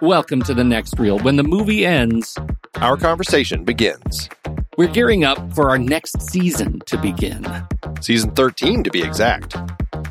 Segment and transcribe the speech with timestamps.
[0.00, 1.18] Welcome to the next reel.
[1.20, 2.36] When the movie ends,
[2.76, 4.28] our conversation begins.
[4.76, 7.46] We're gearing up for our next season to begin.
[8.00, 9.56] Season 13, to be exact.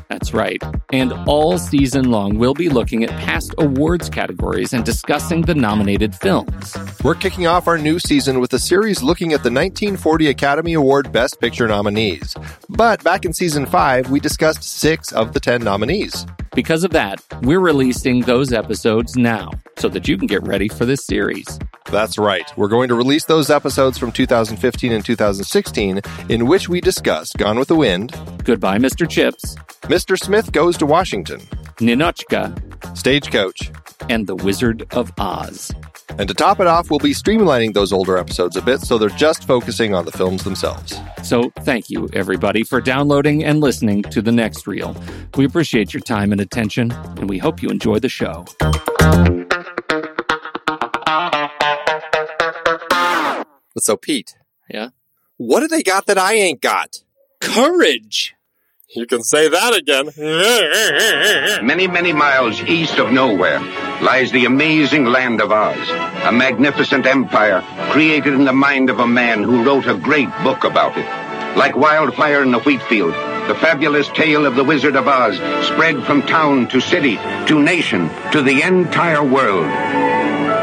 [0.08, 0.62] That's right.
[0.92, 6.14] And all season long, we'll be looking at past awards categories and discussing the nominated
[6.14, 6.76] films.
[7.02, 11.12] We're kicking off our new season with a series looking at the 1940 Academy Award
[11.12, 12.34] Best Picture nominees.
[12.68, 16.26] But back in season 5, we discussed six of the 10 nominees.
[16.54, 20.84] Because of that, we're releasing those episodes now so that you can get ready for
[20.84, 21.58] this series.
[21.90, 22.50] That's right.
[22.56, 27.58] We're going to release those episodes from 2015 and 2016 in which we discuss Gone
[27.58, 28.14] with the Wind,
[28.44, 29.08] Goodbye, Mr.
[29.08, 29.56] Chips,
[29.94, 30.18] Mr.
[30.18, 31.38] Smith Goes to Washington,
[31.76, 33.70] Ninotchka, Stagecoach,
[34.10, 35.70] and The Wizard of Oz.
[36.18, 39.08] And to top it off, we'll be streamlining those older episodes a bit so they're
[39.10, 40.98] just focusing on the films themselves.
[41.22, 44.96] So thank you, everybody, for downloading and listening to The Next Reel.
[45.36, 48.46] We appreciate your time and attention, and we hope you enjoy the show.
[53.78, 54.34] So, Pete.
[54.68, 54.88] Yeah?
[55.36, 57.04] What do they got that I ain't got?
[57.40, 58.33] Courage!
[58.94, 60.06] You can say that again.
[61.66, 63.58] many, many miles east of nowhere
[64.00, 65.88] lies the amazing land of Oz,
[66.24, 67.60] a magnificent empire
[67.90, 71.06] created in the mind of a man who wrote a great book about it.
[71.56, 73.14] Like wildfire in the wheat field,
[73.48, 77.16] the fabulous tale of the Wizard of Oz spread from town to city,
[77.48, 79.66] to nation, to the entire world.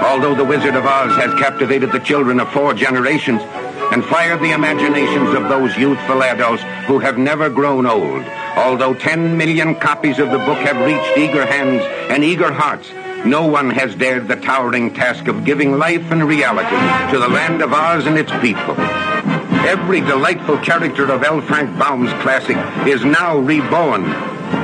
[0.03, 3.41] Although the Wizard of Oz has captivated the children of four generations,
[3.91, 8.23] and fired the imaginations of those youthful adults who have never grown old.
[8.55, 12.91] Although 10 million copies of the book have reached eager hands and eager hearts,
[13.25, 17.61] no one has dared the towering task of giving life and reality to the land
[17.61, 18.75] of Oz and its people.
[19.67, 21.39] Every delightful character of L.
[21.41, 22.57] Frank Baum's classic
[22.87, 24.05] is now reborn.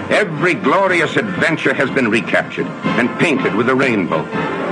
[0.10, 4.24] Every glorious adventure has been recaptured and painted with a rainbow.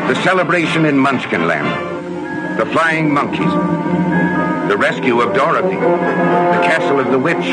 [0.08, 4.25] The celebration in Munchkinland, the flying monkeys,
[4.68, 7.46] the rescue of Dorothy, the castle of the witch,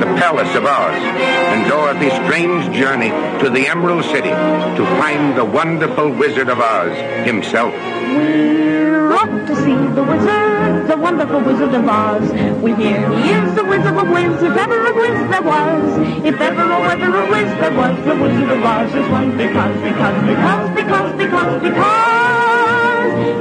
[0.00, 3.10] the palace of Oz, and Dorothy's strange journey
[3.42, 6.96] to the Emerald City to find the wonderful Wizard of Oz
[7.26, 7.74] himself.
[7.74, 12.30] We're off to see the wizard, the wonderful Wizard of Oz.
[12.62, 15.98] We hear he is the Wizard of Wiz, if ever a Wiz there was.
[16.24, 19.76] If ever or ever a Wiz there was, the Wizard of Oz is one because,
[19.82, 22.63] because, because, because, because, because.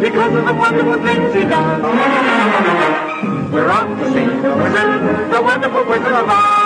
[0.01, 1.81] Because of the wonderful things he does.
[3.51, 6.63] We're wizard, the wonderful Wizard of Oz.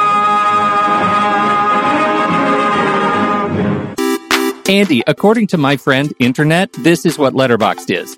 [4.70, 8.18] Andy, according to my friend Internet, this is what Letterboxd is.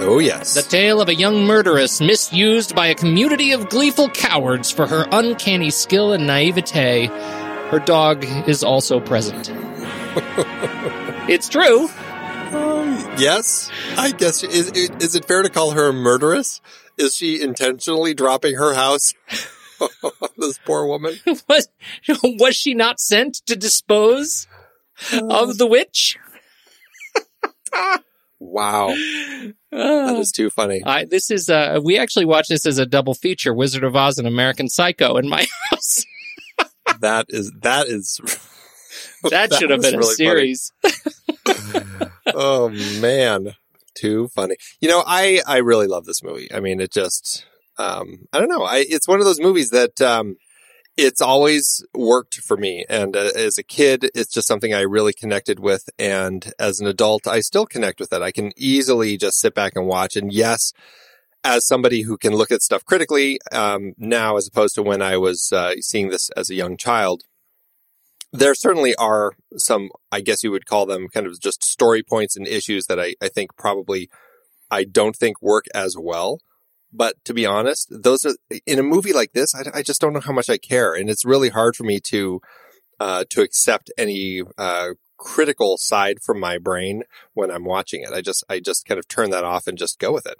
[0.00, 0.54] Oh, yes.
[0.54, 5.06] The tale of a young murderess misused by a community of gleeful cowards for her
[5.10, 7.06] uncanny skill and naivete.
[7.06, 9.50] Her dog is also present.
[11.28, 11.88] it's true.
[11.88, 14.42] Um, yes, I guess.
[14.44, 16.60] Is, is it fair to call her a murderess?
[16.96, 19.14] Is she intentionally dropping her house
[20.36, 21.18] this poor woman?
[21.48, 21.68] was,
[22.22, 24.46] was she not sent to dispose
[25.12, 26.18] of the witch?
[28.40, 28.88] wow.
[29.70, 30.82] That is too funny.
[30.84, 34.18] I, this is, uh, we actually watched this as a double feature Wizard of Oz
[34.18, 36.04] and American Psycho in my house.
[37.00, 38.20] that is, that is,
[39.30, 40.72] that, should have been really a series.
[42.34, 42.68] oh
[43.00, 43.54] man,
[43.94, 44.56] too funny.
[44.80, 46.52] You know, I I really love this movie.
[46.52, 47.44] I mean, it just
[47.78, 48.62] um I don't know.
[48.62, 50.36] I it's one of those movies that um
[50.98, 55.12] it's always worked for me and uh, as a kid it's just something I really
[55.12, 58.20] connected with and as an adult I still connect with it.
[58.20, 60.72] I can easily just sit back and watch and yes,
[61.44, 65.16] as somebody who can look at stuff critically um, now as opposed to when I
[65.16, 67.22] was uh, seeing this as a young child,
[68.32, 72.36] there certainly are some, I guess you would call them kind of just story points
[72.36, 74.10] and issues that I, I think probably
[74.68, 76.40] I don't think work as well.
[76.92, 78.34] But to be honest, those are
[78.66, 80.94] in a movie like this, I, I just don't know how much I care.
[80.94, 82.40] And it's really hard for me to,
[82.98, 87.02] uh, to accept any, uh, critical side from my brain
[87.34, 88.12] when I'm watching it.
[88.12, 90.38] I just, I just kind of turn that off and just go with it.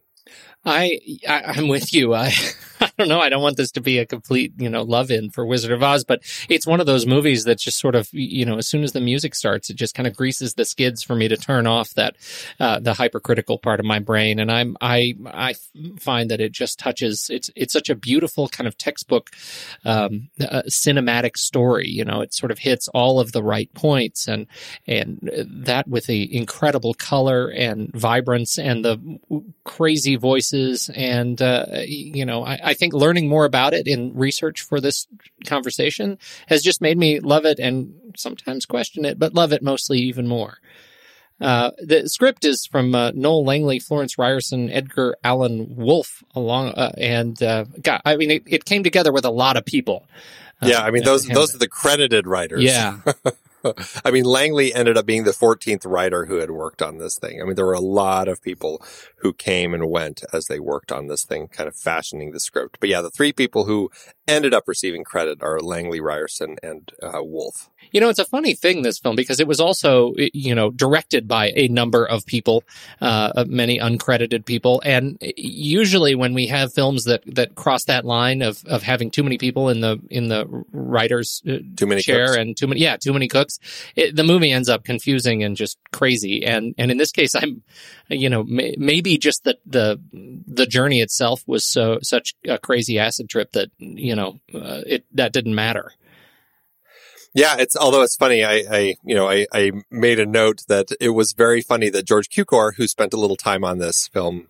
[0.65, 2.15] I, I am with you.
[2.15, 2.33] I
[2.81, 3.21] I don't know.
[3.21, 5.83] I don't want this to be a complete you know love in for Wizard of
[5.83, 8.83] Oz, but it's one of those movies that just sort of you know as soon
[8.83, 11.67] as the music starts, it just kind of greases the skids for me to turn
[11.67, 12.17] off that
[12.61, 15.55] uh, the hypercritical part of my brain, and I'm I I
[15.99, 17.29] find that it just touches.
[17.31, 19.31] It's it's such a beautiful kind of textbook
[19.85, 21.89] um, uh, cinematic story.
[21.89, 24.47] You know, it sort of hits all of the right points, and
[24.87, 29.19] and that with the incredible color and vibrance and the
[29.65, 34.63] crazy voices and uh, you know I, I, think learning more about it in research
[34.63, 35.07] for this
[35.47, 39.99] conversation has just made me love it and sometimes question it but love it mostly
[39.99, 40.59] even more
[41.41, 46.91] uh, the script is from uh, Noel Langley, Florence Ryerson, Edgar Allan Woolf, along, uh,
[46.99, 50.05] and uh, God, I mean, it, it, came together with a lot of people.
[50.63, 52.65] yeah, I mean, those those are the credited writers.
[52.65, 52.99] Yeah,
[54.05, 57.41] I mean, Langley ended up being the 14th writer who had worked on this thing.
[57.41, 58.83] I mean, there were a lot of people
[59.17, 62.79] who came and went as they worked on this thing, kind of fashioning the script.
[62.81, 63.91] But yeah, the three people who
[64.29, 67.71] ended up receiving credit are Langley, Ryerson, and uh, Woolf.
[67.91, 71.27] You know, it's a funny thing, this film, because it was also, you know, directed
[71.27, 72.63] by a number of people,
[73.01, 74.83] uh, many uncredited people.
[74.85, 79.23] And usually when we have films that, that cross that line of, of having too
[79.23, 82.37] many people in the, in the writer's uh, too many chair cooks.
[82.37, 83.58] and too many, yeah, too many cooks,
[83.97, 86.45] it, the movie ends up confusing and just crazy.
[86.45, 87.63] And, and in this case, I'm,
[88.09, 92.99] you know, may, maybe just the, the, the journey itself was so, such a crazy
[92.99, 95.93] acid trip that, you know, uh, it, that didn't matter.
[97.35, 98.43] Yeah, it's although it's funny.
[98.43, 102.07] I, I you know, I, I made a note that it was very funny that
[102.07, 104.49] George Cukor, who spent a little time on this film,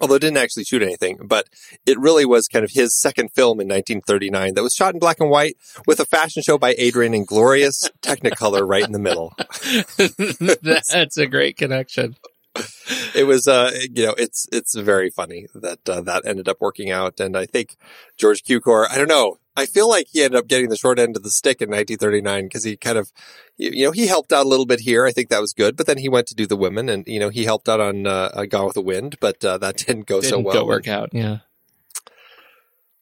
[0.00, 1.46] although it didn't actually shoot anything, but
[1.86, 5.18] it really was kind of his second film in 1939 that was shot in black
[5.20, 5.56] and white
[5.86, 9.34] with a fashion show by Adrian and glorious Technicolor right in the middle.
[10.96, 12.16] That's a great connection.
[13.14, 16.90] It was, uh, you know, it's, it's very funny that, uh, that ended up working
[16.90, 17.20] out.
[17.20, 17.76] And I think
[18.16, 21.16] George Cukor, I don't know, I feel like he ended up getting the short end
[21.16, 23.12] of the stick in 1939 because he kind of,
[23.58, 25.04] you know, he helped out a little bit here.
[25.04, 27.20] I think that was good, but then he went to do the women, and you
[27.20, 30.20] know, he helped out on uh, Gone with the Wind, but uh, that didn't go
[30.20, 30.54] Didn't so well.
[30.54, 31.10] go work out.
[31.12, 31.38] Yeah.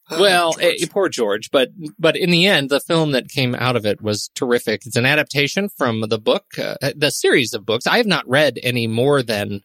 [0.09, 0.81] Well, George.
[0.81, 4.01] eh, poor George, but but in the end, the film that came out of it
[4.01, 4.85] was terrific.
[4.85, 7.87] It's an adaptation from the book, uh, the series of books.
[7.87, 9.63] I have not read any more than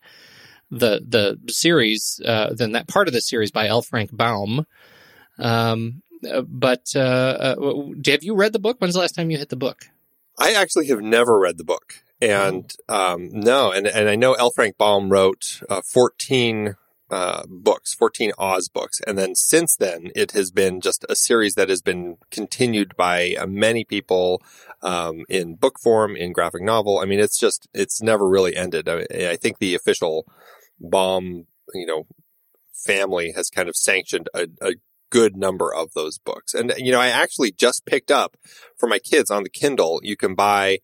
[0.71, 3.83] the the series uh, than that part of the series by L.
[3.83, 4.67] Frank Baum.
[5.39, 8.77] Um, uh, but uh, uh, have you read the book?
[8.79, 9.85] When's the last time you hit the book?
[10.39, 14.51] I actually have never read the book, and um, no, and and I know L.
[14.51, 16.77] Frank Baum wrote uh, 14
[17.11, 21.55] uh, books, 14 Oz books, and then since then it has been just a series
[21.55, 24.43] that has been continued by uh, many people
[24.83, 26.99] um, in book form, in graphic novel.
[26.99, 28.89] I mean, it's just it's never really ended.
[28.89, 30.27] I, I think the official
[30.81, 32.07] Baum, you know,
[32.85, 34.75] family has kind of sanctioned a, a
[35.11, 36.55] good number of those books.
[36.55, 38.37] And, you know, I actually just picked up
[38.77, 40.79] for my kids on the Kindle, you can buy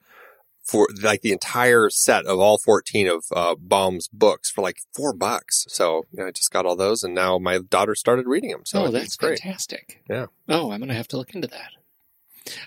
[0.64, 5.12] for like the entire set of all 14 of uh, Baum's books for like four
[5.12, 5.64] bucks.
[5.68, 8.62] So you know, I just got all those and now my daughter started reading them.
[8.64, 9.40] So oh, that's great.
[9.40, 10.02] fantastic.
[10.08, 10.26] Yeah.
[10.49, 11.72] Oh, I'm going to have to look into that.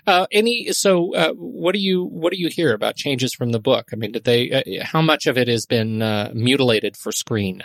[0.06, 3.60] Uh, any so uh, what do you what do you hear about changes from the
[3.60, 3.88] book?
[3.92, 7.62] I mean, did they uh, how much of it has been uh, mutilated for screen?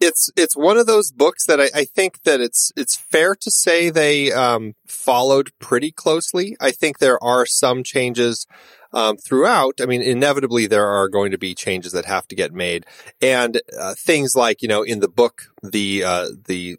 [0.00, 3.50] it's it's one of those books that I, I think that it's it's fair to
[3.50, 6.56] say they um, followed pretty closely.
[6.60, 8.46] I think there are some changes
[8.92, 9.80] um, throughout.
[9.80, 12.84] I mean, inevitably there are going to be changes that have to get made,
[13.20, 16.76] and uh, things like you know in the book the uh, the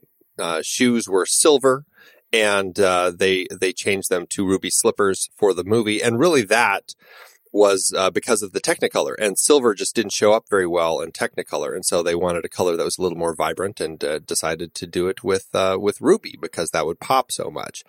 [0.62, 1.86] shoes were silver.
[2.34, 6.94] And uh, they they changed them to ruby slippers for the movie, and really that
[7.52, 11.12] was uh, because of the Technicolor, and silver just didn't show up very well in
[11.12, 14.20] Technicolor, and so they wanted a color that was a little more vibrant, and uh,
[14.20, 17.84] decided to do it with uh, with ruby because that would pop so much.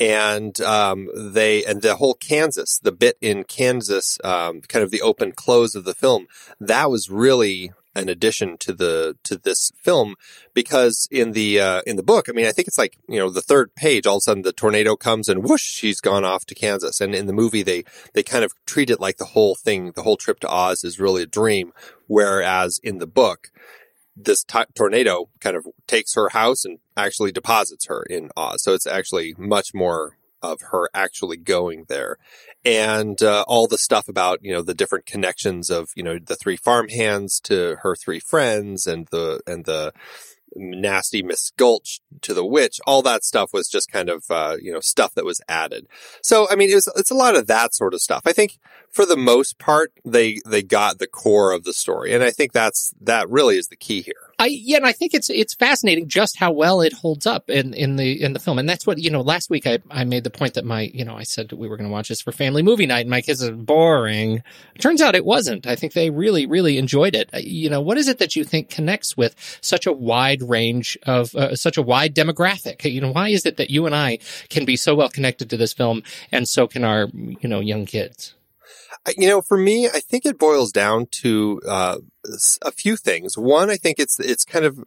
[0.00, 5.02] And um, they and the whole Kansas, the bit in Kansas, um, kind of the
[5.02, 6.26] open close of the film,
[6.60, 10.14] that was really an addition to the to this film
[10.54, 13.30] because in the uh, in the book, I mean, I think it's like you know
[13.30, 14.06] the third page.
[14.06, 17.00] All of a sudden, the tornado comes and whoosh, she's gone off to Kansas.
[17.00, 20.02] And in the movie, they they kind of treat it like the whole thing, the
[20.02, 21.72] whole trip to Oz is really a dream.
[22.06, 23.50] Whereas in the book,
[24.16, 28.62] this t- tornado kind of takes her house and actually deposits her in Oz.
[28.62, 32.16] So it's actually much more of her actually going there
[32.64, 36.36] and uh, all the stuff about you know the different connections of you know the
[36.36, 39.92] three farmhands to her three friends and the and the
[40.54, 44.72] nasty Miss Gulch to the witch, all that stuff was just kind of, uh, you
[44.72, 45.86] know, stuff that was added.
[46.22, 48.22] So, I mean, it was, it's a lot of that sort of stuff.
[48.26, 48.58] I think
[48.90, 52.12] for the most part, they, they got the core of the story.
[52.12, 54.27] And I think that's, that really is the key here.
[54.40, 57.74] I yeah, and I think it's it's fascinating just how well it holds up in
[57.74, 59.20] in the in the film, and that's what you know.
[59.20, 61.76] Last week I I made the point that my you know I said we were
[61.76, 64.44] going to watch this for family movie night, and my kids are boring.
[64.78, 65.66] Turns out it wasn't.
[65.66, 67.30] I think they really really enjoyed it.
[67.34, 70.96] Uh, You know, what is it that you think connects with such a wide range
[71.02, 72.84] of uh, such a wide demographic?
[72.88, 74.18] You know, why is it that you and I
[74.50, 77.86] can be so well connected to this film, and so can our you know young
[77.86, 78.34] kids?
[79.16, 81.98] You know, for me, I think it boils down to uh,
[82.62, 83.36] a few things.
[83.36, 84.78] One, I think it's it's kind of,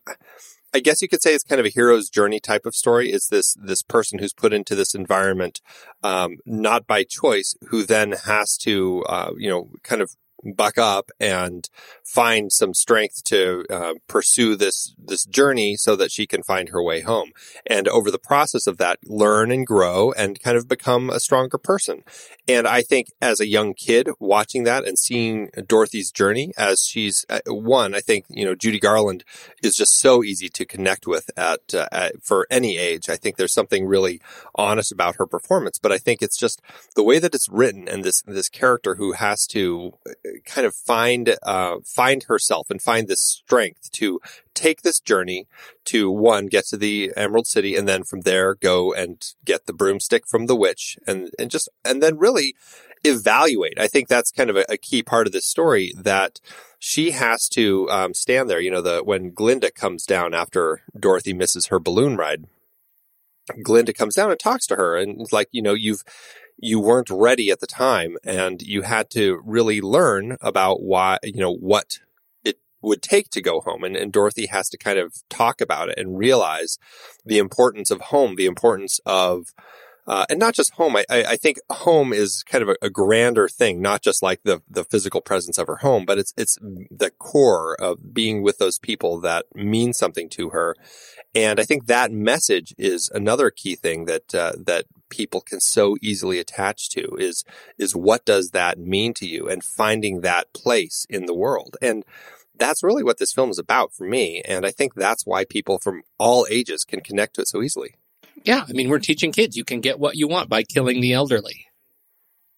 [0.73, 3.11] I guess you could say it's kind of a hero's journey type of story.
[3.11, 5.61] It's this this person who's put into this environment,
[6.03, 10.11] um, not by choice, who then has to, uh, you know, kind of
[10.43, 11.69] buck up and
[12.03, 16.83] find some strength to uh, pursue this this journey so that she can find her
[16.83, 17.31] way home
[17.65, 21.57] and over the process of that learn and grow and kind of become a stronger
[21.57, 22.03] person
[22.47, 27.25] and I think as a young kid watching that and seeing Dorothy's journey as she's
[27.29, 29.23] uh, one, I think, you know, Judy Garland
[29.63, 33.09] is just so easy to connect with at, uh, at, for any age.
[33.09, 34.21] I think there's something really
[34.55, 36.61] honest about her performance, but I think it's just
[36.95, 39.93] the way that it's written and this, this character who has to
[40.45, 44.19] kind of find, uh, find herself and find this strength to
[44.53, 45.47] take this journey
[45.85, 49.73] to one, get to the Emerald City and then from there go and get the
[49.73, 52.55] broomstick from the witch and, and just, and then really
[53.03, 53.79] evaluate.
[53.79, 56.39] I think that's kind of a, a key part of this story that
[56.77, 58.59] she has to um, stand there.
[58.59, 62.45] You know, the, when Glinda comes down after Dorothy misses her balloon ride,
[63.63, 66.03] Glinda comes down and talks to her and like, you know, you've,
[66.61, 71.41] you weren't ready at the time and you had to really learn about why, you
[71.41, 71.97] know, what
[72.45, 73.83] it would take to go home.
[73.83, 76.77] And, and Dorothy has to kind of talk about it and realize
[77.25, 79.47] the importance of home, the importance of,
[80.05, 80.95] uh, and not just home.
[80.95, 84.61] I, I think home is kind of a, a, grander thing, not just like the,
[84.69, 88.77] the physical presence of her home, but it's, it's the core of being with those
[88.77, 90.75] people that mean something to her.
[91.33, 95.95] And I think that message is another key thing that, uh, that people can so
[96.01, 97.43] easily attach to is,
[97.77, 101.77] is what does that mean to you and finding that place in the world.
[101.81, 102.03] And,
[102.61, 104.41] that's really what this film is about for me.
[104.47, 107.95] And I think that's why people from all ages can connect to it so easily.
[108.43, 108.65] Yeah.
[108.67, 111.65] I mean, we're teaching kids you can get what you want by killing the elderly.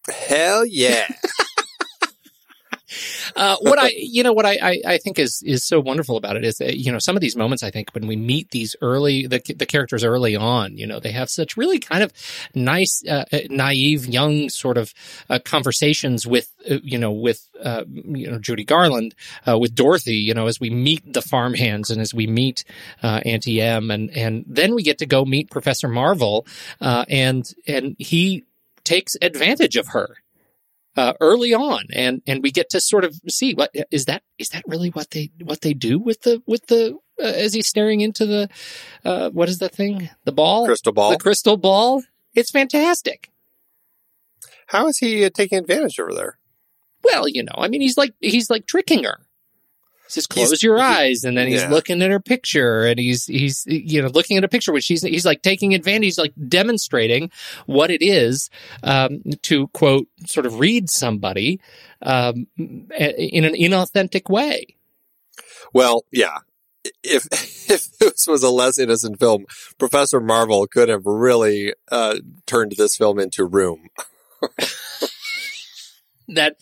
[0.10, 1.08] Hell yeah.
[3.36, 6.36] Uh, what I, you know, what I, I, I, think is is so wonderful about
[6.36, 8.76] it is that you know some of these moments I think when we meet these
[8.82, 12.12] early the the characters early on, you know, they have such really kind of
[12.54, 14.94] nice, uh, uh naive, young sort of
[15.30, 17.48] uh, conversations with uh, you know with
[17.86, 19.16] you know Judy Garland
[19.48, 22.64] with Dorothy, you know, as we meet the farmhands and as we meet
[23.02, 26.46] Auntie Em, and and then we get to go meet Professor Marvel,
[26.80, 28.44] and and he
[28.84, 30.18] takes advantage of her
[30.96, 34.50] uh, early on, and and we get to sort of see what is that is
[34.50, 38.02] that really what they what they do with the with the uh, as he's staring
[38.02, 38.50] into the
[39.04, 40.10] uh, what is that thing?
[40.26, 40.66] The ball?
[40.66, 41.12] Crystal ball.
[41.12, 42.04] The crystal ball?
[42.34, 43.30] It's fantastic.
[44.68, 46.38] How is he uh, taking advantage over there?
[47.04, 49.20] Well, you know, I mean, he's like he's like tricking her
[50.14, 51.70] says close he's, your eyes and then he's yeah.
[51.70, 55.02] looking at her picture and he's he's you know looking at a picture which he's
[55.02, 57.30] he's like taking advantage he's like demonstrating
[57.66, 58.50] what it is
[58.84, 61.60] um, to quote sort of read somebody
[62.02, 64.76] um, in an inauthentic way.
[65.74, 66.40] Well yeah.
[67.04, 67.26] If
[67.70, 69.46] if this was a less innocent film
[69.78, 73.90] professor marvel could have really uh, turned this film into room.
[76.30, 76.56] That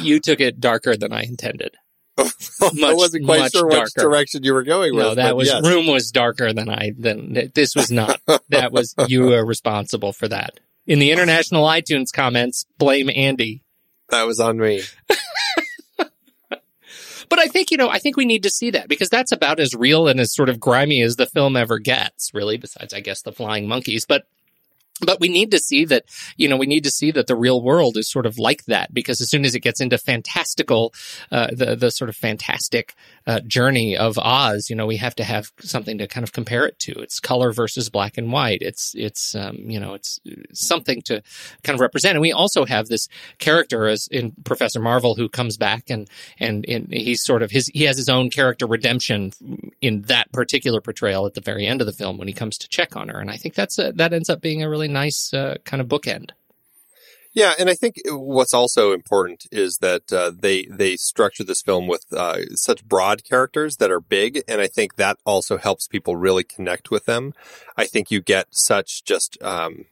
[0.00, 1.75] you took it darker than i intended
[2.18, 3.82] I wasn't quite sure darker.
[3.82, 5.18] which direction you were going no, with.
[5.18, 5.64] No, that was yes.
[5.66, 8.20] room was darker than I than this was not.
[8.48, 10.58] that was you were responsible for that.
[10.86, 13.62] In the international iTunes comments, blame Andy.
[14.10, 14.82] That was on me.
[15.98, 19.58] but I think, you know, I think we need to see that because that's about
[19.58, 23.00] as real and as sort of grimy as the film ever gets, really, besides, I
[23.00, 24.06] guess, the flying monkeys.
[24.06, 24.26] But
[25.02, 26.04] but we need to see that,
[26.36, 28.94] you know, we need to see that the real world is sort of like that
[28.94, 30.94] because as soon as it gets into fantastical,
[31.30, 32.94] uh, the, the sort of fantastic,
[33.26, 36.64] uh, journey of Oz, you know, we have to have something to kind of compare
[36.64, 36.92] it to.
[36.92, 38.62] It's color versus black and white.
[38.62, 40.18] It's, it's, um, you know, it's
[40.52, 41.22] something to
[41.62, 42.14] kind of represent.
[42.14, 46.64] And we also have this character as in Professor Marvel who comes back and, and,
[46.66, 49.32] he's sort of his, he has his own character redemption
[49.80, 52.68] in that particular portrayal at the very end of the film when he comes to
[52.68, 53.18] check on her.
[53.18, 55.80] And I think that's a, that ends up being a really really nice uh, kind
[55.80, 56.30] of bookend.
[57.32, 61.86] Yeah, and I think what's also important is that uh, they they structure this film
[61.86, 66.16] with uh, such broad characters that are big, and I think that also helps people
[66.16, 67.34] really connect with them.
[67.76, 69.84] I think you get such just um,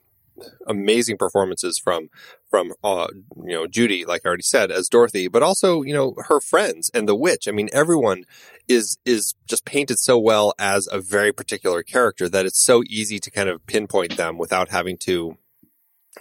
[0.67, 2.09] amazing performances from
[2.51, 3.09] from uh,
[3.45, 6.91] you know Judy, like I already said, as Dorothy, but also you know her friends
[6.95, 7.49] and the witch.
[7.49, 8.25] I mean, everyone
[8.69, 13.19] is is just painted so well as a very particular character that it's so easy
[13.19, 15.37] to kind of pinpoint them without having to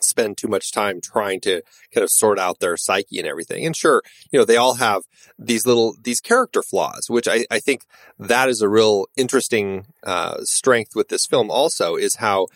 [0.02, 1.62] spend too much time trying to
[1.94, 3.66] kind of sort out their psyche and everything.
[3.66, 5.04] And sure, you know, they all have
[5.38, 7.86] these little, these character flaws, which I, I think
[8.20, 12.48] that is a real interesting, uh, strength with this film also is how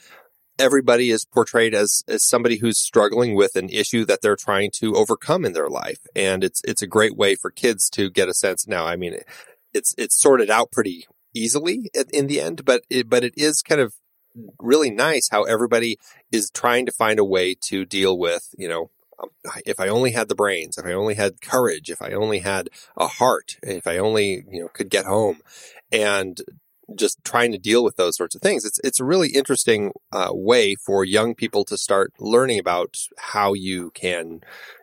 [0.59, 4.95] everybody is portrayed as, as somebody who's struggling with an issue that they're trying to
[4.95, 5.99] overcome in their life.
[6.15, 8.67] And it's, it's a great way for kids to get a sense.
[8.67, 9.19] Now, I mean,
[9.73, 13.81] it's, it's sorted out pretty easily in the end, but it, but it is kind
[13.81, 13.93] of
[14.59, 15.97] really nice how everybody
[16.31, 18.89] is trying to find a way to deal with, you know,
[19.19, 19.29] um,
[19.65, 22.69] if I only had the brains, if I only had courage, if I only had
[22.95, 25.41] a heart, if I only, you know, could get home
[25.91, 26.39] and
[26.95, 28.65] just trying to deal with those sorts of things.
[28.65, 33.53] It's it's a really interesting uh, way for young people to start learning about how
[33.53, 34.41] you can,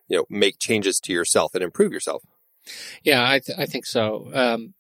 [0.09, 2.23] you know, make changes to yourself and improve yourself.
[3.03, 4.31] Yeah, I th- I think so.
[4.33, 4.75] Um,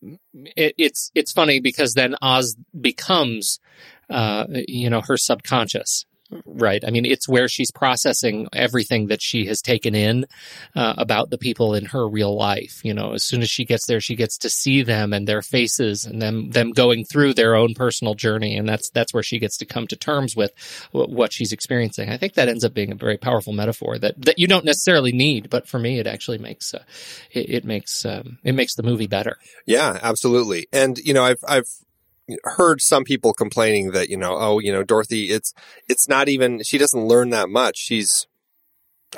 [0.56, 3.60] it, it's it's funny because then Oz becomes,
[4.08, 6.06] uh, you know, her subconscious
[6.44, 6.82] right?
[6.86, 10.26] I mean, it's where she's processing everything that she has taken in
[10.74, 12.80] uh, about the people in her real life.
[12.84, 15.42] You know, as soon as she gets there, she gets to see them and their
[15.42, 19.38] faces and them them going through their own personal journey, and that's that's where she
[19.38, 20.52] gets to come to terms with
[20.92, 22.10] what she's experiencing.
[22.10, 25.12] I think that ends up being a very powerful metaphor that that you don't necessarily
[25.12, 26.82] need, but for me, it actually makes uh,
[27.30, 29.38] it, it, makes um, it makes the movie better.
[29.66, 30.66] Yeah, absolutely.
[30.72, 31.68] And you know, I've I've
[32.44, 35.52] heard some people complaining that, you know, oh, you know, Dorothy, it's,
[35.88, 37.78] it's not even, she doesn't learn that much.
[37.78, 38.26] She's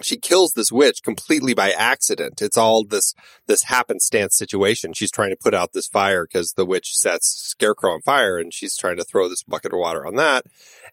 [0.03, 2.43] she kills this witch completely by accident.
[2.43, 3.15] It's all this,
[3.47, 4.93] this happenstance situation.
[4.93, 8.53] She's trying to put out this fire because the witch sets Scarecrow on fire and
[8.53, 10.45] she's trying to throw this bucket of water on that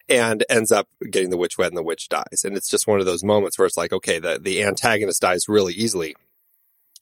[0.10, 2.44] and ends up getting the witch wet and the witch dies.
[2.44, 5.48] And it's just one of those moments where it's like, okay, the, the antagonist dies
[5.48, 6.16] really easily.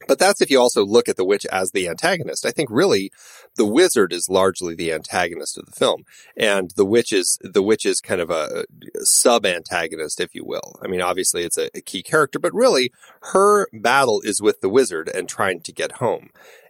[0.07, 2.45] But that's if you also look at the witch as the antagonist.
[2.45, 3.11] I think really
[3.55, 6.03] the wizard is largely the antagonist of the film.
[6.35, 8.65] And the witch is, the witch is kind of a
[9.01, 10.79] sub antagonist, if you will.
[10.83, 12.91] I mean, obviously it's a, a key character, but really
[13.33, 16.29] her battle is with the wizard and trying to get home.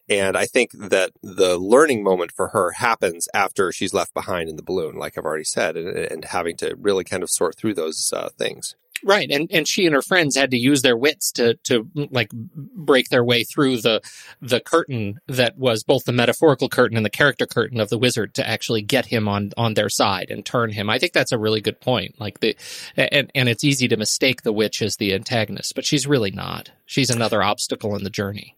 [0.10, 4.58] And I think that the learning moment for her happens after she's left behind in
[4.58, 7.76] the balloon, like I've already said, and, and having to really kind of sort through
[7.76, 8.76] those uh, things.
[9.04, 12.08] Right, and and she and her friends had to use their wits to to mm,
[12.12, 14.02] like break their way through the
[14.42, 18.34] the curtain that was both the metaphorical curtain and the character curtain of the wizard
[18.36, 20.90] to actually get him on on their side and turn him.
[20.90, 22.20] I think that's a really good point.
[22.20, 22.56] Like the
[22.96, 26.72] and and it's easy to mistake the witch as the antagonist, but she's really not.
[26.86, 28.56] She's another obstacle in the journey.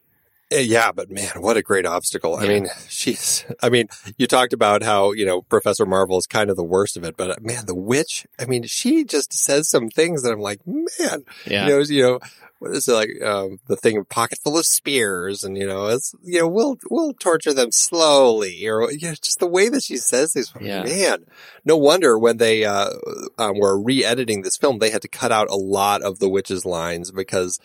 [0.53, 2.37] Eh, yeah, but man, what a great obstacle.
[2.39, 2.45] Yeah.
[2.45, 3.87] I mean, she's, I mean,
[4.17, 7.17] you talked about how, you know, Professor Marvel is kind of the worst of it,
[7.17, 11.23] but man, the witch, I mean, she just says some things that I'm like, man,
[11.45, 11.67] yeah.
[11.67, 12.19] you know, you know,
[12.63, 16.15] what is it like, um, the thing, pocket full of spears and, you know, it's,
[16.23, 19.97] you know, we'll, we'll torture them slowly or, you know, just the way that she
[19.97, 20.82] says these, yeah.
[20.82, 21.26] man,
[21.65, 22.91] no wonder when they, uh,
[23.38, 26.65] um, were re-editing this film, they had to cut out a lot of the witch's
[26.65, 27.60] lines because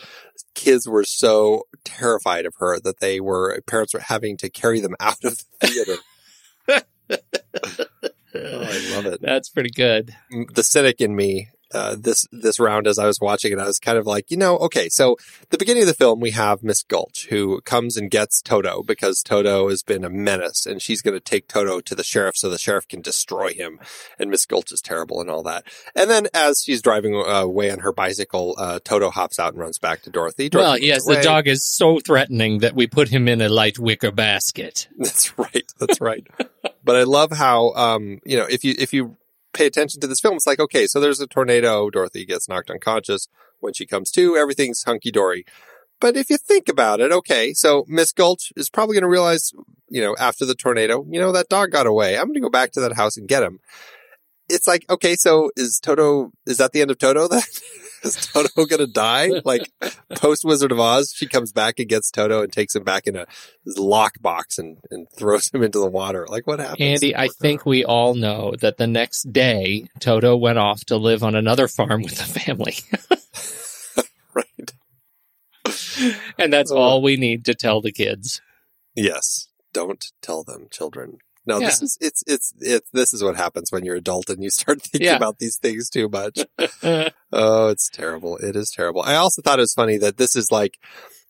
[0.55, 4.97] kids were so terrified of her that they were parents were having to carry them
[5.01, 5.97] out of the theater.
[7.15, 8.03] oh,
[8.35, 9.21] I love it.
[9.23, 10.13] That's pretty good.
[10.55, 13.79] The cynic in me uh, this this round as I was watching it, I was
[13.79, 15.17] kind of like, you know, okay, so
[15.51, 19.23] the beginning of the film we have Miss Gulch who comes and gets Toto because
[19.23, 22.49] Toto has been a menace and she's going to take Toto to the sheriff so
[22.49, 23.79] the sheriff can destroy him.
[24.19, 25.65] And Miss Gulch is terrible and all that.
[25.95, 29.61] And then as she's driving uh, away on her bicycle, uh, Toto hops out and
[29.61, 30.49] runs back to Dorothy.
[30.49, 31.17] Dorothy well, yes, away.
[31.17, 34.89] the dog is so threatening that we put him in a light wicker basket.
[34.99, 35.73] That's right.
[35.79, 36.27] That's right.
[36.85, 39.17] but I love how, um, you know, if you if you
[39.53, 41.91] pay attention to this film, it's like, okay, so there's a tornado.
[41.91, 43.29] Dorothy gets knocked unconscious.
[43.61, 45.45] When she comes to, everything's hunky dory.
[46.01, 49.51] But if you think about it, okay, so Miss Gulch is probably going to realize,
[49.89, 52.17] you know, after the tornado, you know, that dog got away.
[52.17, 53.59] I'm going to go back to that house and get him.
[54.49, 57.43] It's like, okay, so is Toto, is that the end of Toto then?
[58.03, 59.31] is Toto gonna die?
[59.45, 59.71] Like
[60.17, 63.17] post Wizard of Oz, she comes back and gets Toto and takes him back in
[63.17, 63.27] a
[63.65, 66.27] lock box and, and throws him into the water.
[66.29, 66.83] Like what happened?
[66.83, 71.23] Andy, I think we all know that the next day Toto went off to live
[71.23, 72.77] on another farm with the family.
[74.35, 74.73] right.
[76.39, 76.77] And that's oh.
[76.77, 78.41] all we need to tell the kids.
[78.95, 79.49] Yes.
[79.73, 81.19] Don't tell them, children.
[81.49, 81.69] No, yeah.
[81.69, 84.83] this is it's it's it's this is what happens when you're adult and you start
[84.83, 85.17] thinking yeah.
[85.17, 86.41] about these things too much.
[87.33, 88.37] oh, it's terrible.
[88.37, 89.01] It is terrible.
[89.01, 90.79] I also thought it was funny that this is like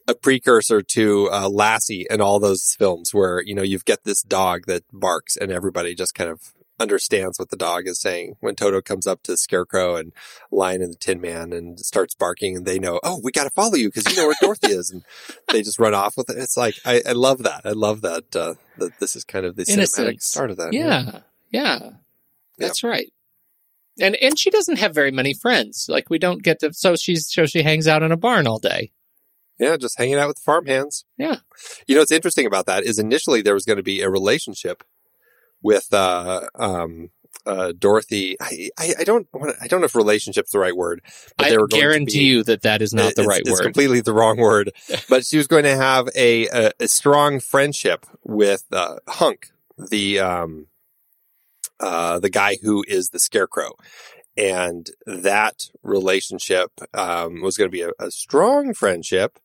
[0.08, 4.20] a precursor to uh, Lassie and all those films where you know you've got this
[4.20, 8.54] dog that barks and everybody just kind of understands what the dog is saying when
[8.54, 10.12] Toto comes up to Scarecrow and
[10.50, 13.50] Lion and the Tin Man and starts barking and they know, oh, we got to
[13.50, 14.90] follow you because you know where Dorothy is.
[14.90, 15.02] And
[15.52, 16.38] they just run off with it.
[16.38, 17.62] It's like, I, I love that.
[17.64, 20.08] I love that, uh, that this is kind of the Innocent.
[20.08, 20.72] cinematic start of that.
[20.72, 21.20] Yeah.
[21.50, 21.90] Yeah.
[22.58, 22.90] That's yeah.
[22.90, 23.12] right.
[24.00, 25.86] And, and she doesn't have very many friends.
[25.88, 28.58] Like we don't get to, so she's, so she hangs out in a barn all
[28.58, 28.92] day.
[29.58, 31.04] Yeah, just hanging out with the farm hands.
[31.16, 31.36] Yeah.
[31.88, 34.84] You know what's interesting about that is initially there was going to be a relationship
[35.62, 37.10] with uh, um,
[37.46, 38.36] uh, Dorothy.
[38.40, 41.00] I, I, I don't want I don't know if relationship's the right word,
[41.36, 43.56] but I they were guarantee be, you that that is not the right it's word.
[43.56, 44.72] It's completely the wrong word.
[45.08, 50.20] but she was going to have a a, a strong friendship with uh, Hunk, the
[50.20, 50.66] um,
[51.80, 53.72] uh, the guy who is the Scarecrow.
[54.36, 59.40] And that relationship um, was going to be a, a strong friendship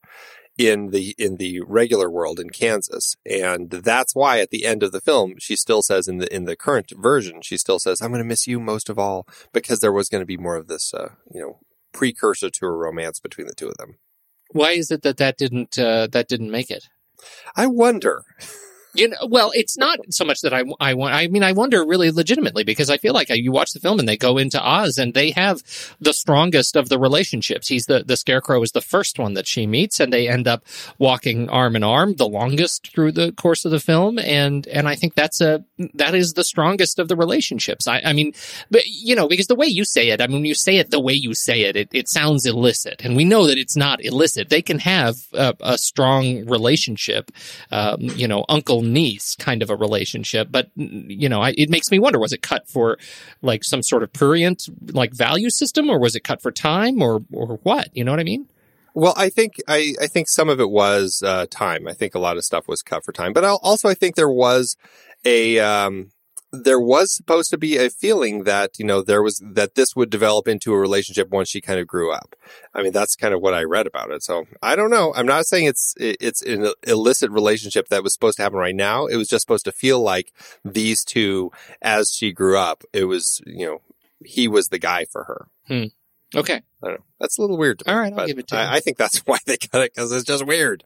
[0.57, 4.91] in the in the regular world in Kansas, and that's why at the end of
[4.91, 8.11] the film she still says in the in the current version she still says I'm
[8.11, 10.67] going to miss you most of all because there was going to be more of
[10.67, 11.59] this uh, you know
[11.91, 13.97] precursor to a romance between the two of them.
[14.51, 16.85] Why is it that that didn't uh, that didn't make it?
[17.55, 18.23] I wonder.
[18.95, 21.83] You know, well, it's not so much that I, I want, I mean, I wonder
[21.83, 24.99] really legitimately because I feel like you watch the film and they go into Oz
[24.99, 25.63] and they have
[25.99, 27.67] the strongest of the relationships.
[27.67, 30.63] He's the, the scarecrow is the first one that she meets and they end up
[30.99, 34.19] walking arm in arm the longest through the course of the film.
[34.19, 37.87] And, and I think that's a, that is the strongest of the relationships.
[37.87, 38.33] I, I mean,
[38.69, 40.91] but you know, because the way you say it, I mean, when you say it
[40.91, 44.05] the way you say it, it, it sounds illicit and we know that it's not
[44.05, 44.49] illicit.
[44.49, 47.31] They can have a, a strong relationship.
[47.71, 50.49] Um, you know, uncle niece kind of a relationship.
[50.51, 52.97] But you know, I, it makes me wonder: was it cut for
[53.41, 57.23] like some sort of prurient like value system, or was it cut for time, or
[57.31, 57.89] or what?
[57.93, 58.47] You know what I mean?
[58.95, 61.87] Well, I think I, I think some of it was uh, time.
[61.87, 64.29] I think a lot of stuff was cut for time, but also I think there
[64.29, 64.77] was
[65.25, 66.11] a um,
[66.53, 70.11] there was supposed to be a feeling that you know there was that this would
[70.11, 72.35] develop into a relationship once she kind of grew up.
[72.75, 74.23] I mean, that's kind of what I read about it.
[74.23, 75.13] So I don't know.
[75.15, 79.07] I'm not saying it's it's an illicit relationship that was supposed to happen right now.
[79.07, 80.31] It was just supposed to feel like
[80.63, 83.81] these two, as she grew up, it was you know
[84.23, 85.47] he was the guy for her.
[85.67, 85.85] Hmm.
[86.35, 86.61] Okay.
[86.83, 87.05] I don't know.
[87.19, 87.81] That's a little weird.
[87.87, 90.11] All right, I'll give it to I, I think that's why they cut it because
[90.11, 90.83] it's just weird.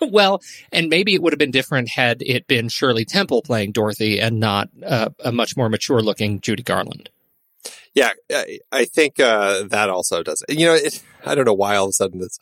[0.10, 4.20] well, and maybe it would have been different had it been Shirley Temple playing Dorothy
[4.20, 7.10] and not uh, a much more mature looking Judy Garland.
[7.94, 8.12] Yeah,
[8.70, 10.44] I think uh, that also does.
[10.48, 12.38] You know, it, I don't know why all of a sudden this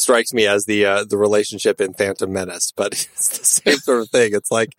[0.00, 4.02] strikes me as the uh, the relationship in Phantom Menace, but it's the same sort
[4.02, 4.34] of thing.
[4.34, 4.74] It's like,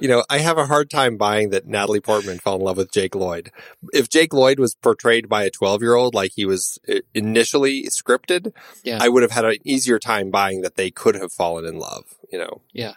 [0.00, 2.92] you know, I have a hard time buying that Natalie Portman fell in love with
[2.92, 3.50] Jake Lloyd.
[3.92, 7.84] If Jake Lloyd was portrayed by a 12 year old like he was uh, initially
[7.84, 8.98] scripted, yeah.
[9.00, 12.04] I would have had an easier time buying that they could have fallen in love,
[12.32, 12.62] you know.
[12.72, 12.94] Yeah.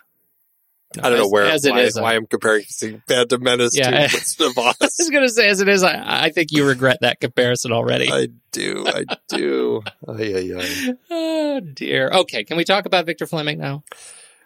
[0.98, 2.64] I don't as, know where as why, is, uh, why I'm comparing
[3.08, 4.76] Phantom Menace yeah, to Wizard of Oz.
[4.82, 7.72] I was going to say, as it is, I, I, think you regret that comparison
[7.72, 8.12] already.
[8.12, 9.82] I do, I do.
[10.08, 10.94] ay, ay, ay.
[11.12, 12.10] Oh dear.
[12.10, 13.84] Okay, can we talk about Victor Fleming now?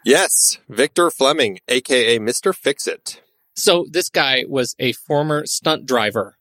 [0.06, 3.22] Yes, Victor Fleming, aka Mister Fix It.
[3.56, 6.38] So this guy was a former stunt driver.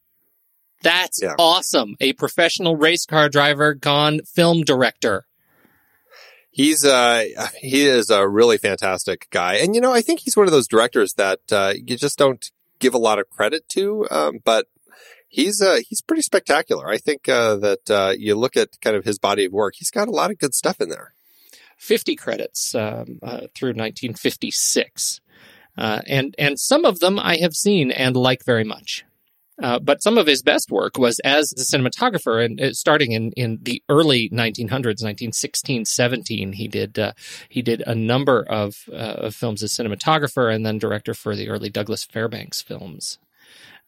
[0.82, 1.34] That's yeah.
[1.38, 1.96] awesome.
[2.00, 5.26] A professional race car driver gone film director
[6.58, 7.24] he's uh
[7.60, 10.68] he is a really fantastic guy, and you know I think he's one of those
[10.68, 14.66] directors that uh, you just don't give a lot of credit to, um, but
[15.28, 16.88] he's uh he's pretty spectacular.
[16.88, 19.90] I think uh, that uh, you look at kind of his body of work, he's
[19.90, 21.14] got a lot of good stuff in there.
[21.78, 25.20] Fifty credits um, uh, through 1956.
[25.76, 29.04] Uh, and and some of them I have seen and like very much.
[29.60, 33.32] Uh, but some of his best work was as a cinematographer, and uh, starting in,
[33.32, 37.12] in the early 1900s, 1916, 17, he did uh,
[37.48, 41.48] he did a number of, uh, of films as cinematographer, and then director for the
[41.48, 43.18] early Douglas Fairbanks films.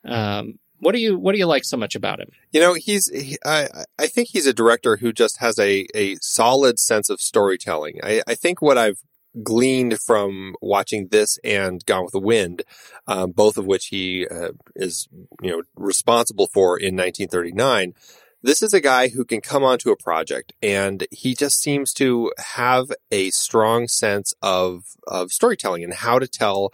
[0.04, 2.30] Um, what do you what do you like so much about him?
[2.52, 6.16] You know, he's he, I I think he's a director who just has a a
[6.16, 8.00] solid sense of storytelling.
[8.02, 8.98] I I think what I've
[9.42, 12.62] gleaned from watching this and Gone with the Wind,
[13.06, 15.08] um, both of which he uh, is,
[15.42, 17.94] you know, responsible for in 1939.
[18.42, 22.32] This is a guy who can come onto a project and he just seems to
[22.38, 26.72] have a strong sense of, of storytelling and how to tell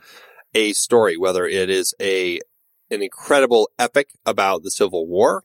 [0.54, 2.40] a story, whether it is a,
[2.90, 5.42] an incredible epic about the Civil War,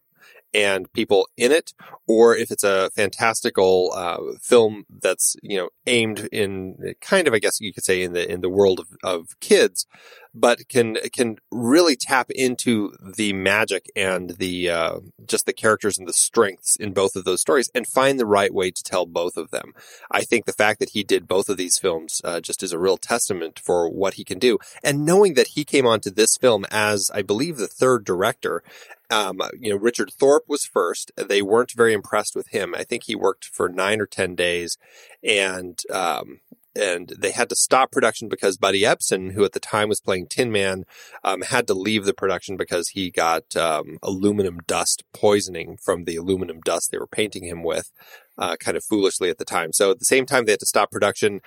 [0.54, 1.74] and people in it,
[2.08, 7.40] or if it's a fantastical uh, film that's you know aimed in kind of I
[7.40, 9.86] guess you could say in the in the world of, of kids,
[10.34, 16.08] but can can really tap into the magic and the uh, just the characters and
[16.08, 19.38] the strengths in both of those stories and find the right way to tell both
[19.38, 19.74] of them.
[20.10, 22.80] I think the fact that he did both of these films uh, just is a
[22.80, 24.58] real testament for what he can do.
[24.84, 28.64] And knowing that he came onto this film as I believe the third director
[29.12, 31.12] um, you know, Richard Thorpe was first.
[31.16, 32.74] They weren't very impressed with him.
[32.74, 34.78] I think he worked for nine or 10 days
[35.24, 36.40] and, um,
[36.74, 40.28] and they had to stop production because Buddy Ebsen, who at the time was playing
[40.28, 40.86] Tin Man,
[41.24, 46.16] um, had to leave the production because he got um, aluminum dust poisoning from the
[46.16, 47.92] aluminum dust they were painting him with,
[48.38, 49.74] uh, kind of foolishly at the time.
[49.74, 51.42] So at the same time, they had to stop production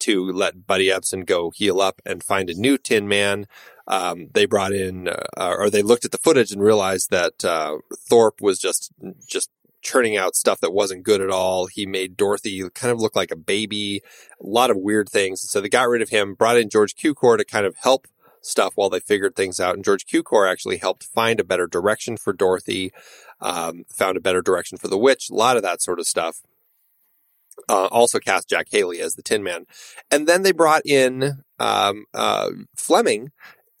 [0.00, 3.46] to let Buddy Ebsen go heal up and find a new Tin Man
[3.88, 7.78] um, they brought in, uh, or they looked at the footage and realized that uh,
[8.08, 8.92] Thorpe was just
[9.26, 9.50] just
[9.82, 11.66] churning out stuff that wasn't good at all.
[11.66, 14.02] He made Dorothy kind of look like a baby,
[14.42, 15.42] a lot of weird things.
[15.42, 18.08] So they got rid of him, brought in George Cukor to kind of help
[18.40, 19.76] stuff while they figured things out.
[19.76, 22.92] And George Cukor actually helped find a better direction for Dorothy,
[23.40, 26.42] um, found a better direction for the witch, a lot of that sort of stuff.
[27.68, 29.66] Uh, also cast Jack Haley as the Tin Man.
[30.10, 33.32] And then they brought in um, uh, Fleming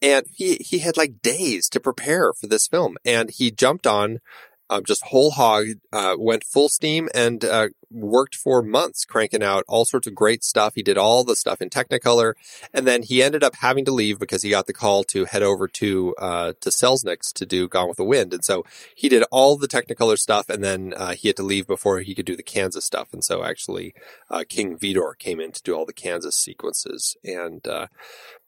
[0.02, 4.20] and he he had like days to prepare for this film, and he jumped on.
[4.68, 9.64] Um, just whole hog, uh, went full steam and uh, worked for months cranking out
[9.66, 10.74] all sorts of great stuff.
[10.74, 12.34] He did all the stuff in Technicolor,
[12.72, 15.42] and then he ended up having to leave because he got the call to head
[15.42, 19.24] over to uh, to Selznick's to do Gone with the Wind, and so he did
[19.30, 22.36] all the Technicolor stuff, and then uh, he had to leave before he could do
[22.36, 23.12] the Kansas stuff.
[23.12, 23.94] And so actually,
[24.30, 27.86] uh, King Vidor came in to do all the Kansas sequences, and uh,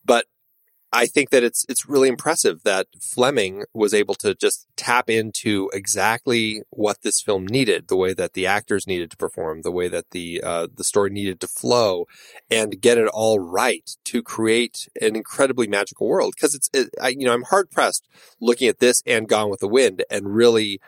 [0.05, 0.27] but
[0.92, 5.70] I think that it's it's really impressive that Fleming was able to just tap into
[5.74, 9.88] exactly what this film needed, the way that the actors needed to perform, the way
[9.88, 12.07] that the uh, the story needed to flow,
[12.51, 16.33] and get it all right to create an incredibly magical world.
[16.35, 18.09] Because it's it, I, you know I'm hard pressed
[18.40, 20.81] looking at this and Gone with the Wind and really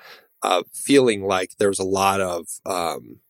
[0.42, 3.20] uh, feeling like there was a lot of um,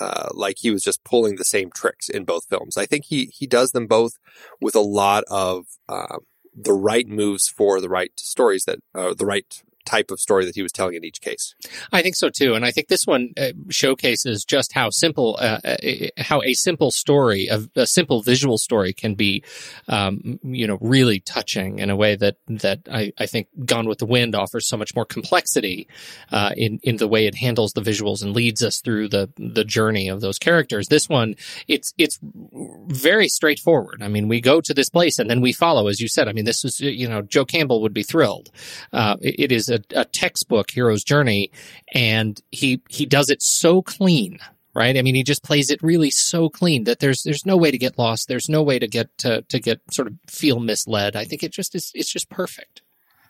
[0.00, 2.76] uh, like he was just pulling the same tricks in both films.
[2.76, 4.12] I think he he does them both
[4.60, 6.18] with a lot of uh,
[6.54, 10.54] the right moves for the right stories that uh, the right type of story that
[10.54, 11.54] he was telling in each case.
[11.92, 15.60] I think so too, and I think this one uh, showcases just how simple, uh,
[15.64, 15.76] uh
[16.18, 19.42] how a simple story, a, a, simple visual story, can be,
[19.88, 23.98] um, you know, really touching in a way that that I, I think Gone with
[23.98, 25.88] the Wind offers so much more complexity
[26.30, 29.64] uh, in in the way it handles the visuals and leads us through the the
[29.64, 30.88] journey of those characters.
[30.88, 31.34] This one,
[31.66, 34.02] it's it's very straightforward.
[34.02, 36.28] I mean, we go to this place and then we follow, as you said.
[36.28, 38.50] I mean, this is you know, Joe Campbell would be thrilled.
[38.92, 41.50] Uh, it, it is a a, textbook hero's journey
[41.92, 44.38] and he he does it so clean
[44.74, 44.96] right?
[44.96, 47.78] I mean he just plays it really so clean that there's there's no way to
[47.78, 48.28] get lost.
[48.28, 51.16] There's no way to get to, to get sort of feel misled.
[51.16, 52.82] I think it just is it's just perfect.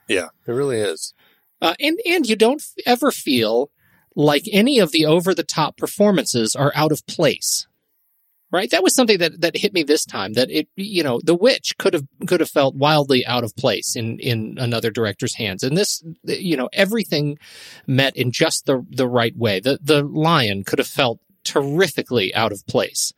[0.09, 1.15] Yeah it really is.
[1.63, 3.71] Uh, and and you don't ever feel
[4.15, 7.67] like any of the over the top performances are out of place
[8.51, 8.71] right?
[8.71, 11.75] That was something that, that hit me this time that it, you know, the witch
[11.79, 15.63] could have, could have felt wildly out of place in, in another director's hands.
[15.63, 17.39] And this, you know, everything
[17.87, 19.61] met in just the, the right way.
[19.61, 23.13] The, the lion could have felt terrifically out of place.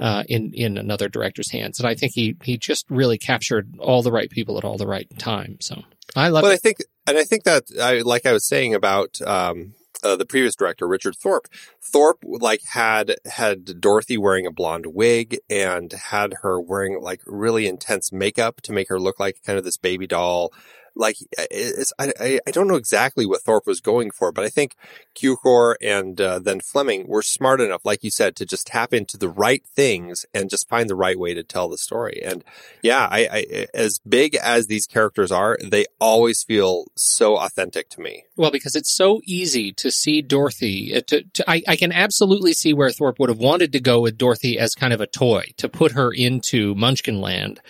[0.00, 4.00] Uh, in in another director's hands, and I think he he just really captured all
[4.00, 5.56] the right people at all the right time.
[5.60, 5.82] So
[6.14, 6.42] I love.
[6.42, 6.54] But it.
[6.54, 6.76] I think,
[7.08, 10.86] and I think that I like I was saying about um, uh, the previous director,
[10.86, 11.48] Richard Thorpe.
[11.80, 17.66] Thorpe like had had Dorothy wearing a blonde wig and had her wearing like really
[17.66, 20.52] intense makeup to make her look like kind of this baby doll
[20.98, 24.74] like I, I don't know exactly what Thorpe was going for, but I think
[25.14, 29.16] Cukor and uh, then Fleming were smart enough, like you said, to just tap into
[29.16, 32.20] the right things and just find the right way to tell the story.
[32.24, 32.44] And
[32.82, 38.00] yeah, I, I as big as these characters are, they always feel so authentic to
[38.00, 38.24] me.
[38.36, 40.94] Well, because it's so easy to see Dorothy.
[40.96, 44.00] Uh, to, to I, I can absolutely see where Thorpe would have wanted to go
[44.00, 47.60] with Dorothy as kind of a toy to put her into Munchkin Land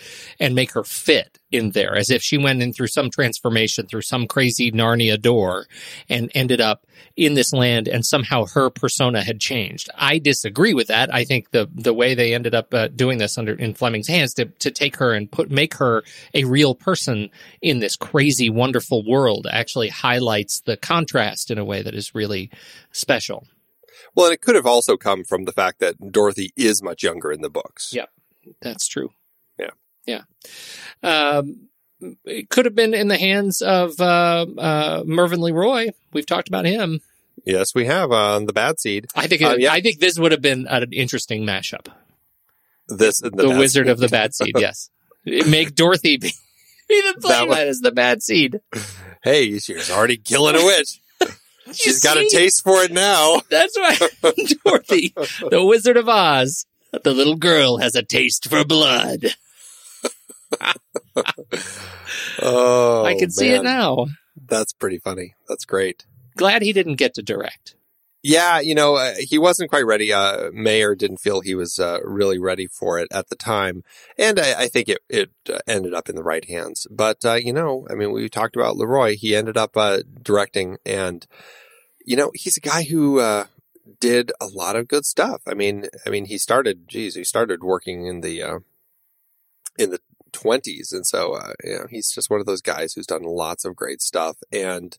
[0.40, 4.02] and make her fit in there as if she went in through some transformation through
[4.02, 5.66] some crazy Narnia door
[6.08, 9.88] and ended up in this land and somehow her persona had changed.
[9.94, 11.12] I disagree with that.
[11.12, 14.34] I think the the way they ended up uh, doing this under in Fleming's hands
[14.34, 16.02] to to take her and put make her
[16.34, 17.30] a real person
[17.62, 22.50] in this crazy wonderful world actually highlights the contrast in a way that is really
[22.92, 23.46] special.
[24.14, 27.30] Well, and it could have also come from the fact that Dorothy is much younger
[27.30, 27.92] in the books.
[27.92, 28.10] Yep.
[28.60, 29.10] That's true.
[30.08, 30.22] Yeah.
[31.02, 31.68] Um,
[32.24, 35.90] it could have been in the hands of uh, uh, Mervyn LeRoy.
[36.12, 37.00] We've talked about him.
[37.44, 39.06] Yes, we have on the bad seed.
[39.14, 39.42] I think.
[39.42, 39.72] It, uh, yeah.
[39.72, 41.88] I think this would have been an interesting mashup.
[42.88, 43.90] This the, the Wizard seed.
[43.90, 44.56] of the Bad Seed.
[44.58, 44.90] Yes,
[45.24, 46.32] make Dorothy be,
[46.88, 48.60] be the playmat as the bad seed.
[49.22, 51.00] Hey, she's already killing a witch.
[51.74, 53.42] She's got a taste for it now.
[53.50, 53.98] That's right,
[54.64, 55.12] Dorothy,
[55.50, 56.64] the Wizard of Oz.
[57.04, 59.34] The little girl has a taste for blood.
[62.42, 64.06] Oh, I can see it now.
[64.36, 65.34] That's pretty funny.
[65.48, 66.06] That's great.
[66.36, 67.74] Glad he didn't get to direct.
[68.22, 70.12] Yeah, you know, uh, he wasn't quite ready.
[70.12, 73.84] Uh, Mayer didn't feel he was uh, really ready for it at the time,
[74.18, 76.88] and I, I think it it uh, ended up in the right hands.
[76.90, 79.14] But uh, you know, I mean, we talked about LeRoy.
[79.14, 81.26] He ended up uh, directing, and
[82.04, 83.20] you know, he's a guy who
[84.00, 85.42] did a lot of good stuff.
[85.46, 86.88] I mean, I mean, he started.
[86.88, 88.62] Geez, he started working in the
[89.78, 90.00] in the
[90.32, 90.92] 20s.
[90.92, 93.76] And so, uh, you know, he's just one of those guys who's done lots of
[93.76, 94.36] great stuff.
[94.52, 94.96] And,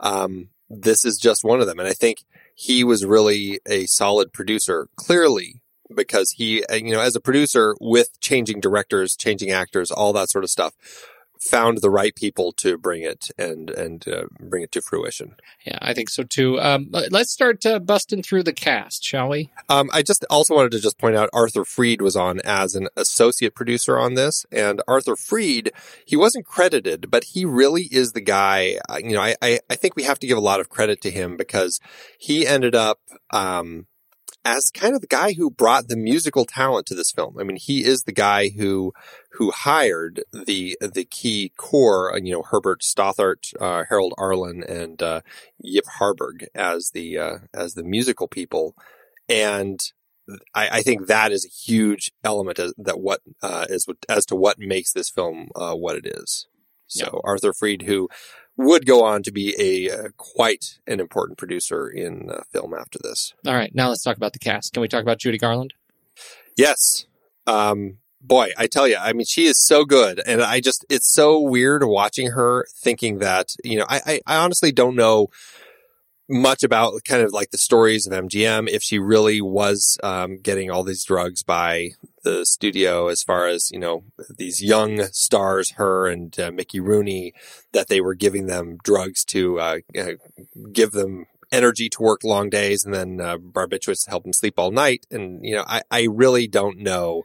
[0.00, 1.78] um, this is just one of them.
[1.78, 5.62] And I think he was really a solid producer, clearly,
[5.94, 10.30] because he, uh, you know, as a producer with changing directors, changing actors, all that
[10.30, 10.74] sort of stuff,
[11.40, 15.36] found the right people to bring it and and uh, bring it to fruition.
[15.64, 16.60] Yeah, I think so too.
[16.60, 19.50] Um, let's start uh, busting through the cast, shall we?
[19.68, 22.88] Um, I just also wanted to just point out Arthur Freed was on as an
[22.96, 25.72] associate producer on this, and Arthur Freed
[26.04, 28.78] he wasn't credited, but he really is the guy.
[28.88, 31.00] Uh, you know, I, I, I think we have to give a lot of credit
[31.02, 31.80] to him because
[32.18, 33.00] he ended up.
[33.32, 33.86] Um,
[34.44, 37.36] as kind of the guy who brought the musical talent to this film.
[37.38, 38.92] I mean, he is the guy who
[39.32, 45.02] who hired the the key core, uh, you know, Herbert Stothart, uh, Harold Arlen, and
[45.02, 45.20] uh,
[45.58, 48.74] Yip Harburg as the uh, as the musical people,
[49.28, 49.80] and
[50.54, 54.36] I, I think that is a huge element as, that what uh, is as to
[54.36, 56.46] what makes this film uh, what it is.
[56.86, 58.08] So Arthur Freed, who
[58.60, 62.98] would go on to be a uh, quite an important producer in uh, film after
[63.02, 63.34] this.
[63.46, 64.72] All right, now let's talk about the cast.
[64.72, 65.74] Can we talk about Judy Garland?
[66.56, 67.06] Yes.
[67.46, 70.20] Um, boy, I tell you, I mean, she is so good.
[70.26, 74.36] And I just, it's so weird watching her thinking that, you know, I, I, I
[74.36, 75.28] honestly don't know
[76.30, 80.70] much about kind of like the stories of MGM, if she really was um, getting
[80.70, 81.90] all these drugs by
[82.22, 87.34] the studio, as far as, you know, these young stars, her and uh, Mickey Rooney,
[87.72, 90.12] that they were giving them drugs to uh, uh,
[90.72, 94.54] give them energy to work long days and then uh, barbiturates to help them sleep
[94.56, 95.06] all night.
[95.10, 97.24] And, you know, I, I really don't know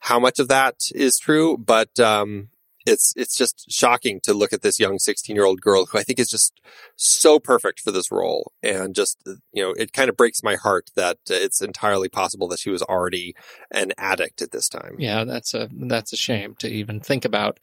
[0.00, 2.48] how much of that is true, but um,
[2.86, 6.02] it's it's just shocking to look at this young 16 year old girl who I
[6.02, 6.60] think is just
[6.96, 9.18] so perfect for this role, and just
[9.52, 12.82] you know it kind of breaks my heart that it's entirely possible that she was
[12.82, 13.34] already
[13.70, 14.96] an addict at this time.
[14.98, 17.58] Yeah, that's a that's a shame to even think about.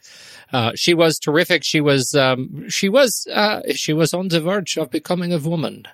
[0.51, 1.63] Uh, she was terrific.
[1.63, 5.85] She was um, she was uh, she was on the verge of becoming a woman.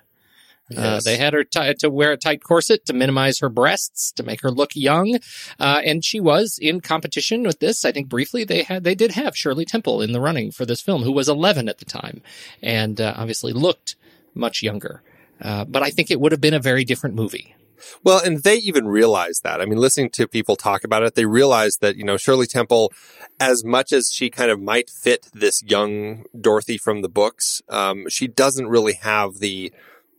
[0.72, 1.04] Uh, Yes.
[1.04, 4.42] they had her t- to wear a tight corset to minimize her breasts, to make
[4.42, 5.20] her look young,
[5.60, 7.86] uh, and she was in competition with this.
[7.86, 10.82] I think briefly they had they did have Shirley Temple in the running for this
[10.82, 12.22] film, who was 11 at the time,
[12.64, 13.96] and uh, obviously looked
[14.34, 15.04] much younger.
[15.40, 17.56] Uh, but I think it would have been a very different movie.
[18.04, 19.62] Well, and they even realize that.
[19.62, 22.92] I mean, listening to people talk about it, they realize that, you know, Shirley Temple,
[23.40, 28.06] as much as she kind of might fit this young Dorothy from the books, um,
[28.10, 29.72] she doesn't really have the,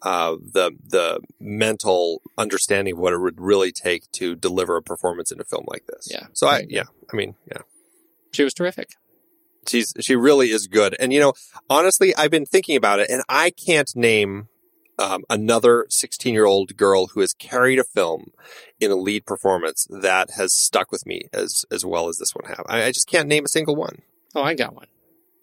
[0.03, 5.33] uh, the, the mental understanding of what it would really take to deliver a performance
[5.33, 6.09] in a film like this.
[6.11, 6.27] Yeah.
[6.33, 7.63] So I, yeah, I mean, yeah.
[8.33, 8.91] She was terrific.
[9.69, 10.95] She's, she really is good.
[11.01, 11.33] And, you know,
[11.69, 14.49] honestly, I've been thinking about it and I can't name
[14.99, 18.33] um, another 16 year old girl who has carried a film
[18.79, 22.45] in a lead performance that has stuck with me as, as well as this one
[22.49, 22.65] have.
[22.69, 24.03] I, I just can't name a single one.
[24.35, 24.87] Oh, I got one.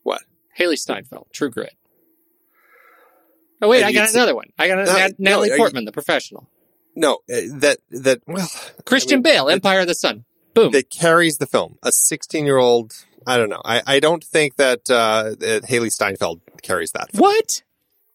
[0.03, 0.21] What?
[0.59, 1.73] Hailee Steinfeld, True Grit.
[3.63, 4.49] Oh wait, I got another one.
[4.59, 6.49] I got a, No, Nat- no, Natalie you- Portman, the professional.
[6.95, 8.47] No, uh, that, that, well,
[8.85, 10.25] Christian I mean, Bale, that- Empire of the Sun.
[10.53, 10.71] Boom.
[10.73, 11.79] that carries the film.
[11.81, 12.93] A 16 year old,
[13.25, 13.61] I don't know.
[13.65, 17.11] I, I don't think that, uh, Hailee Steinfeld carries that.
[17.11, 17.21] Film.
[17.21, 17.63] what?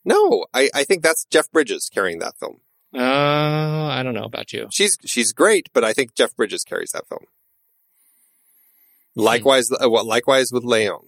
[0.04, 2.60] No, I, I think that's Jeff Bridges carrying that film.
[2.94, 4.68] Uh, I don't know about you.
[4.70, 7.24] She's, she's great, but I think Jeff Bridges carries that film.
[9.16, 11.06] Likewise, uh, well, likewise with Leon.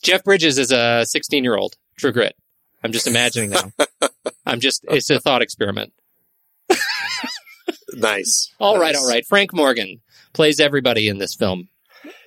[0.00, 1.76] Jeff Bridges is a 16 year old.
[1.98, 2.36] True Grit.
[2.82, 3.72] I'm just imagining now.
[4.46, 5.92] I'm just, it's a thought experiment.
[7.94, 8.52] Nice.
[8.58, 9.02] All right, Nice.
[9.02, 9.24] all right.
[9.26, 10.00] Frank Morgan
[10.32, 11.68] plays everybody in this film.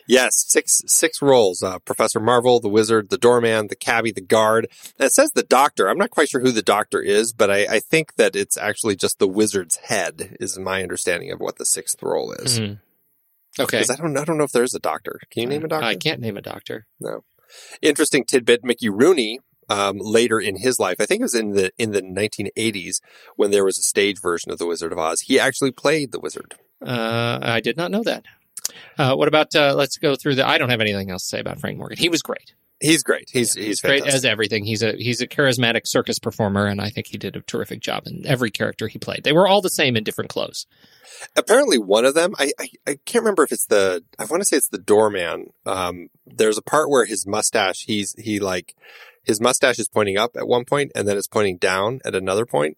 [0.07, 4.67] Yes, six six roles: uh, Professor Marvel, the Wizard, the Doorman, the Cabbie, the Guard.
[4.99, 5.87] And it says the Doctor.
[5.87, 8.95] I'm not quite sure who the Doctor is, but I, I think that it's actually
[8.97, 10.35] just the Wizard's head.
[10.41, 12.59] Is my understanding of what the sixth role is.
[12.59, 12.79] Mhm.
[13.59, 13.77] Okay.
[13.77, 15.19] 'Cause I don't I don't know if there's a Doctor.
[15.31, 15.85] Can you name a Doctor?
[15.85, 16.85] I can't name a doctor.
[16.99, 17.23] No.
[17.81, 19.39] Interesting tidbit: Mickey Rooney.
[19.72, 22.99] Um, later in his life, I think it was in the in the 1980s
[23.38, 25.22] when there was a stage version of the Wizard of Oz.
[25.22, 26.55] He actually played the Wizard.
[26.86, 28.26] Uh, I did not know that.
[28.97, 31.39] Uh, what about, uh, let's go through the, I don't have anything else to say
[31.39, 31.97] about Frank Morgan.
[31.97, 32.53] He was great.
[32.82, 33.30] He's great.
[33.32, 34.65] He's Yeah, he's, great as everything.
[34.65, 38.07] He's a he's a charismatic circus performer, and I think he did a terrific job
[38.07, 39.24] in every character he played.
[39.24, 40.65] They were all the same in different clothes.
[41.36, 44.45] apparently one of them I, I i can't remember if it's the i want to
[44.45, 48.74] say it's the doorman um there's a part where his mustache he's he like
[49.24, 52.45] his mustache is pointing up at one point and then it's pointing down at another
[52.45, 52.78] point.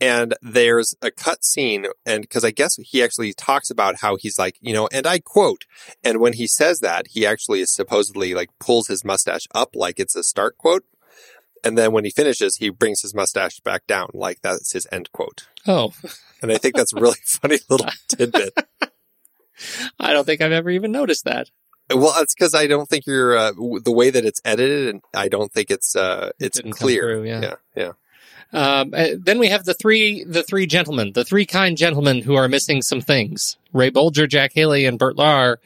[0.00, 4.38] and there's a cut scene and because i guess he actually talks about how he's
[4.38, 5.64] like you know and i quote
[6.04, 9.98] and when he says that he actually is supposedly like pulls his mustache up like
[9.98, 10.84] it's a start quote
[11.64, 15.10] and then when he finishes he brings his mustache back down like that's his end
[15.12, 15.92] quote Oh,
[16.40, 18.54] and I think that's a really funny little tidbit.
[19.98, 21.50] I don't think I've ever even noticed that.
[21.88, 25.02] Well, it's because I don't think you're uh, w- the way that it's edited, and
[25.14, 27.02] I don't think it's uh, it's clear.
[27.02, 27.40] through, yeah.
[27.40, 27.92] yeah, yeah.
[28.52, 32.34] Um, uh, then we have the three the three gentlemen, the three kind gentlemen who
[32.34, 35.58] are missing some things: Ray Bolger, Jack Haley, and Bert Lahr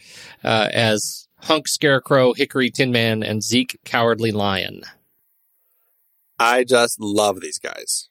[0.45, 4.83] uh, as Hunk, Scarecrow, Hickory, Tin Man, and Zeke, Cowardly Lion.
[6.39, 8.10] I just love these guys.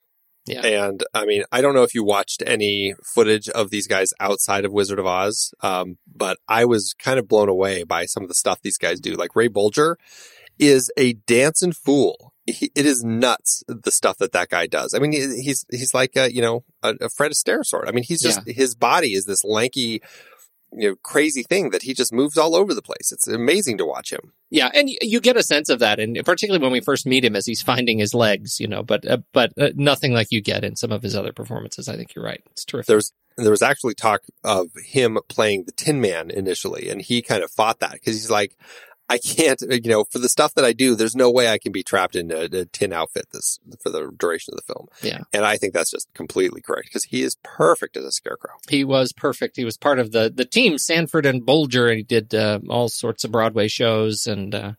[0.49, 0.65] Yeah.
[0.65, 4.65] And I mean, I don't know if you watched any footage of these guys outside
[4.65, 8.29] of Wizard of Oz, um, but I was kind of blown away by some of
[8.29, 9.13] the stuff these guys do.
[9.13, 9.95] Like Ray Bolger
[10.57, 12.33] is a dancing fool.
[12.45, 14.93] He, it is nuts the stuff that that guy does.
[14.93, 17.87] I mean, he's he's like a, you know a, a Fred Astaire sort.
[17.87, 20.01] I mean, he's just his body is this lanky
[20.71, 23.11] you know crazy thing that he just moves all over the place.
[23.11, 24.33] It's amazing to watch him.
[24.49, 27.35] Yeah, and you get a sense of that, and particularly when we first meet him
[27.35, 28.83] as he's finding his legs, you know.
[28.83, 31.87] But uh, but uh, nothing like you get in some of his other performances.
[31.87, 32.41] I think you're right.
[32.51, 32.87] It's terrific.
[32.87, 37.43] There's there was actually talk of him playing the Tin Man initially, and he kind
[37.43, 38.55] of fought that because he's like,
[39.09, 41.71] I can't, you know, for the stuff that I do, there's no way I can
[41.71, 44.87] be trapped in a, a tin outfit this for the duration of the film.
[45.01, 45.21] Yeah.
[45.33, 48.53] and I think that's just completely correct because he is perfect as a scarecrow.
[48.69, 49.55] he was perfect.
[49.55, 52.89] He was part of the the team Sanford and Bolger, and he did uh, all
[52.89, 54.73] sorts of Broadway shows, and uh,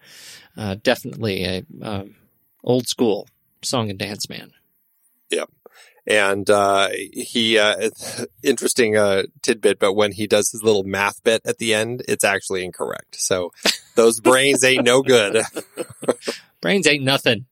[0.56, 2.14] uh, definitely a um,
[2.62, 3.28] old school
[3.62, 4.52] song and dance man.
[6.06, 7.90] And uh, he, uh,
[8.42, 12.24] interesting uh, tidbit, but when he does his little math bit at the end, it's
[12.24, 13.20] actually incorrect.
[13.20, 13.52] So
[13.94, 15.42] those brains ain't no good.
[16.60, 17.46] Brains ain't nothing.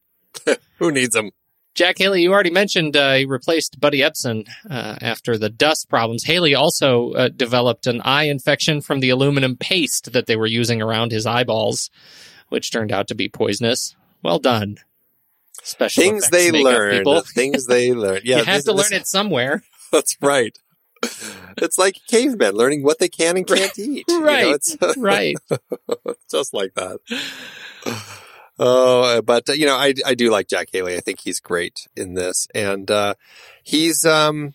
[0.79, 1.31] Who needs them?
[1.75, 6.25] Jack Haley, you already mentioned uh, he replaced Buddy Ebsen uh, after the dust problems.
[6.25, 10.83] Haley also uh, developed an eye infection from the aluminum paste that they were using
[10.83, 11.89] around his eyeballs,
[12.49, 13.95] which turned out to be poisonous.
[14.23, 14.79] Well done.
[15.69, 17.05] Special Things they learn.
[17.35, 18.21] Things they learn.
[18.25, 19.63] Yeah, you have this- to this- learn it somewhere.
[19.93, 20.57] That's right.
[21.59, 24.05] It's like cavemen learning what they can and can't eat.
[24.09, 24.47] you know, Right.
[24.49, 25.37] it's right.
[26.31, 26.99] just like that.
[28.59, 30.97] Oh, but uh, you know, I I do like Jack Haley.
[30.97, 33.15] I think he's great in this, and uh,
[33.63, 34.55] he's um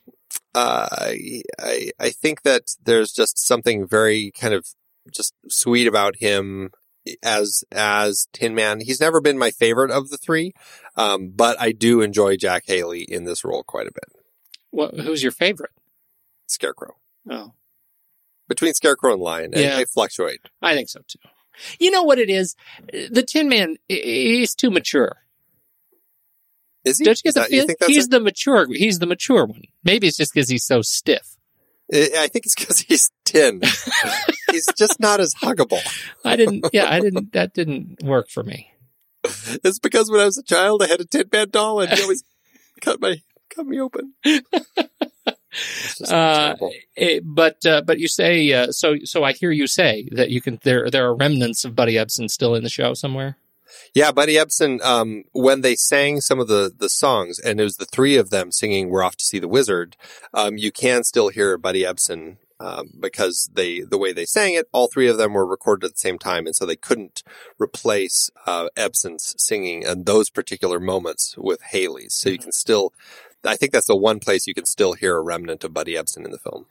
[0.53, 4.65] uh I I I think that there's just something very kind of
[5.15, 6.71] just sweet about him
[7.23, 8.81] as as Tin Man.
[8.81, 10.51] He's never been my favorite of the three,
[10.95, 14.05] um, but I do enjoy Jack Haley in this role quite a bit.
[14.71, 15.71] What, who's your favorite?
[16.47, 16.95] Scarecrow
[17.29, 17.53] Oh,
[18.49, 19.77] between Scarecrow and Lion, Yeah.
[19.77, 20.41] I fluctuate.
[20.61, 21.19] I think so too.
[21.79, 22.55] You know what it is?
[22.91, 25.17] The Tin Man he's too mature.
[26.83, 27.05] Is he?
[27.05, 27.67] Don't you get the feel?
[27.87, 28.11] He's it?
[28.11, 28.67] the mature.
[28.69, 29.61] He's the mature one.
[29.83, 31.37] Maybe it's just because he's so stiff.
[31.93, 33.61] I think it's because he's tin.
[34.51, 35.79] he's just not as huggable.
[36.25, 36.65] I didn't.
[36.73, 37.31] Yeah, I didn't.
[37.33, 38.72] That didn't work for me.
[39.63, 42.01] It's because when I was a child, I had a Tin Man doll, and he
[42.01, 42.23] always
[42.81, 44.13] cut my cut me open.
[46.09, 46.71] Uh, terrible.
[46.97, 48.95] eh, but uh, but you say uh, so.
[49.03, 50.59] So I hear you say that you can.
[50.63, 53.37] There there are remnants of Buddy Ebsen still in the show somewhere.
[53.93, 54.81] Yeah, Buddy Ebsen.
[54.81, 58.31] Um, when they sang some of the the songs, and it was the three of
[58.31, 59.95] them singing "We're Off to See the Wizard,"
[60.33, 62.37] um, you can still hear Buddy Ebsen.
[62.59, 65.93] Um, because they, the way they sang it, all three of them were recorded at
[65.93, 67.21] the same time, and so they couldn't
[67.59, 72.13] replace uh, Ebsen's singing and those particular moments with Haley's.
[72.13, 72.93] So you can still,
[73.43, 76.23] I think that's the one place you can still hear a remnant of Buddy Ebsen
[76.23, 76.67] in the film.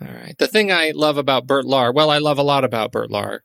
[0.00, 0.36] All right.
[0.36, 3.40] The thing I love about Bert Lahr, well, I love a lot about Bert Lahr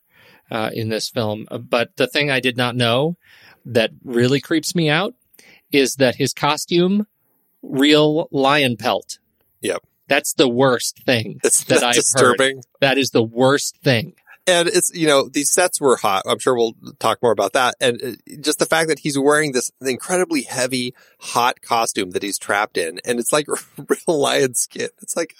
[0.49, 3.17] uh, in this film, uh, but the thing I did not know
[3.65, 5.13] that really creeps me out
[5.71, 7.05] is that his costume,
[7.61, 9.19] real lion pelt.
[9.61, 9.83] Yep.
[10.09, 11.39] That's the worst thing.
[11.43, 12.63] That not I've disturbing.
[12.81, 14.15] That is the worst thing.
[14.49, 16.23] And it's, you know, these sets were hot.
[16.27, 17.75] I'm sure we'll talk more about that.
[17.79, 22.37] And uh, just the fact that he's wearing this incredibly heavy, hot costume that he's
[22.39, 22.99] trapped in.
[23.05, 23.47] And it's like
[23.77, 24.89] real lion skin.
[25.01, 25.35] It's like,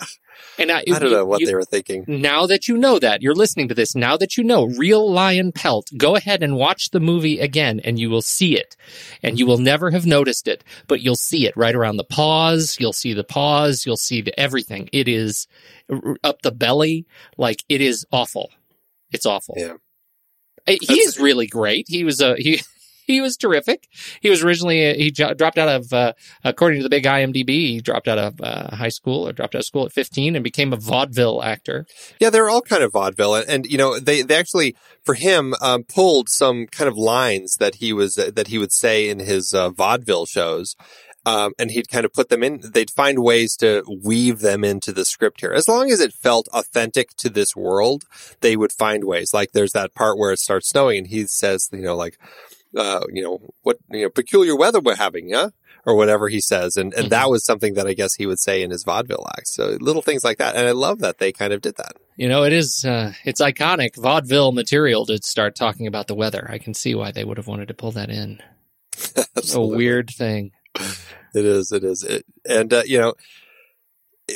[0.57, 2.05] And I, I don't know what you- they were thinking.
[2.07, 5.51] Now that you know that, you're listening to this, now that you know real lion
[5.51, 8.75] pelt, go ahead and watch the movie again and you will see it.
[9.23, 12.77] And you will never have noticed it, but you'll see it right around the paws.
[12.79, 13.85] You'll see the paws.
[13.85, 14.89] You'll see the, everything.
[14.93, 15.47] It is
[16.23, 17.05] up the belly.
[17.37, 18.49] Like it is awful.
[19.11, 19.55] It's awful.
[19.57, 19.73] Yeah.
[20.67, 21.85] Uh, He That's- is really great.
[21.87, 22.61] He was a, he,
[23.07, 23.87] he was terrific.
[24.21, 27.81] He was originally, uh, he dropped out of, uh, according to the big IMDb, he
[27.81, 30.73] dropped out of uh, high school or dropped out of school at 15 and became
[30.73, 31.87] a vaudeville actor.
[32.19, 35.55] Yeah, they're all kind of vaudeville, and, and you know they they actually for him
[35.59, 39.53] um, pulled some kind of lines that he was that he would say in his
[39.55, 40.75] uh, vaudeville shows,
[41.25, 42.61] um, and he'd kind of put them in.
[42.63, 46.47] They'd find ways to weave them into the script here, as long as it felt
[46.53, 48.05] authentic to this world.
[48.41, 49.33] They would find ways.
[49.33, 52.17] Like there's that part where it starts snowing, and he says, you know, like,
[52.75, 55.49] uh, you know, what you know, peculiar weather we're having, yeah.
[55.85, 58.61] Or whatever he says, and and that was something that I guess he would say
[58.61, 59.47] in his vaudeville act.
[59.47, 61.93] So little things like that, and I love that they kind of did that.
[62.17, 66.45] You know, it is, uh, it's iconic vaudeville material to start talking about the weather.
[66.51, 68.41] I can see why they would have wanted to pull that in.
[69.55, 70.51] A weird thing.
[71.35, 71.71] It is.
[71.71, 72.03] It is.
[72.03, 73.13] It, and uh, you know,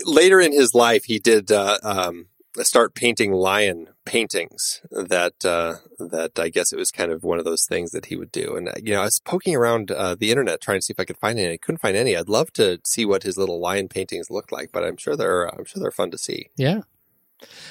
[0.05, 2.27] later in his life, he did uh, um,
[2.61, 4.81] start painting lion paintings.
[4.91, 8.15] That uh, that I guess it was kind of one of those things that he
[8.15, 8.55] would do.
[8.55, 10.99] And uh, you know, I was poking around uh, the internet trying to see if
[10.99, 11.53] I could find any.
[11.53, 12.15] I couldn't find any.
[12.15, 15.45] I'd love to see what his little lion paintings looked like, but I'm sure they're
[15.45, 16.51] I'm sure they're fun to see.
[16.57, 16.81] Yeah.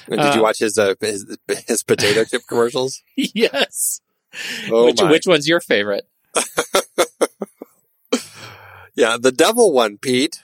[0.07, 3.01] And did you Uh, watch his uh, his, his potato chip commercials?
[3.15, 4.01] yes.
[4.69, 6.07] Oh which, which one's your favorite?
[8.95, 10.41] Yeah, the devil one, Pete.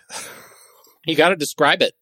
[1.06, 1.94] You got to describe it.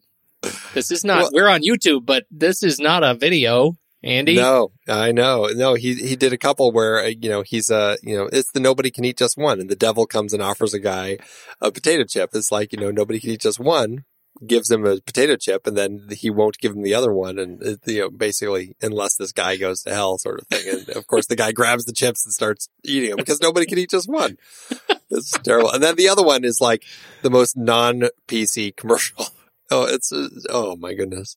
[0.73, 1.23] This is not.
[1.23, 3.73] Well- we're on YouTube, but this is not a video.
[4.03, 5.47] Andy, No, I know.
[5.53, 8.51] No, he he did a couple where uh, you know he's uh you know it's
[8.51, 11.17] the nobody can eat just one, and the devil comes and offers a guy
[11.59, 12.29] a potato chip.
[12.33, 14.05] It's like you know nobody can eat just one,
[14.45, 17.79] gives him a potato chip, and then he won't give him the other one, and
[17.87, 20.69] you know basically unless this guy goes to hell, sort of thing.
[20.87, 23.79] And of course the guy grabs the chips and starts eating them because nobody can
[23.79, 24.37] eat just one.
[25.09, 25.71] It's terrible.
[25.71, 26.83] And then the other one is like
[27.21, 29.25] the most non PC commercial.
[29.69, 30.13] Oh, it's
[30.49, 31.35] oh my goodness.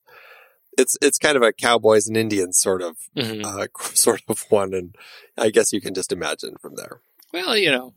[0.77, 3.43] It's it's kind of a cowboys and Indians sort of Mhm.
[3.43, 4.95] uh, sort of one, and
[5.37, 7.01] I guess you can just imagine from there.
[7.33, 7.93] Well, you know,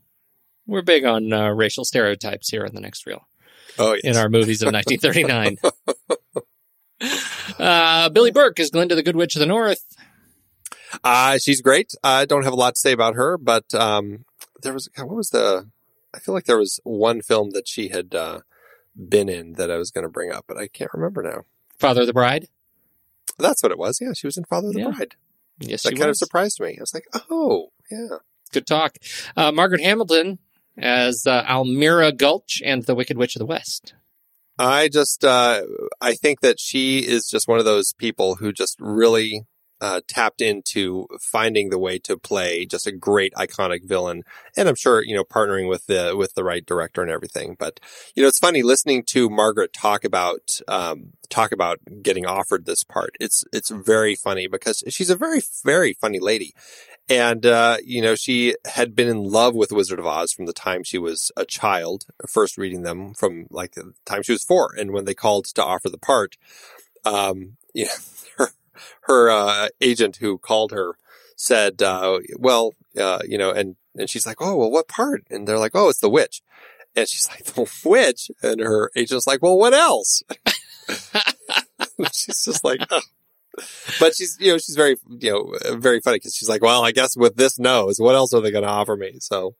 [0.67, 3.29] we're big on uh, racial stereotypes here in the next reel
[3.79, 4.01] Oh, yes.
[4.03, 5.57] in our movies of 1939.
[7.59, 9.83] uh, Billie Burke is Glinda the Good Witch of the North.
[11.03, 11.93] uh, she's great.
[12.03, 14.25] I don't have a lot to say about her, but um,
[14.65, 15.69] there was God, what was the?
[16.13, 18.39] I feel like there was one film that she had uh,
[18.97, 21.43] been in that I was going to bring up, but I can't remember now.
[21.77, 22.47] Father of the Bride.
[23.37, 23.99] That's what it was.
[24.01, 24.91] Yeah, she was in Father of the Yeah.
[24.91, 25.15] Bride.
[25.59, 26.75] Yes, That kind of surprised me.
[26.77, 28.17] I was like, oh, yeah.
[28.51, 28.97] Good talk.
[29.37, 30.39] Uh, Margaret Hamilton
[30.77, 33.93] as uh, Almira Gulch and the Wicked Witch of the West.
[34.57, 35.63] I just, uh,
[35.99, 39.45] I think that she is just one of those people who just really
[39.81, 44.23] uh, tapped into finding the way to play just a great iconic villain,
[44.57, 47.55] and I'm sure you know partnering with the with the right director and everything.
[47.57, 47.79] But
[48.15, 52.83] you know, it's funny listening to Margaret talk about um, talk about getting offered this
[52.83, 53.15] part.
[53.19, 56.53] It's it's very funny because she's a very very funny lady.
[57.07, 60.53] And, uh, you know, she had been in love with Wizard of Oz from the
[60.53, 64.73] time she was a child, first reading them from like the time she was four.
[64.75, 66.35] And when they called to offer the part,
[67.05, 67.91] um, know,
[69.03, 70.97] her, uh, agent who called her
[71.35, 75.23] said, uh, well, uh, you know, and, and she's like, oh, well, what part?
[75.29, 76.41] And they're like, oh, it's the witch.
[76.95, 78.31] And she's like, the witch?
[78.41, 80.23] And her agent's like, well, what else?
[82.13, 83.01] she's just like, oh.
[83.99, 86.91] But she's, you know, she's very, you know, very funny because she's like, well, I
[86.91, 89.17] guess with this nose, what else are they going to offer me?
[89.21, 89.55] So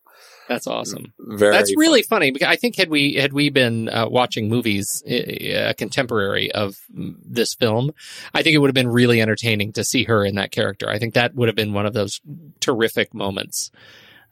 [0.48, 1.14] That's awesome.
[1.20, 5.02] very, That's really funny because I think had we had we been uh, watching movies
[5.04, 7.92] uh, contemporary of this film,
[8.34, 10.88] I think it would have been really entertaining to see her in that character.
[10.88, 12.22] I think that would have been one of those
[12.60, 13.72] terrific moments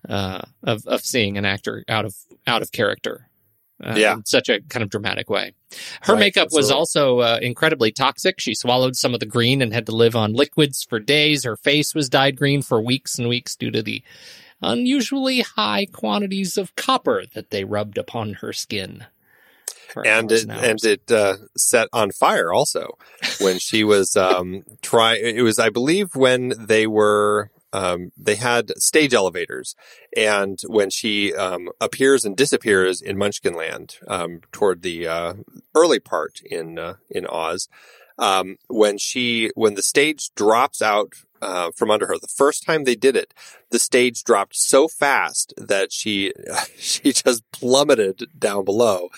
[0.08, 2.14] uh, of of seeing an actor out of
[2.46, 3.28] out of character.
[3.84, 4.14] Uh, Yeah.
[4.14, 5.52] in such a kind of dramatic way.
[6.04, 6.78] Her Right, makeup was absolutely.
[6.80, 8.40] also uh, incredibly toxic.
[8.40, 11.44] She swallowed some of the green and had to live on liquids for days.
[11.44, 14.02] Her face was dyed green for weeks and weeks due to the
[14.64, 19.06] unusually high quantities of copper that they rubbed upon her skin.
[20.04, 22.98] and it and it uh, set on fire also
[23.40, 28.72] when she was um try it was i believe when they were um they had
[28.78, 29.76] stage elevators
[30.18, 35.34] and when she um appears and disappears in munchkinland um toward the uh
[35.76, 37.68] early part in uh, in oz
[38.18, 42.18] um when she when the stage drops out uh, from under her.
[42.18, 43.34] The first time they did it,
[43.70, 46.34] the stage dropped so fast that she
[46.78, 49.10] she just plummeted down below,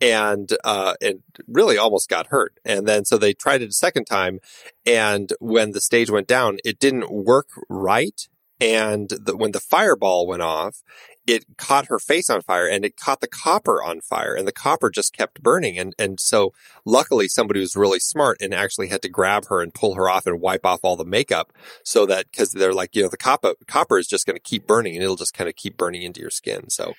[0.00, 2.58] and uh, and really almost got hurt.
[2.64, 4.40] And then so they tried it a second time,
[4.84, 8.28] and when the stage went down, it didn't work right.
[8.62, 10.82] And the, when the fireball went off,
[11.30, 14.52] it caught her face on fire and it caught the copper on fire and the
[14.52, 15.78] copper just kept burning.
[15.78, 16.52] And, and so
[16.84, 20.26] luckily somebody was really smart and actually had to grab her and pull her off
[20.26, 21.52] and wipe off all the makeup
[21.84, 24.66] so that, cause they're like, you know, the copper, copper is just going to keep
[24.66, 26.68] burning and it'll just kind of keep burning into your skin.
[26.70, 26.94] So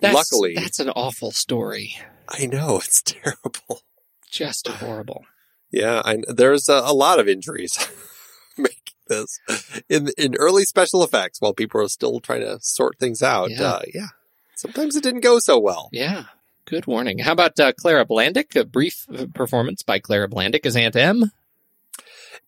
[0.00, 1.96] That's- luckily, that's an awful story.
[2.28, 3.82] I know it's terrible.
[4.30, 5.24] Just horrible.
[5.70, 7.76] Yeah, I, there's a, a lot of injuries
[9.06, 9.40] this
[9.88, 13.50] in in early special effects while people are still trying to sort things out.
[13.50, 13.62] Yeah.
[13.62, 14.08] Uh, yeah,
[14.54, 15.88] sometimes it didn't go so well.
[15.92, 16.24] Yeah.
[16.66, 17.18] Good warning.
[17.18, 18.56] How about uh, Clara Blandick?
[18.56, 21.30] A brief performance by Clara Blandick as Aunt Em.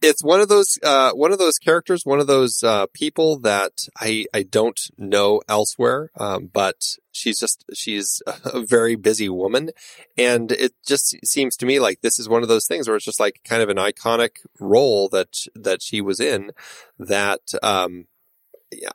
[0.03, 3.73] It's one of those uh, one of those characters, one of those uh, people that
[3.99, 9.71] I I don't know elsewhere, um, but she's just she's a very busy woman,
[10.17, 13.05] and it just seems to me like this is one of those things where it's
[13.05, 16.53] just like kind of an iconic role that that she was in
[16.99, 18.07] that um,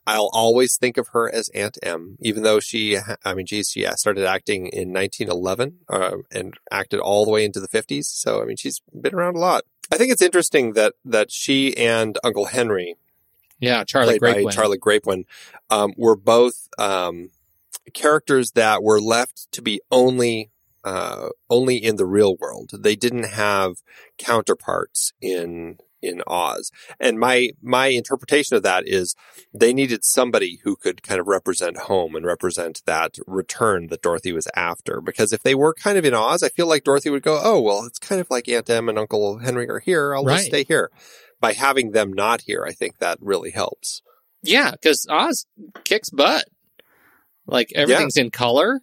[0.06, 3.86] I'll always think of her as Aunt Em, even though she, I mean, geez, she
[3.96, 8.06] started acting in 1911 uh, and acted all the way into the 50s.
[8.06, 9.64] So, I mean, she's been around a lot.
[9.92, 12.96] I think it's interesting that that she and Uncle Henry,
[13.60, 14.52] Yeah, Charlie played Grapewin.
[14.54, 15.26] Charley Grapewin,
[15.70, 17.32] um, were both um,
[17.94, 20.52] characters that were left to be only
[20.84, 22.72] uh, only in the real world.
[22.74, 23.76] They didn't have
[24.18, 26.72] counterparts in in Oz.
[27.00, 29.16] And my my interpretation of that is
[29.54, 34.32] they needed somebody who could kind of represent home and represent that return that Dorothy
[34.32, 35.02] was after.
[35.02, 37.60] Because if they were kind of in Oz, I feel like Dorothy would go, "Oh,
[37.62, 40.16] well, it's kind of like Aunt Em and Uncle Henry are here.
[40.16, 40.36] I'll Right.
[40.38, 40.92] just stay here."
[41.40, 44.04] By having them not here, I think that really helps.
[44.44, 45.48] Yeah, because Oz
[45.84, 46.46] kicks butt.
[47.48, 48.82] Like everything's in color.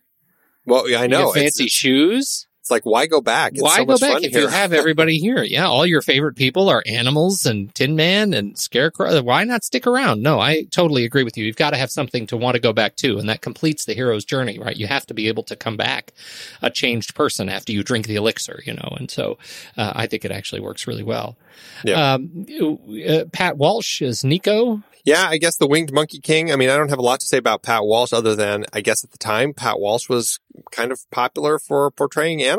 [0.66, 1.32] Well, yeah, I know.
[1.32, 2.47] get It's, fancy shoes.
[2.68, 3.52] It's like why go back?
[3.54, 4.42] It's Why so go back if here.
[4.42, 5.42] you have everybody here?
[5.42, 9.22] Yeah, all your favorite people are animals and Tin Man and Scarecrow.
[9.22, 10.22] Why not stick around?
[10.22, 11.46] No, I totally agree with you.
[11.46, 13.94] You've got to have something to want to go back to, and that completes the
[13.94, 14.76] hero's journey, right?
[14.76, 16.12] You have to be able to come back
[16.60, 18.96] a changed person after you drink the elixir, you know.
[18.98, 19.38] And so,
[19.78, 21.38] uh, I think it actually works really well.
[21.84, 22.12] Yeah.
[22.12, 24.82] Um, uh, Pat Walshe is Nikko.
[25.04, 26.52] Yeah, I guess the Winged Monkey King.
[26.52, 28.82] I mean, I don't have a lot to say about Pat Walshe other than I
[28.82, 30.38] guess at the time Pat Walshe was
[30.70, 32.57] kind of popular for portraying animals,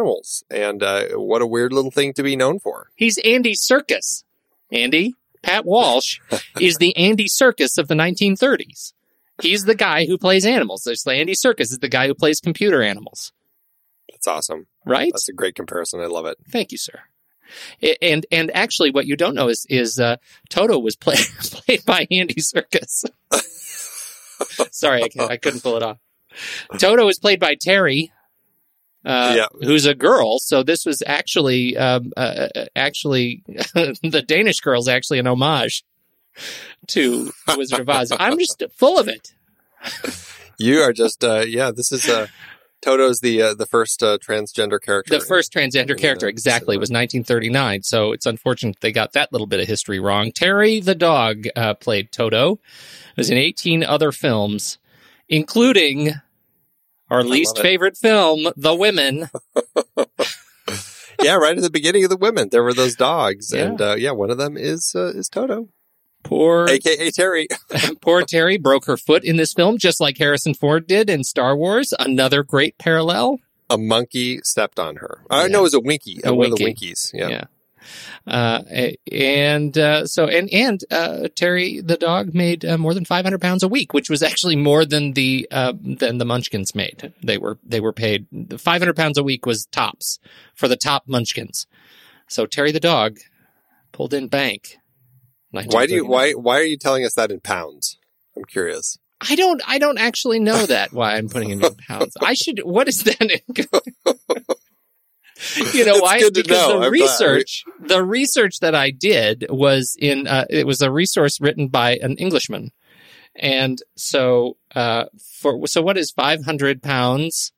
[0.50, 2.88] and uh, what a weird little thing to be known for.
[2.96, 4.24] He's Andy Serkis.
[4.72, 6.20] Andy, Pat Walshe
[6.60, 8.94] is the Andy Serkis of the 1930s.
[9.42, 10.84] He's the guy who plays animals.
[10.86, 13.32] There's the Andy Serkis is the guy who plays computer animals,
[14.12, 14.68] That's awesome.
[14.86, 15.12] right?
[15.14, 16.02] That's a great comparison.
[16.02, 16.38] I love it.
[16.52, 17.00] Thank you, sir.
[18.02, 20.18] And and actually, what you don't know is is uh,
[20.50, 23.06] Toto was play, played by Andy Serkis.
[24.72, 25.98] Sorry, I, can't- I couldn't pull it off.
[26.78, 28.12] Toto was played by Terry,
[29.06, 29.46] uh, Yeah.
[29.68, 30.40] who's a girl.
[30.40, 35.84] So this was actually um, uh, uh, actually the Danish girl's actually an homage
[36.88, 38.12] to Wizard of Oz.
[38.18, 39.34] I'm just full of it.
[40.62, 41.72] You are just uh, yeah.
[41.74, 42.28] This is uh,
[42.82, 45.18] Toto's the uh, the first uh, transgender character.
[45.18, 47.84] The first transgender character, exactly, was 1939.
[47.84, 50.34] So it's unfortunate they got that little bit of history wrong.
[50.34, 52.60] Terry the dog uh, played Toto.
[53.16, 54.80] Was in 18 other films,
[55.30, 56.16] including
[57.10, 59.30] our least favorite film, The Women.
[61.22, 63.66] yeah, right at the beginning of the women, there were those dogs, Yeah.
[63.66, 65.70] and uh, yeah, one of them is uh, is Toto,
[66.24, 67.48] Poor, aka Terry.
[68.02, 71.56] poor Terry broke her foot in this film, just like Harrison Ford did in Star
[71.56, 71.94] Wars.
[72.00, 73.40] Another great parallel.
[73.70, 75.24] a monkey stepped on her.
[75.30, 75.48] I Yeah.
[75.48, 76.88] know it was a winky, A one of the winky.
[76.88, 77.12] winkies.
[77.14, 77.44] Yeah.
[78.28, 78.62] Uh,
[79.12, 83.64] and uh, so and and uh, Terry the dog made uh, more than 500 pounds
[83.64, 87.14] a week, which was actually more than the uh, than the Munchkins made.
[87.24, 88.28] They were they were paid
[88.58, 90.20] 500 pounds a week was tops
[90.56, 91.68] for the top Munchkins.
[92.28, 93.18] So Terry the dog
[93.92, 94.78] pulled in bank.
[95.52, 97.98] Why do you why why are you telling us that in pounds?
[98.38, 98.98] I'm curious.
[99.22, 102.16] I don't I don't actually know that why I'm putting it in pounds.
[102.22, 103.66] I should what is that in
[105.74, 106.18] You know why?
[106.20, 106.68] because know.
[106.68, 106.92] the I'm glad.
[106.92, 111.96] research the research that I did was in uh, it was a resource written by
[111.98, 112.72] an Englishman.
[113.36, 115.06] And so uh
[115.42, 117.52] for so what is 500 pounds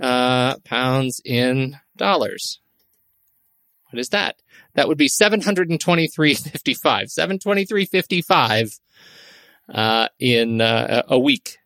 [0.00, 2.60] uh pounds in dollars?
[3.90, 4.36] What is that?
[4.74, 7.10] That would be 723.55.
[7.18, 8.80] 723.55
[9.72, 11.58] uh in uh, a week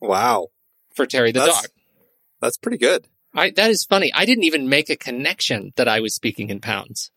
[0.00, 0.48] Wow,
[0.94, 1.70] for Terry the That's- dog.
[2.40, 3.06] that's pretty good.
[3.34, 4.12] I, that is funny.
[4.14, 7.10] I didn't even make a connection that I was speaking in pounds.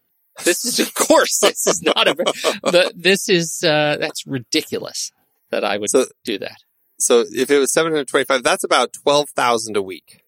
[0.44, 5.12] This is, of course, this is not a, the, this is, uh, that's ridiculous
[5.50, 6.58] that I would So- do that.
[7.00, 10.24] So if it was 725, that's about 12,000 a week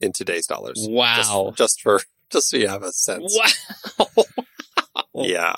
[0.00, 0.86] in today's dollars.
[0.88, 1.52] Wow.
[1.56, 3.38] Just, just for just so you have a sense.
[3.98, 4.06] Wow.
[5.16, 5.54] Yeah,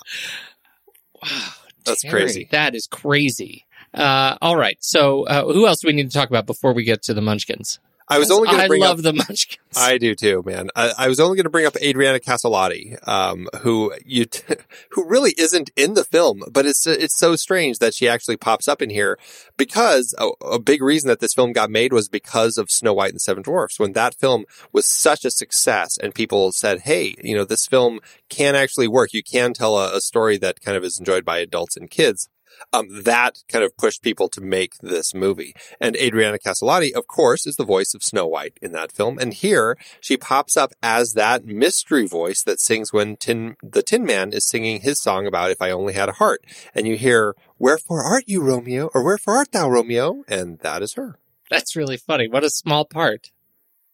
[1.22, 1.48] Wow.
[1.84, 2.48] That's Terry, crazy.
[2.50, 3.64] That is crazy.
[3.94, 4.76] Uh, all right.
[4.80, 7.22] So, uh, who else do we need to talk about before we get to the
[7.22, 7.78] Munchkins?
[8.08, 9.02] I was only going to bring love up.
[9.02, 9.76] the Munchkins.
[9.76, 10.70] I do too, man.
[10.76, 14.54] I, I was only going to bring up Adriana Caselotti, um, who you, t-
[14.90, 18.68] who really isn't in the film, but it's it's so strange that she actually pops
[18.68, 19.18] up in here
[19.56, 23.10] because a, a big reason that this film got made was because of Snow White
[23.10, 23.78] and the Seven Dwarfs.
[23.78, 28.00] When that film was such a success, and people said, "Hey, you know, this film
[28.28, 29.12] can actually work.
[29.12, 32.28] You can tell a, a story that kind of is enjoyed by adults and kids."
[32.72, 35.54] Um, that kind of pushed people to make this movie.
[35.80, 39.18] And Adriana Caselotti, of course, is the voice of Snow White in that film.
[39.18, 44.04] And here she pops up as that mystery voice that sings when Tin, the Tin
[44.04, 46.44] Man is singing his song about If I Only Had a Heart.
[46.74, 48.90] And you hear, Wherefore art you, Romeo?
[48.94, 50.24] Or wherefore art thou, Romeo?
[50.28, 51.18] And that is her.
[51.50, 52.28] That's really funny.
[52.28, 53.30] What a small part.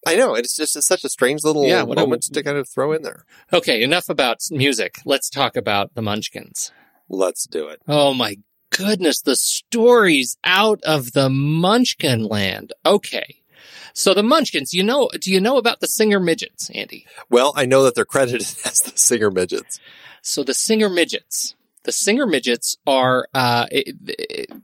[0.06, 0.34] I know.
[0.34, 3.02] It's just it's such a strange little Yeah, a- moment to kind of throw in
[3.02, 3.24] there.
[3.52, 3.82] Okay.
[3.82, 4.98] Enough about music.
[5.04, 6.72] Let's talk about the Munchkins.
[7.08, 7.80] Let's do it.
[7.86, 8.36] Oh my
[8.72, 12.72] goodness, the stories out of the Munchkin land.
[12.84, 13.36] Okay.
[13.94, 17.06] So the Munchkins, you know, do you know about the Singer Midgets, Andy?
[17.28, 19.78] Well, I know that they're credited as the singer midgets.
[20.22, 21.54] So the Singer Midgets
[21.84, 23.66] The Singer Midgets are, uh,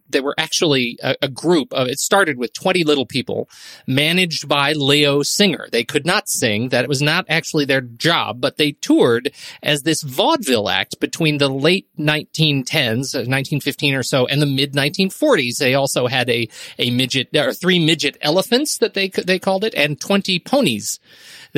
[0.08, 3.48] they were actually a, a, group of, it started with 20 little people
[3.86, 5.68] managed by Leo Singer.
[5.70, 6.68] They could not sing.
[6.68, 11.48] That was not actually their job, but they toured as this vaudeville act between the
[11.48, 15.58] late 1910s, 1915 uh, or so, and the mid 1940s.
[15.58, 16.48] They also had a,
[16.78, 21.00] a midget, or three midget elephants that they, they called it, and 20 ponies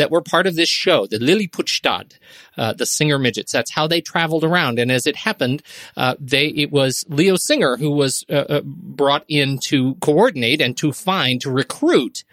[0.00, 2.14] that were part of this show, the Lilliputstad,
[2.56, 3.52] uh, the Singer Midgets.
[3.52, 4.78] That's how they traveled around.
[4.78, 5.62] And as it happened,
[5.94, 10.74] uh, they it was Leo Singer who was uh, uh brought in to coordinate and
[10.78, 12.24] to find to recruit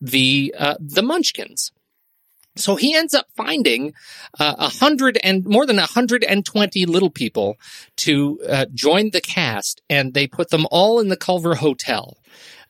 [0.00, 1.70] the uh, the Munchkins.
[2.56, 3.92] So he ends up finding
[4.40, 7.58] uh, a hundred and more than hundred and twenty little people
[7.96, 8.38] to
[8.72, 12.16] join the cast, and they put them all in the Culver Hotel.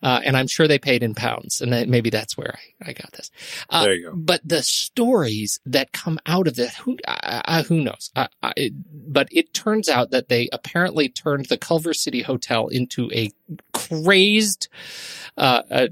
[0.02, 2.92] Uh, and I'm sure they paid in pounds, and that, maybe that's where I, I
[2.92, 3.30] got this.
[3.70, 4.12] Uh, there you go.
[4.16, 6.98] But the stories that come out of it, who
[7.68, 8.10] who knows?
[8.92, 13.30] but it turns out that they apparently turned the Culver City Hotel into a
[13.72, 14.68] crazed,
[15.36, 15.88] uh, a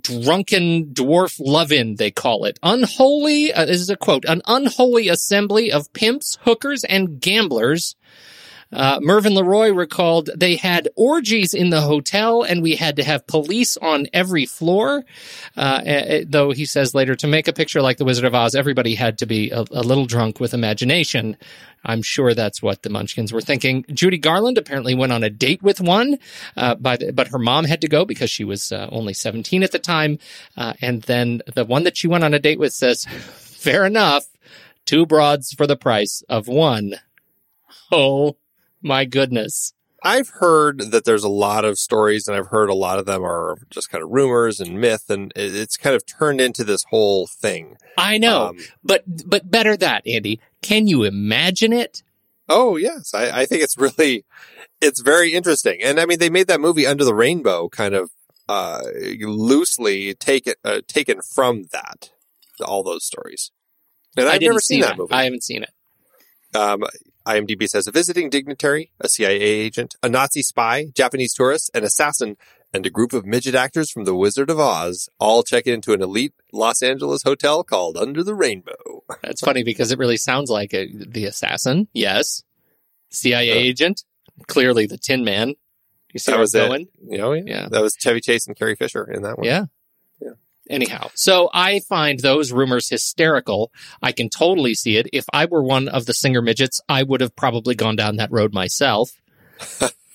[0.00, 1.96] drunken dwarf love-in.
[1.96, 3.52] They call it unholy.
[3.52, 7.96] Uh, this is a quote: an unholy assembly of pimps, hookers, and gamblers
[8.70, 13.26] uh, Mervyn LeRoy recalled they had orgies in the hotel and we had to have
[13.26, 15.04] police on every floor.
[15.56, 18.94] Uh, though he says later to make a picture like the Wizard of Oz, everybody
[18.94, 21.36] had to be a, a little drunk with imagination.
[21.84, 23.84] I'm sure that's what the Munchkins were thinking.
[23.88, 26.18] Judy Garland apparently went on a date with one,
[26.56, 29.72] uh, the, but her mom had to go because she was uh, only 17 at
[29.72, 30.18] the time.
[30.56, 34.26] Uh, and then the one that she went on a date with says, fair enough,
[34.84, 36.94] two broads for the price of one.
[37.90, 38.36] Oh
[38.82, 39.72] my goodness.
[40.02, 43.24] I've heard that there's a lot of stories, and I've heard a lot of them
[43.24, 47.26] are just kind of rumors and myth, and it's kind of turned into this whole
[47.26, 47.76] thing.
[47.96, 50.40] I know, um, but but better that, Andy.
[50.62, 52.02] Can you imagine it?
[52.48, 54.24] Oh yes, I, I think it's really,
[54.80, 58.10] it's very interesting, and I mean they made that movie Under the Rainbow kind of
[58.48, 58.82] uh,
[59.20, 62.10] loosely take it, uh, taken from that,
[62.64, 63.50] all those stories.
[64.16, 65.12] And I've never seen that, that movie.
[65.12, 66.56] I haven't seen it.
[66.56, 66.84] Um,
[67.28, 72.38] IMDb says a visiting dignitary, a CIA agent, a Nazi spy, Japanese tourist, an assassin,
[72.72, 76.02] and a group of midget actors from The Wizard of Oz all check into an
[76.02, 79.04] elite Los Angeles hotel called Under the Rainbow.
[79.22, 81.88] That's funny because it really sounds like a, the assassin.
[81.92, 82.42] Yes.
[83.10, 84.04] CIA uh, agent.
[84.46, 85.54] Clearly the Tin Man.
[86.12, 86.88] You see that was going?
[87.10, 87.20] It.
[87.20, 87.42] Oh, yeah.
[87.44, 87.68] yeah.
[87.68, 89.46] That was Chevy Chase and Carrie Fisher in that one.
[89.46, 89.66] Yeah.
[90.68, 93.72] Anyhow, so I find those rumors hysterical.
[94.02, 95.08] I can totally see it.
[95.12, 98.32] If I were one of the singer midgets, I would have probably gone down that
[98.32, 99.12] road myself.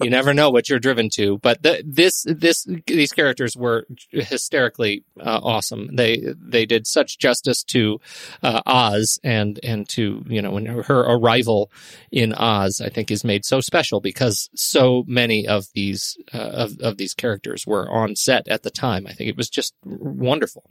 [0.00, 1.38] you never know what you're driven to.
[1.38, 5.94] But the, this, this, these characters were hysterically uh, awesome.
[5.94, 8.00] They they did such justice to
[8.42, 11.70] uh, Oz and and to you know when her arrival
[12.10, 16.78] in Oz, I think, is made so special because so many of these uh, of
[16.80, 19.06] of these characters were on set at the time.
[19.06, 20.70] I think it was just wonderful.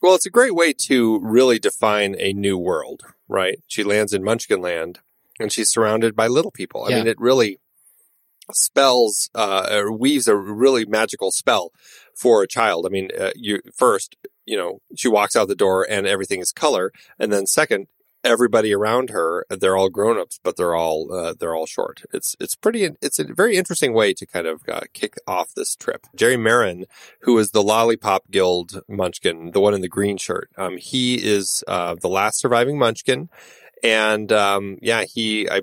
[0.00, 3.60] Well, it's a great way to really define a new world, right?
[3.68, 4.96] She lands in Munchkinland
[5.38, 6.84] and she's surrounded by little people.
[6.84, 6.96] I yeah.
[6.96, 7.58] mean, it really
[8.52, 11.72] spells uh, or weaves a really magical spell
[12.14, 12.86] for a child.
[12.86, 14.16] I mean, uh, you first,
[14.46, 17.86] you know, she walks out the door and everything is color, and then second,
[18.24, 22.02] everybody around her, they're all grown-ups, but they're all uh, they're all short.
[22.12, 22.90] It's it's pretty.
[23.00, 26.06] It's a very interesting way to kind of uh, kick off this trip.
[26.14, 26.86] Jerry Maren,
[27.22, 31.64] who is the Lollipop Guild Munchkin, the one in the green shirt, um, he is
[31.66, 33.28] uh, the last surviving Munchkin.
[33.82, 35.62] And um, yeah, he I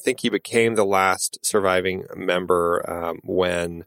[0.00, 3.84] think he became the last surviving member um, when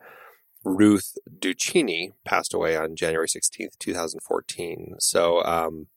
[0.64, 4.96] Ruth Duccini passed away on January sixteenth, two thousand fourteen.
[5.00, 5.88] So um,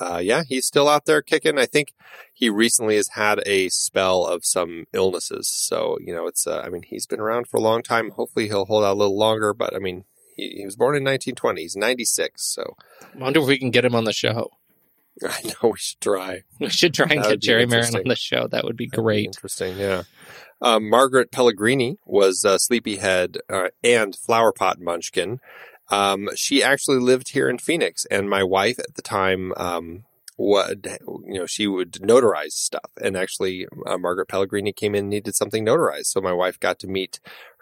[0.00, 1.58] uh, yeah, he's still out there kicking.
[1.58, 1.92] I think
[2.32, 5.48] he recently has had a spell of some illnesses.
[5.48, 8.10] So you know, it's uh, I mean he's been around for a long time.
[8.10, 9.52] Hopefully he'll hold out a little longer.
[9.52, 10.04] But I mean
[10.36, 11.62] he, he was born in 1920.
[11.62, 12.42] He's 96.
[12.44, 14.50] So I wonder if we can get him on the show.
[15.22, 16.42] I know we should try.
[16.58, 18.48] We should try and get Jerry Maren on the show.
[18.48, 19.22] That would be That'd great.
[19.22, 20.02] Be interesting, yeah.
[20.60, 25.40] Um, Margaret Pellegrini was uh, Sleepyhead uh, and Flowerpot Munchkin.
[25.90, 30.04] Um, she actually lived here in Phoenix, and my wife at the time, um,
[30.36, 35.10] would you know she would notarize stuff, and actually uh, Margaret Pellegrini came in and
[35.10, 37.20] needed something notarized, so my wife got to meet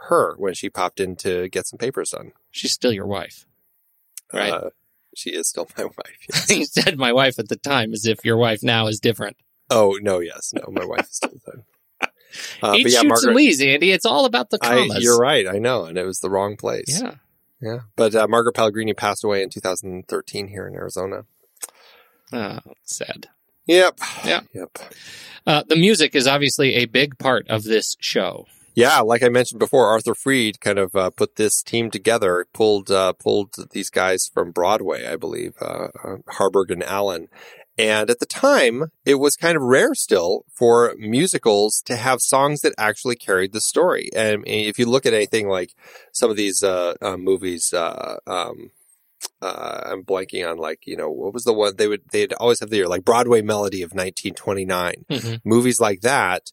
[0.09, 2.33] her when she popped in to get some papers done.
[2.51, 3.47] She's still your wife,
[4.33, 4.53] right?
[4.53, 4.71] Uh,
[5.15, 6.27] she is still my wife.
[6.29, 6.51] Yes.
[6.57, 9.37] you said my wife at the time as if your wife now is different.
[9.71, 11.65] Oh no, yes, no, my wife is still the same.
[12.63, 13.91] Uh, Eats yeah, shoots and leaves, Andy.
[13.91, 14.97] It's all about the commas.
[14.97, 15.47] I, you're right.
[15.47, 17.01] I know, and it was the wrong place.
[17.03, 17.17] Yeah,
[17.61, 17.81] yeah.
[17.95, 21.25] But uh, Margaret Pellegrini passed away in 2013 here in Arizona.
[22.33, 23.29] Oh, sad.
[23.67, 23.99] Yep.
[24.25, 24.41] Yeah.
[24.55, 24.79] Yep.
[25.47, 28.47] Uh, the music is obviously a big part of this show.
[28.75, 32.91] Yeah, like I mentioned before, Arthur Freed kind of uh, put this team together, pulled
[32.91, 37.29] uh, pulled these guys from Broadway, I believe, uh, uh, Harburg and Arlen.
[37.79, 42.61] And at the time, it was kind of rare still for musicals to have songs
[42.61, 44.11] that actually carried the story.
[44.15, 45.75] And if you look at anything like
[46.13, 48.71] some of these uh, uh, movies, uh, um,
[49.41, 52.61] uh, I'm blanking on like you know what was the one they would they'd always
[52.61, 55.41] have the year like Broadway Melody of 1929 Mhm.
[55.45, 56.51] movies like that.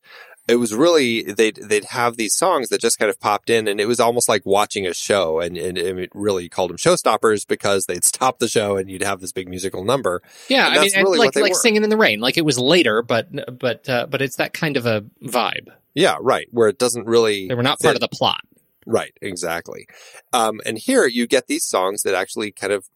[0.49, 3.79] It was really they'd they'd have these songs that just kind of popped in, and
[3.79, 5.39] it was almost like watching a show.
[5.39, 9.03] And, and, and it really called them showstoppers because they'd stop the show and you'd
[9.03, 10.21] have this big musical number.
[10.47, 11.59] Yeah, I mean, really like like were.
[11.59, 12.19] singing in the rain.
[12.19, 15.67] Like it was later, but but uh, but it's that kind of a vibe.
[15.93, 16.47] Yeah, right.
[16.51, 18.41] Where it doesn't really They were not part of the plot.
[18.85, 19.87] Right, exactly.
[20.33, 22.89] Um, and here you get these songs that actually kind of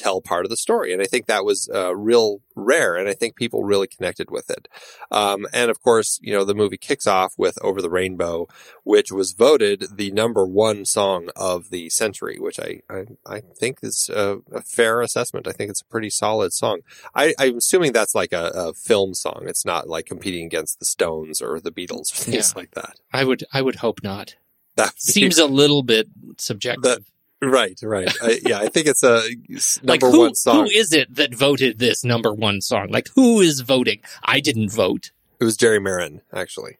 [0.00, 0.92] tell part of the story.
[0.92, 2.94] And I think that was uh, real rare.
[2.96, 4.66] And I think people really connected with it.
[5.10, 8.48] Um, and of course, you know, the movie kicks off with Over the Rainbow,
[8.84, 13.78] which was voted the number one song of the century, which I, I, I think
[13.82, 15.46] is a, a fair assessment.
[15.46, 16.80] I think it's a pretty solid song.
[17.14, 19.44] I, I'm assuming that's like a, a film song.
[19.46, 22.60] It's not like competing against the Stones or the Beatles or things Yeah.
[22.60, 22.96] like that.
[23.12, 24.36] I would I would hope not.
[24.76, 27.04] That Seems a little bit subjective.
[27.42, 28.12] Right, right.
[28.22, 29.22] I, yeah, I think it's a
[29.54, 30.64] s- like number who one song.
[30.66, 32.88] who is it that voted this number one song?
[32.90, 34.00] Like who is voting?
[34.22, 35.10] I didn't vote.
[35.40, 36.76] it was Jerry Maren, actually.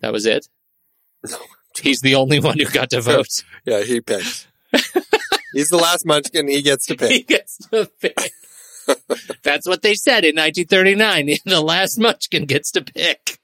[0.00, 0.48] That was it.
[1.30, 1.38] No.
[1.80, 3.44] He's the only one who got to vote.
[3.64, 4.48] Yeah, he picked.
[5.52, 6.48] He's the last munchkin.
[6.48, 7.10] He gets to pick.
[7.10, 8.32] he gets to pick.
[9.42, 11.36] That's what they said in 1939.
[11.44, 13.38] The last Munchkin gets to pick.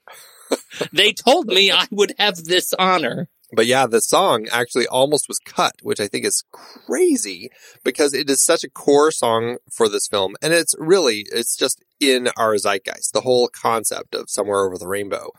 [0.91, 3.29] They told me I would have this honor.
[3.53, 7.51] But yeah, the song actually almost was cut, which I think is crazy
[7.83, 10.35] because it is such a core song for this film.
[10.41, 14.87] And it's really, it's just in our zeitgeist, the whole concept of Somewhere Over the
[14.87, 15.31] Rainbow.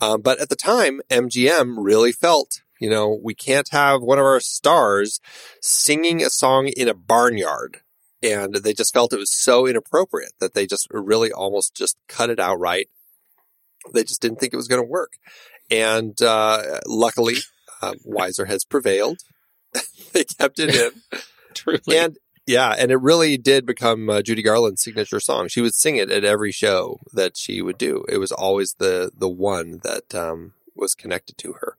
[0.00, 4.24] Um, but at the time, MGM really felt, you know, we can't have one of
[4.26, 5.20] our stars
[5.62, 7.80] singing a song in a barnyard.
[8.22, 12.30] And they just felt it was so inappropriate that they just really almost just cut
[12.30, 12.88] it outright.
[13.94, 15.12] They just didn't think it was going to work.
[15.70, 17.36] And, uh, luckily,
[17.82, 19.20] uh, wiser has prevailed.
[20.12, 21.20] they kept it in.
[21.54, 21.80] Truly.
[21.98, 25.48] And yeah, and it really did become uh, Judy Garland's signature song.
[25.48, 28.04] She would sing it at every show that she would do.
[28.08, 31.76] It was always the the one that um, was connected to her.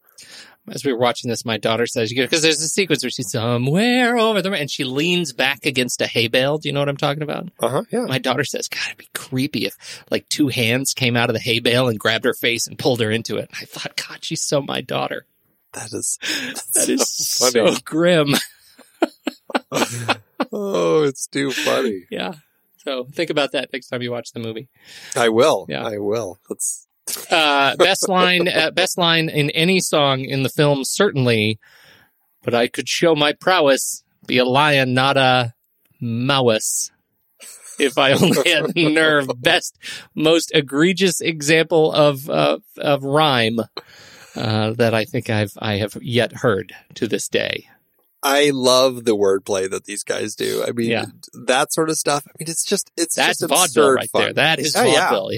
[0.69, 4.17] As we were watching this, my daughter says, because there's a sequence where she's somewhere
[4.17, 6.57] over the, and she leans back against a hay bale.
[6.57, 7.49] Do you know what I'm talking about?
[7.59, 7.83] Uh huh.
[7.91, 8.05] Yeah.
[8.05, 11.39] My daughter says, God, it'd be creepy if like two hands came out of the
[11.39, 13.49] hay bale and grabbed her face and pulled her into it.
[13.53, 15.25] I thought, God, she's so my daughter.
[15.73, 16.17] That is
[16.73, 18.33] That is so so, grim.
[20.51, 22.05] oh, it's too funny.
[22.09, 22.33] Yeah.
[22.77, 24.69] So think about that next time you watch the movie.
[25.15, 25.65] I will.
[25.69, 25.85] Yeah.
[25.85, 26.39] I will.
[26.49, 26.86] That's
[27.31, 31.59] Uh, best line, uh, best line in any song in the film, certainly.
[32.43, 35.53] But I could show my prowess, be a lion, not a
[36.01, 36.91] mouse.
[37.79, 39.29] If I only had nerve.
[39.37, 39.77] Best,
[40.15, 43.59] most egregious example of uh, of rhyme
[44.35, 47.67] uh, that I think I've I have yet heard to this day.
[48.23, 50.63] I love the wordplay that these guys do.
[50.67, 51.05] I mean, Yeah.
[51.45, 52.23] that sort of stuff.
[52.27, 54.21] I mean, it's just it's That's just vaudeville absurd right fun.
[54.23, 54.33] there.
[54.33, 55.09] That is Oh, yeah.
[55.11, 55.31] vaudeville.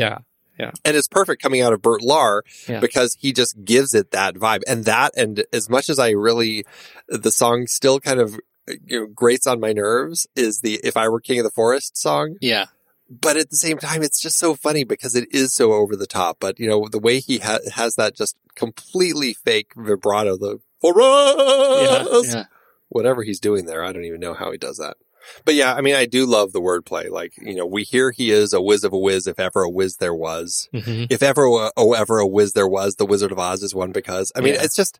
[0.59, 0.71] Yeah.
[0.83, 2.79] and it's perfect coming out of Bert Lahr Yeah.
[2.81, 6.65] because he just gives it that vibe and that and as much as I really
[7.07, 8.37] the song still kind of
[8.85, 11.97] you know grates on my nerves is the if I were king of the forest
[11.97, 12.65] song Yeah.
[13.09, 16.05] but at the same time it's just so funny because it is so over the
[16.05, 20.59] top but you know the way he ha- has that just completely fake vibrato the
[20.83, 22.03] Yeah.
[22.03, 22.43] forest Yeah.
[22.89, 24.97] whatever he's doing there I don't even know how he does that
[25.45, 27.09] but yeah, I mean, I do love the wordplay.
[27.09, 29.69] Like, you know, we hear he is a whiz of a whiz, if ever a
[29.69, 33.31] whiz there was hmm if ever a- oh ever a whiz there was the wizard
[33.31, 34.63] of oz is one because i mean Yeah.
[34.63, 34.99] it's just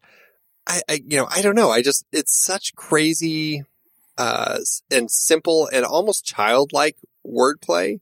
[0.68, 3.64] I, I you know i don't know i just it's such crazy
[4.18, 4.60] uh
[4.92, 6.96] and simple and almost childlike
[7.26, 8.00] wordplay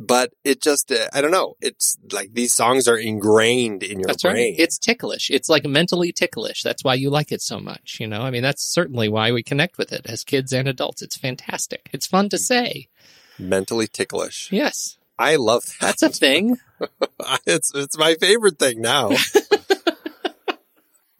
[0.00, 4.06] but it just uh, i don't know it's like these songs are ingrained in your
[4.08, 4.54] That's brain right.
[4.58, 5.30] It's ticklish.
[5.30, 6.62] It's like mentally ticklish.
[6.62, 7.98] That's why you like it so much.
[8.00, 11.02] You know, I mean, that's certainly why we connect with it as kids and adults.
[11.02, 11.88] It's fantastic.
[11.92, 12.88] It's fun to say.
[13.38, 16.58] mentally ticklish Yes, i love that that's a thing.
[17.46, 19.10] it's it's my favorite thing now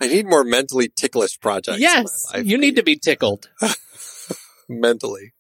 [0.01, 3.49] i need more mentally ticklish projects yes, in my life you need to be tickled.
[4.69, 5.33] mentally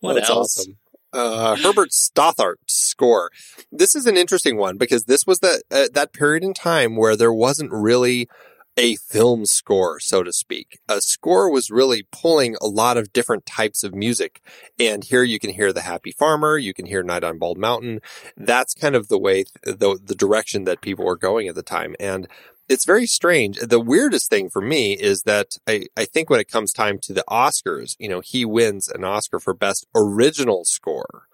[0.00, 0.58] What That's else?
[0.58, 0.78] awesome.
[1.12, 3.30] Uh, Herbert Stothart score.
[3.70, 7.16] This is an interesting one because this was the uh, that period in time where
[7.16, 8.28] there wasn't really
[8.76, 10.80] a film score, so to speak.
[10.88, 14.40] A score was really pulling a lot of different types of music.
[14.78, 18.00] And here you can hear The Happy Farmer, you can hear Night on Bald Mountain.
[18.36, 21.94] That's kind of the way, the, the direction that people were going at the time.
[22.00, 22.26] And
[22.68, 23.58] it's very strange.
[23.58, 27.12] The weirdest thing for me is that I, I think when it comes time to
[27.12, 31.26] the Oscars, you know, he wins an Oscar for best original score.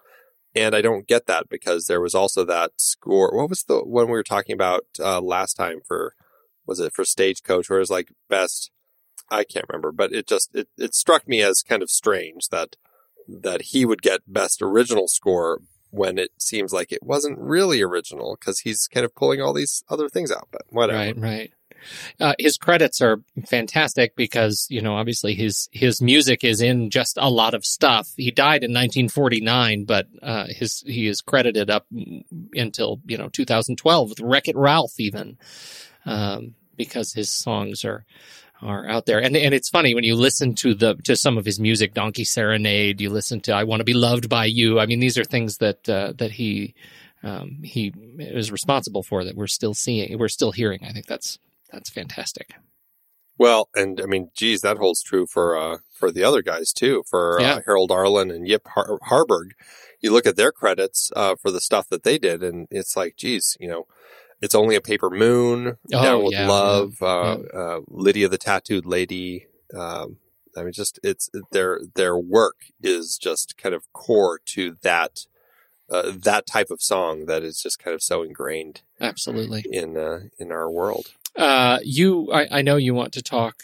[0.55, 3.31] And I don't get that because there was also that score.
[3.35, 6.13] What was the one we were talking about uh, last time for,
[6.65, 8.71] was it for Stagecoach where it was like best,
[9.29, 12.75] I can't remember, but it just, it, it struck me as kind of strange that,
[13.27, 15.59] that he would get best original score
[15.91, 19.83] when it seems like it wasn't really original because he's kind of pulling all these
[19.89, 20.99] other things out, but whatever.
[20.99, 21.53] Right, right.
[22.19, 27.17] Uh, his credits are fantastic because you know obviously his his music is in just
[27.17, 28.11] a lot of stuff.
[28.17, 31.85] He died in 1949, but uh, his he is credited up
[32.53, 35.37] until you know 2012 with Wreck It Ralph even
[36.05, 38.05] um, because his songs are
[38.61, 39.19] are out there.
[39.19, 42.23] And and it's funny when you listen to the to some of his music, Donkey
[42.25, 42.99] Serenade.
[43.01, 44.79] You listen to I Want to Be Loved by You.
[44.79, 46.75] I mean, these are things that uh, that he
[47.23, 50.79] um, he is responsible for that we're still seeing, we're still hearing.
[50.83, 51.37] I think that's
[51.71, 52.53] that's fantastic.
[53.37, 57.03] Well, and I mean, geez, that holds true for uh, for the other guys too.
[57.09, 57.55] For Yeah.
[57.55, 59.53] uh, Harold Arlen and Yip Har- Harburg,
[60.01, 63.15] you look at their credits uh, for the stuff that they did, and it's like,
[63.15, 63.87] geez, you know,
[64.41, 68.37] it's only a paper moon, Oh, down with yeah, love, yeah, uh, uh, Lydia the
[68.37, 69.47] tattooed lady.
[69.73, 70.17] Um,
[70.57, 75.25] I mean, just it's their their work is just kind of core to that
[75.89, 79.63] uh, that type of song that is just kind of so ingrained Absolutely.
[79.71, 81.11] in uh, in our world.
[81.35, 83.63] Uh, you, I, I know you want to talk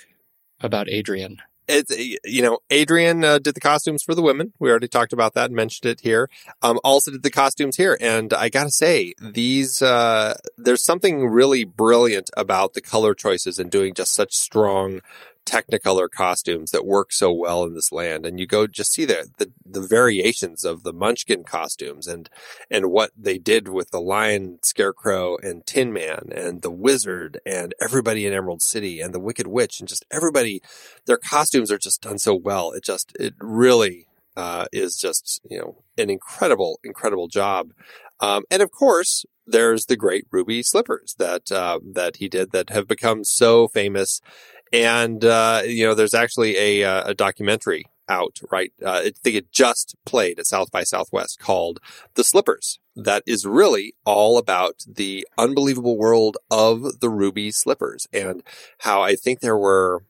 [0.61, 1.41] about Adrian.
[1.67, 1.91] It's
[2.23, 4.53] you know Adrian uh, did the costumes for the women.
[4.59, 6.29] We already talked about that and mentioned it here.
[6.61, 11.63] Um, also did the costumes here, and I gotta say these uh, there's something really
[11.63, 15.01] brilliant about the color choices and doing just such strong
[15.45, 19.29] technicolor costumes that work so well in this land and you go just see the,
[19.37, 22.29] the the variations of the munchkin costumes and
[22.71, 27.73] and what they did with the lion scarecrow and tin man and the wizard and
[27.81, 30.61] everybody in emerald city and the wicked witch and just everybody
[31.05, 32.71] their costumes are just done so well.
[32.71, 37.71] It just it really uh, is just you know an incredible incredible job.
[38.19, 42.69] Um, and of course there's the great ruby slippers that uh, that he did that
[42.69, 44.21] have become so famous
[44.83, 49.35] and uh, you know there's actually a, uh, a documentary out right uh, i think
[49.35, 51.79] it just played at south by southwest called
[52.15, 58.43] the slippers that is really all about the unbelievable world of the ruby slippers and
[58.79, 60.03] how i think there were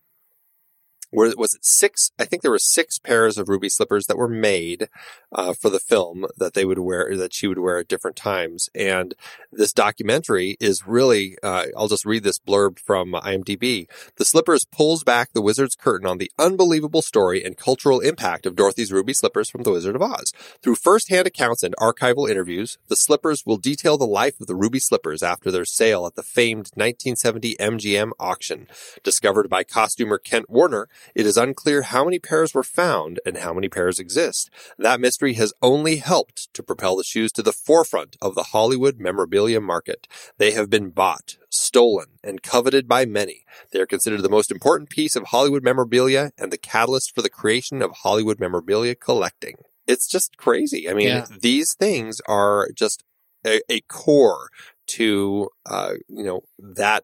[1.16, 2.11] were, was it six?
[2.20, 4.89] I think there were six pairs of ruby slippers that were made
[5.32, 8.70] uh, for the film that they would wear, that she would wear at different times.
[8.76, 9.16] And
[9.51, 13.88] this documentary is really, uh, I'll just read this blurb from IMDb.
[14.18, 18.55] The Slippers pulls back the wizard's curtain on the unbelievable story and cultural impact of
[18.55, 20.34] Dorothy's ruby slippers from The Wizard of Oz.
[20.61, 24.80] Through first-hand accounts and archival interviews, the Slippers will detail the life of the ruby
[24.80, 28.68] slippers after their sale at the famed 1970 MGM auction.
[29.03, 33.53] Discovered by costumer Kent Warner, it is unclear how many pairs were found and how
[33.53, 34.49] many pairs exist.
[34.78, 38.99] That mystery has only helped to propel the shoes to the forefront of the Hollywood
[38.99, 40.08] memorabilia market.
[40.38, 43.45] They have been bought, stolen, and coveted by many.
[43.72, 47.30] They are considered the most important piece of Hollywood memorabilia and the catalyst for the
[47.30, 49.56] creation of Hollywood memorabilia collecting.
[49.88, 50.89] It's just crazy.
[50.89, 51.28] I mean, Yeah.
[51.39, 53.03] these things are just
[53.45, 54.49] a, a core
[54.88, 57.03] to, uh, you know, that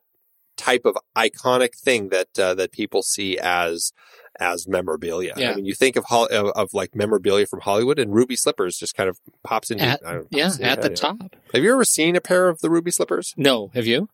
[0.62, 3.91] type of iconic thing that uh, that people see as
[4.39, 5.34] as memorabilia.
[5.36, 5.51] Yeah.
[5.51, 8.95] I mean, you think of, of of like memorabilia from Hollywood, and ruby slippers just
[8.95, 11.18] kind of pops into At- don't- Yeah, at your the head, top.
[11.22, 11.28] yeah.
[11.53, 13.34] Have you ever seen a pair of the ruby slippers?
[13.38, 14.07] No, have you?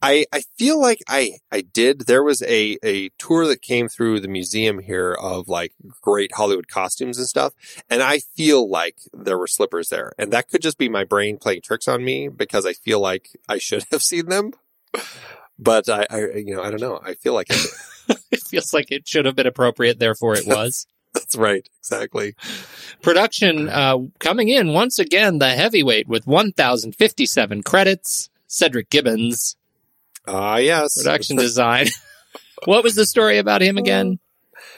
[0.00, 2.02] I, I feel like I, I did.
[2.06, 6.68] There was a, a tour that came through the museum here of like great Hollywood
[6.68, 7.52] costumes and stuff.
[7.90, 10.12] And I feel like there were slippers there.
[10.18, 13.30] And that could just be my brain playing tricks on me because I feel like
[13.48, 14.52] I should have seen them.
[15.58, 17.00] But I, I you know, I don't know.
[17.02, 18.16] I feel like I did.
[18.30, 20.86] it feels like it should have been appropriate, therefore it was.
[21.14, 21.66] that's right.
[21.80, 22.34] Exactly.
[23.02, 28.28] Production uh, coming in once again, the heavyweight with 1,057 credits.
[28.48, 29.56] Cedric Gibbons,
[30.26, 30.96] Ah, yes.
[30.96, 31.86] production design.
[32.64, 34.18] what was the story about him again?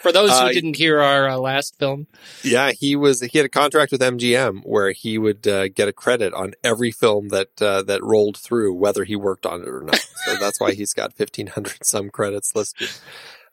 [0.08, 2.06] For those who Uh, didn't hear our uh, last film,
[2.42, 3.20] Yeah, he was.
[3.20, 6.90] He had a contract with MGM where he would uh, get a credit on every
[6.90, 10.00] film that uh, that rolled through, whether he worked on it or not.
[10.24, 12.88] So that's why he's got fifteen hundred some credits listed.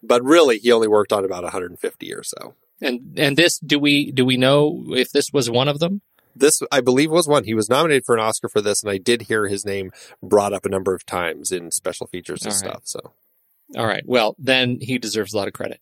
[0.01, 2.53] But really, he only worked on about one hundred and fifty or so.
[2.81, 6.01] and and this do we do we know if this was one of them?
[6.37, 7.45] This, I believe, was one.
[7.45, 9.91] He was nominated for an Oscar for this, and I did hear his name
[10.21, 12.69] brought up a number of times in special features and All right.
[12.71, 12.81] stuff.
[12.85, 13.13] So
[13.77, 14.03] All right.
[14.05, 15.79] Well, then he deserves a lot of credit.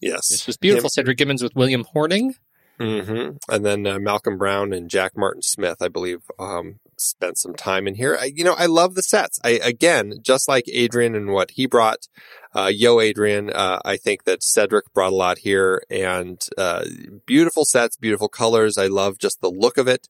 [0.00, 0.28] Yes.
[0.28, 0.90] This was beautiful.
[0.90, 2.34] Cedric Gibbons with William Horning.
[2.78, 7.54] hmm And then uh, Malcolm Brown and Jack Martin Smith, I believe, um, spent some
[7.54, 8.16] time in here.
[8.20, 9.38] I, you know, I love the sets.
[9.44, 12.08] I again, just like Adrian and what he brought,
[12.54, 16.84] uh, Yo Adrian, uh, I think that Cedric brought a lot here and uh,
[17.26, 18.76] beautiful sets, beautiful colors.
[18.78, 20.08] I love just the look of it.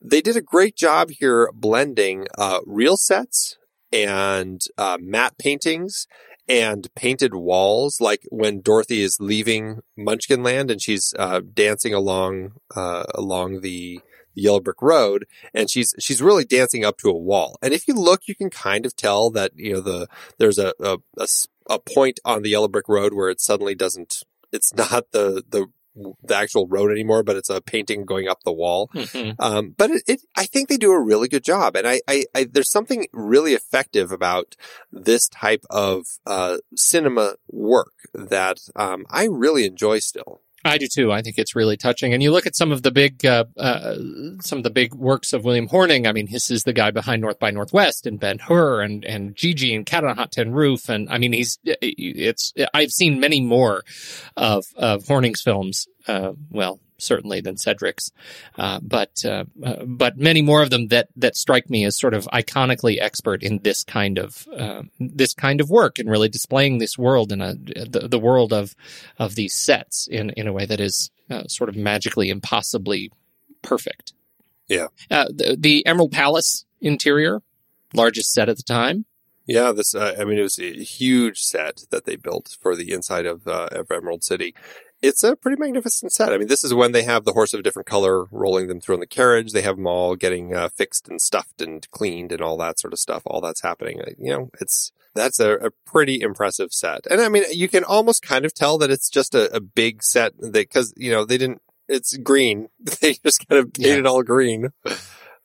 [0.00, 3.56] They did a great job here blending uh, real sets
[3.92, 6.06] and uh, matte paintings
[6.48, 12.52] and painted walls, like when Dorothy is leaving Munchkin Land and she's uh, dancing along
[12.74, 14.00] uh, along the
[14.34, 17.58] Yellow Brick Road, and she's she's really dancing up to a wall.
[17.60, 20.08] And if you look, you can kind of tell that you know the
[20.38, 20.72] there's a
[21.68, 24.22] a point on the Yellow Brick Road where it suddenly doesn't.
[24.52, 25.66] It's not the the
[26.22, 28.88] the actual road anymore, but it's a painting going up the wall.
[28.94, 29.34] Mhm.
[29.38, 31.76] Um, but it, it, I think they do a really good job.
[31.76, 34.56] And I, I, I, there's something really effective about
[34.92, 40.40] this type of, uh, cinema work that, um, I really enjoy still.
[40.68, 41.12] I do too.
[41.12, 42.12] I think it's really touching.
[42.12, 43.96] And you look at some of the big, uh, uh,
[44.40, 46.06] some of the big works of William Horning.
[46.06, 49.34] I mean, this is the guy behind North by Northwest and Ben Hur and and
[49.34, 50.88] Gigi and Cat on a Hot Tin Roof.
[50.88, 52.52] And I mean, he's it's.
[52.74, 53.82] I've seen many more
[54.36, 55.86] of of Horning's films.
[56.06, 58.12] Uh, well, certainly than Cedric's,
[58.56, 62.14] uh, but uh, uh, but many more of them that that strike me as sort
[62.14, 66.78] of iconically expert in this kind of uh, this kind of work and really displaying
[66.78, 68.74] this world in a the, the world of
[69.18, 73.10] of these sets in in a way that is uh, sort of magically impossibly
[73.62, 74.12] perfect.
[74.68, 74.88] Yeah.
[75.10, 77.42] Uh, the, the Emerald Palace interior,
[77.94, 79.06] largest set at the time.
[79.48, 82.92] Yeah, this, uh, I mean, it was a huge set that they built for the
[82.92, 84.54] inside of, uh, of Emerald City.
[85.00, 86.34] It's a pretty magnificent set.
[86.34, 88.78] I mean, this is when they have the horse of a different color rolling them
[88.78, 89.52] through in the carriage.
[89.52, 92.92] They have them all getting uh, fixed and stuffed and cleaned and all that sort
[92.92, 93.22] of stuff.
[93.24, 94.02] All that's happening.
[94.18, 97.06] You know, it's that's a, a pretty impressive set.
[97.10, 100.02] And I mean, you can almost kind of tell that it's just a, a big
[100.02, 101.62] set because you know they didn't.
[101.88, 102.68] It's green.
[103.00, 104.72] They just kind of painted it all green.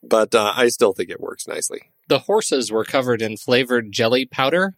[0.02, 1.93] But uh, I still think it works nicely.
[2.08, 4.76] The horses were covered in flavored jelly powder.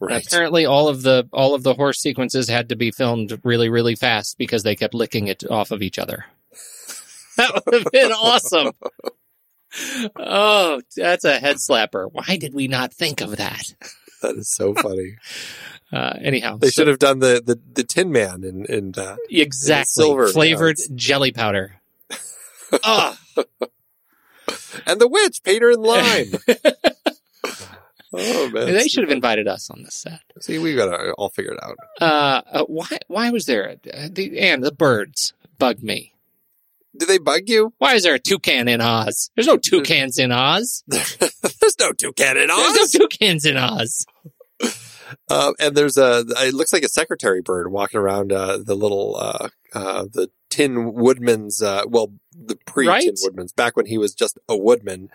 [0.00, 0.24] Right.
[0.24, 3.96] Apparently, all of the all of the horse sequences had to be filmed really, really
[3.96, 6.24] fast because they kept licking it off of each other.
[7.36, 8.72] That would have been awesome.
[10.16, 12.08] Oh, that's a head slapper.
[12.10, 13.62] Why did we not think of that?
[14.22, 15.16] That is so funny.
[15.90, 19.16] Uh, anyhow, They so- should have done the, the, the Tin Man in, in that.
[19.30, 21.80] exactly silver, flavored yeah, jelly powder.
[22.84, 23.16] oh,
[24.86, 26.32] And the witch, Peter and Lime.
[28.12, 28.72] oh, man.
[28.72, 30.20] they should have invited us on this set.
[30.40, 31.76] See, we got to all figure it out.
[32.00, 32.98] Uh, uh, why?
[33.06, 36.12] Why was there a, uh, the and the birds bug me?
[36.96, 37.72] Do they bug you?
[37.78, 39.30] Why is there a toucan in Oz?
[39.36, 40.82] There's no toucans in Oz.
[40.88, 42.74] There's no toucan in Oz.
[42.74, 44.06] There's no toucans in Oz.
[45.30, 49.16] Um, and there's a, it looks like a secretary bird walking around, uh, the little,
[49.16, 53.18] uh, uh, the Tin Woodman's, uh, well, the pre-Tin Right?
[53.22, 55.10] Woodman's, back when he was just a woodman,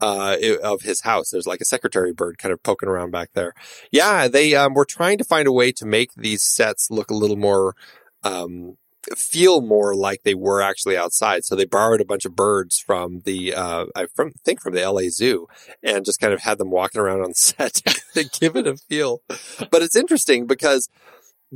[0.00, 1.30] uh, of his house.
[1.30, 3.54] There's like a secretary bird kind of poking around back there.
[3.90, 7.14] Yeah, they, um, were trying to find a way to make these sets look a
[7.14, 7.74] little more,
[8.22, 8.76] um,
[9.16, 11.44] feel more like they were actually outside.
[11.44, 14.88] So they borrowed a bunch of birds from the, uh, I from, think from the
[14.88, 15.46] LA Zoo
[15.82, 17.82] and just kind of had them walking around on the set
[18.14, 19.22] to give it a feel.
[19.70, 20.88] But it's interesting because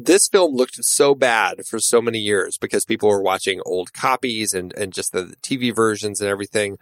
[0.05, 4.52] this film looked so bad for so many years because people were watching old copies
[4.55, 6.78] and, and just the TV versions and everything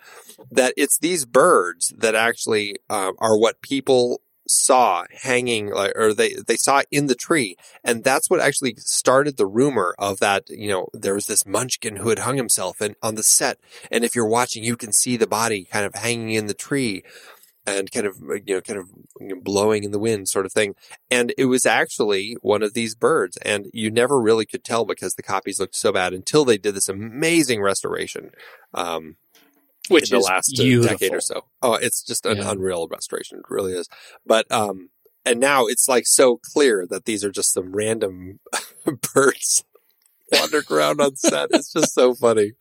[0.51, 4.21] that it's these birds that actually um, are what people
[4.51, 7.55] saw hanging or they they saw in the tree.
[7.85, 11.97] And that's what actually started the rumor of that you know there was this munchkin
[11.97, 13.59] who had hung himself and on the set.
[13.91, 17.03] And if you're watching you can see the body kind of hanging in the tree
[17.77, 18.17] and kind of
[18.47, 18.89] you know kind of
[19.45, 20.75] blowing in the wind sort of thing.
[21.11, 25.15] And it was actually one of these birds and you never really could tell because
[25.15, 28.31] the copies looked so bad until they did this amazing restoration
[28.75, 29.17] um
[29.89, 30.97] Which in the last uh, beautiful.
[30.97, 31.45] decade or so.
[31.63, 32.51] Oh it's just an Yeah.
[32.53, 33.39] unreal restoration.
[33.39, 33.89] It really is.
[34.27, 34.91] But um
[35.25, 38.41] and now it's like so clear that these are just some random
[39.15, 39.65] birds
[40.33, 41.49] wandering around on set.
[41.53, 42.53] It's just so funny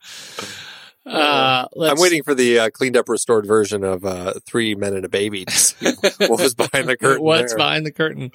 [1.08, 4.94] Uh, let's, I'm waiting for the uh, cleaned up, restored version of uh, Three Men
[4.94, 7.22] and a Baby to see what was behind the curtain.
[7.22, 7.58] What's there.
[7.58, 8.30] behind the curtain?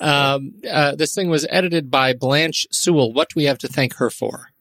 [0.00, 3.12] Um, uh, this thing was edited by Blanche Sewell.
[3.12, 4.52] What do we have to thank her for?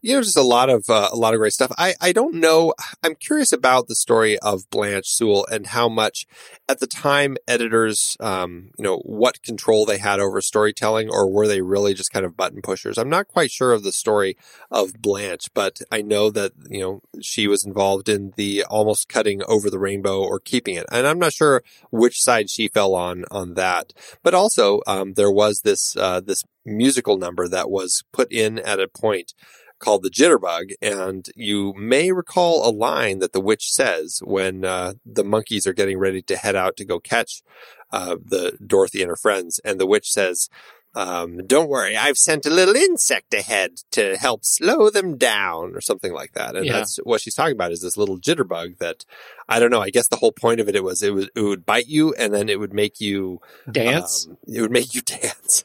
[0.00, 1.72] You know, just a lot of uh, a lot of great stuff.
[1.76, 2.74] I I don't know.
[3.02, 6.26] I'm curious about the story of Blanche Sewell and how much
[6.68, 11.46] at the time editors, um, you know, what control they had over storytelling, or were
[11.46, 12.96] they really just kind of button pushers?
[12.98, 14.36] I'm not quite sure of the story
[14.70, 19.42] of Blanche, but I know that you know she was involved in the almost cutting
[19.46, 23.24] over the rainbow or keeping it, and I'm not sure which side she fell on
[23.30, 23.92] on that.
[24.22, 28.80] But also, um, there was this uh, this musical number that was put in at
[28.80, 29.34] a point
[29.82, 34.94] called the jitterbug and you may recall a line that the witch says when uh,
[35.04, 37.42] the monkeys are getting ready to head out to go catch
[37.90, 40.48] uh, the dorothy and her friends and the witch says
[40.94, 45.80] um, don't worry, I've sent a little insect ahead to help slow them down or
[45.80, 46.54] something like that.
[46.54, 46.72] And Yeah.
[46.72, 49.06] that's what she's talking about is this little jitterbug that
[49.48, 49.80] I don't know.
[49.80, 52.12] I guess the whole point of it, it was, it was, it would bite you
[52.14, 53.40] and then it would make you
[53.70, 54.26] Dance?
[54.28, 55.64] um, it would make you dance.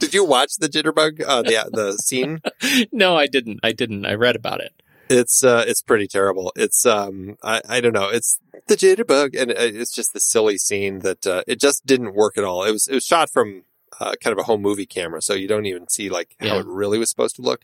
[0.00, 2.40] Did you watch the jitterbug, uh, the, the scene?
[2.92, 3.60] no, I didn't.
[3.62, 4.04] I didn't.
[4.06, 4.72] I read about it.
[5.08, 6.52] It's, uh, it's pretty terrible.
[6.56, 8.08] It's, um, I, I don't know.
[8.08, 12.14] It's the jitterbug and uh, it's just the silly scene that, uh, it just didn't
[12.14, 12.64] work at all.
[12.64, 13.64] It was, it was shot from,
[13.98, 15.20] uh, kind of a home movie camera.
[15.22, 16.60] So you don't even see like how Yeah.
[16.60, 17.62] it really was supposed to look.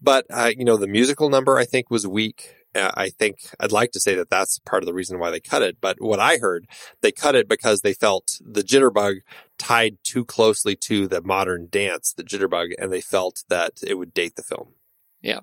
[0.00, 2.54] But, uh, you know, the musical number I think was weak.
[2.74, 5.40] Uh, I think I'd like to say that that's part of the reason why they
[5.40, 5.78] cut it.
[5.80, 6.66] But what I heard,
[7.00, 9.20] they cut it because they felt the jitterbug
[9.58, 14.12] tied too closely to the modern dance, the jitterbug, and they felt that it would
[14.14, 14.74] date the film.
[15.22, 15.40] Yeah.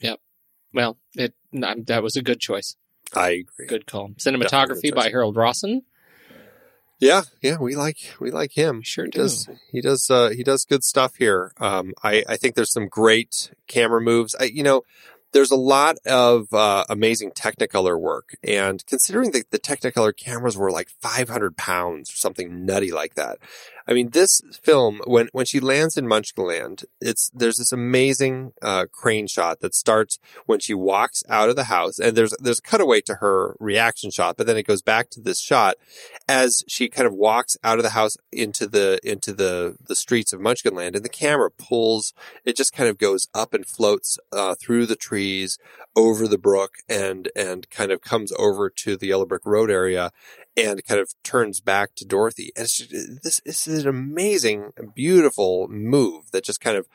[0.00, 0.14] Yeah.
[0.72, 2.76] Well, it um, that was a good choice.
[3.14, 3.66] I agree.
[3.66, 4.10] Good call.
[4.10, 5.08] Cinematography by.
[5.08, 5.82] Harold Rosson.
[7.00, 8.82] Yeah, yeah, we like we like him.
[8.82, 9.18] Sure He do.
[9.20, 11.52] does he does uh, he does good stuff here.
[11.58, 14.34] Um, I I think there's some great camera moves.
[14.38, 14.82] I you know
[15.32, 20.70] there's a lot of uh, amazing Technicolor work, and considering that the Technicolor cameras were
[20.70, 23.38] like 500 pounds or something nutty like that.
[23.88, 28.84] I mean, this film when when she lands in Munchkinland, it's there's this amazing uh,
[28.92, 32.62] crane shot that starts when she walks out of the house, and there's there's a
[32.62, 35.76] cutaway to her reaction shot, but then it goes back to this shot
[36.28, 40.34] as she kind of walks out of the house into the into the the streets
[40.34, 42.12] of Munchkinland, and the camera pulls.
[42.44, 45.56] It just kind of goes up and floats uh, through the trees,
[45.96, 50.12] over the brook, and and kind of comes over to the Yellow Brick Road area,
[50.58, 52.50] and kind of turns back to Dorothy.
[52.56, 56.88] And just, this, this is an amazing, beautiful move that just kind of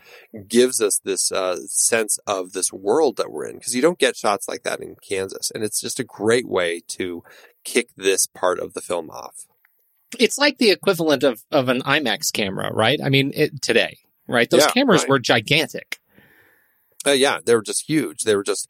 [0.48, 4.16] gives us this uh, sense of this world that we're in because you don't get
[4.16, 7.24] shots like that in Kansas, and it's just a great way to
[7.64, 9.48] kick this part of the film off.
[10.20, 13.00] It's like the equivalent of of an IMAX camera, right?
[13.04, 14.50] I mean, it, today, right?
[14.50, 15.10] Those Yeah, cameras right.
[15.10, 16.00] were gigantic.
[17.06, 18.24] Uh, yeah, they were just huge.
[18.24, 18.70] They were just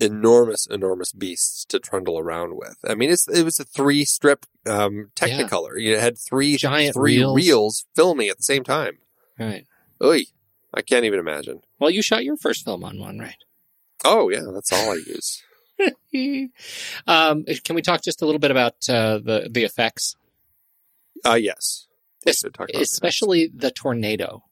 [0.00, 2.76] enormous, enormous beasts to trundle around with.
[2.86, 5.80] I mean, it's it was a three strip um, Technicolor.
[5.80, 7.36] You had three Giant three reels.
[7.36, 8.98] reels filming at the same time.
[9.38, 9.66] Right.
[10.02, 10.24] Oy,
[10.74, 11.60] I can't even imagine.
[11.78, 13.36] Well, you shot your first film on one, right?
[14.04, 15.42] Oh yeah, that's all I use.
[17.06, 20.16] um, can we talk just a little bit about uh, the the effects,
[21.26, 21.86] Uh, yes.
[22.26, 24.42] Es- talk about the especially the tornado?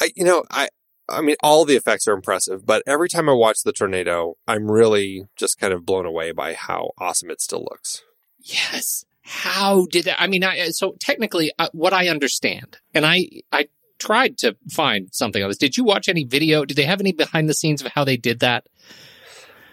[0.00, 0.68] I, you know, I,
[1.08, 4.70] I mean, all the effects are impressive, but every time I watch the tornado, I'm
[4.70, 8.02] really just kind of blown away by how awesome it still looks.
[8.40, 9.04] Yes.
[9.22, 10.20] How did that?
[10.20, 13.68] I mean, I, so technically, uh, what I understand, and I I
[13.98, 15.58] tried to find something on this.
[15.58, 16.64] Did you watch any video?
[16.64, 18.66] Did they have any behind the scenes of how they did that?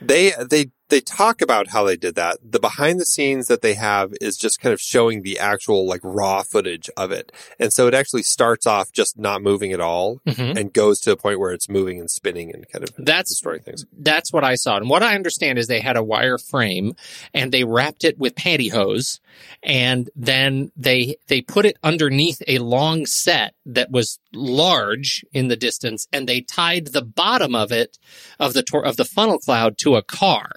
[0.02, 2.38] They, they, they talk about how they did that.
[2.44, 6.02] The behind the scenes that they have is just kind of showing the actual like
[6.04, 7.32] raw footage of it.
[7.60, 10.58] And so it actually starts off just not moving at all Mm-hmm.
[10.58, 13.62] and goes to a point where it's moving and spinning and kind of That's destroying
[13.62, 13.86] things.
[13.98, 14.78] that's what I saw.
[14.78, 16.96] And what I understand is they had a wire frame
[17.34, 19.20] and they wrapped it with pantyhose
[19.64, 25.56] and then they they put it underneath a long set that was large in the
[25.56, 27.98] distance and they tied the bottom of it
[28.40, 30.50] of the tor- of the funnel cloud to a car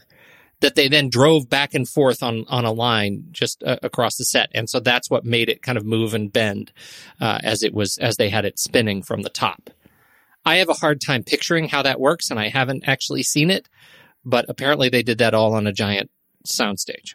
[0.63, 4.25] that they then drove back and forth on on a line just uh, across the
[4.25, 6.73] set and so that's what made it kind of move and bend
[7.21, 9.71] uh, as it was as they had it spinning from the top
[10.45, 13.69] I have a hard time picturing how that works, and I haven't actually seen it.
[14.25, 16.11] But apparently, they did that all on a giant
[16.47, 17.15] soundstage.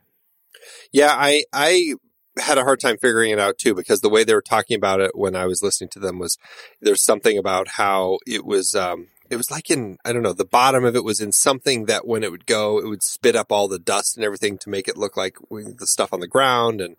[0.91, 1.95] Yeah, I I
[2.37, 4.99] had a hard time figuring it out too because the way they were talking about
[4.99, 6.37] it when I was listening to them was
[6.81, 10.45] there's something about how it was um it was like in I don't know the
[10.45, 13.51] bottom of it was in something that when it would go it would spit up
[13.51, 16.81] all the dust and everything to make it look like the stuff on the ground.
[16.81, 16.95] And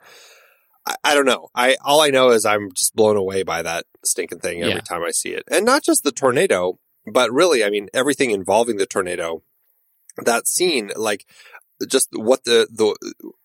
[0.86, 1.48] I, I don't know.
[1.54, 4.80] I all I know is I'm just blown away by that stinking thing every Yeah.
[4.80, 5.44] time I see it.
[5.50, 9.42] And not just the tornado but really I mean everything involving the tornado
[10.18, 11.24] that scene like
[11.86, 12.96] just what the the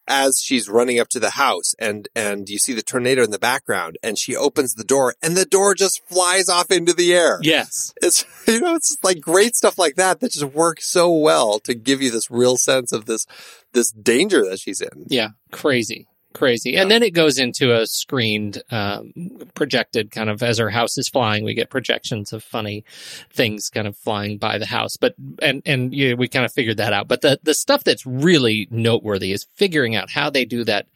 [0.07, 3.39] as she's running up to the house and, and you see the tornado in the
[3.39, 7.39] background and she opens the door and the door just flies off into the air.
[7.41, 7.93] Yes.
[8.01, 11.73] It's, you know, it's like great stuff like that that just works so well to
[11.73, 13.25] give you this real sense of this,
[13.71, 15.05] this danger that she's in.
[15.07, 15.30] Yeah.
[15.51, 16.07] Crazy.
[16.34, 16.76] Crazy.
[16.76, 19.14] And then it goes into a screened, um,
[19.53, 22.84] projected kind of as our house is flying, we get projections of funny
[23.31, 24.97] things kind of flying by the house.
[24.97, 27.07] But, and, and yeah, we kind of figured that out.
[27.07, 30.88] But the, the stuff that's really noteworthy is figuring out how they do that,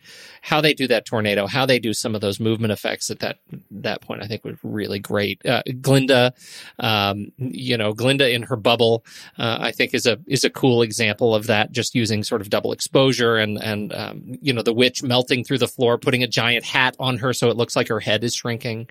[0.47, 3.37] how they do that tornado, how they do some of those movement effects at that,
[3.69, 5.45] that point, I think was really great.
[5.45, 6.33] Uh, Glinda,
[6.79, 9.03] um, you know, Glinda in her bubble,
[9.37, 12.49] uh, I think is a, is a cool example of that, just using sort of
[12.49, 16.27] double exposure and, and, um, you know, the witch melting through the floor, putting a
[16.27, 18.87] giant hat on her so it looks like her head is shrinking.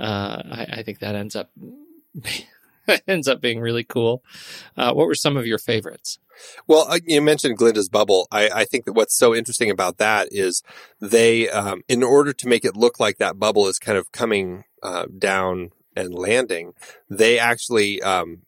[0.00, 1.50] Uh, I, I think that ends up,
[3.08, 4.22] ends up being really cool.
[4.76, 6.18] Uh, what were some of your favorites?
[6.66, 8.28] Well, uh, you mentioned Glinda's bubble.
[8.30, 10.62] I, I, think that what's so interesting about that is
[11.00, 14.64] they, um, in order to make it look like that bubble is kind of coming
[14.82, 16.74] uh, down and landing,
[17.08, 18.42] they actually um,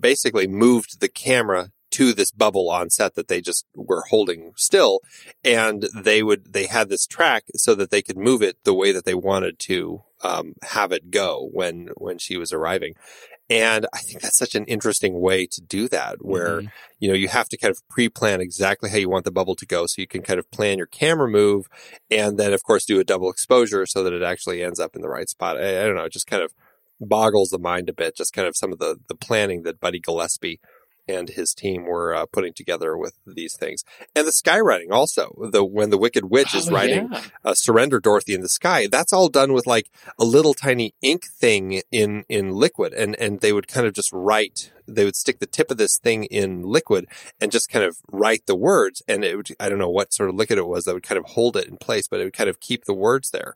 [0.00, 5.00] basically moved the camera to this bubble on set that they just were holding still.
[5.44, 8.92] And they would, they had this track so that they could move it the way
[8.92, 12.94] that they wanted to, um, have it go when, when she was arriving.
[13.48, 16.68] And I think that's such an interesting way to do that where, mm-hmm.
[16.98, 19.66] you know, you have to kind of pre-plan exactly how you want the bubble to
[19.66, 19.84] go.
[19.86, 21.66] So you can kind of plan your camera move
[22.10, 25.02] and then of course do a double exposure so that it actually ends up in
[25.02, 25.58] the right spot.
[25.58, 26.04] I, I don't know.
[26.04, 26.52] It just kind of
[27.00, 28.16] boggles the mind a bit.
[28.16, 30.60] Just kind of some of the, the planning that Buddy Gillespie
[31.08, 33.84] and his team were uh, putting together with these things.
[34.14, 37.22] And the skywriting also, the when the Wicked Witch is oh, writing yeah.
[37.44, 41.26] uh, "Surrender, Dorothy" in the sky, that's all done with like a little tiny ink
[41.26, 44.72] thing in in liquid, and and they would kind of just write.
[44.88, 47.06] They would stick the tip of this thing in liquid
[47.40, 50.28] and just kind of write the words, and it would I don't know what sort
[50.28, 52.32] of liquid it was that would kind of hold it in place, but it would
[52.32, 53.54] kind of keep the words there